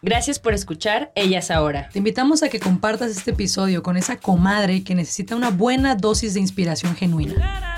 Gracias 0.00 0.38
por 0.38 0.54
escuchar 0.54 1.10
Ellas 1.16 1.50
Ahora. 1.50 1.88
Te 1.92 1.98
invitamos 1.98 2.44
a 2.44 2.48
que 2.48 2.60
compartas 2.60 3.10
este 3.10 3.32
episodio 3.32 3.82
con 3.82 3.96
esa 3.96 4.16
comadre 4.16 4.84
que 4.84 4.94
necesita 4.94 5.34
una 5.34 5.50
buena 5.50 5.96
dosis 5.96 6.34
de 6.34 6.40
inspiración 6.40 6.94
genuina. 6.94 7.77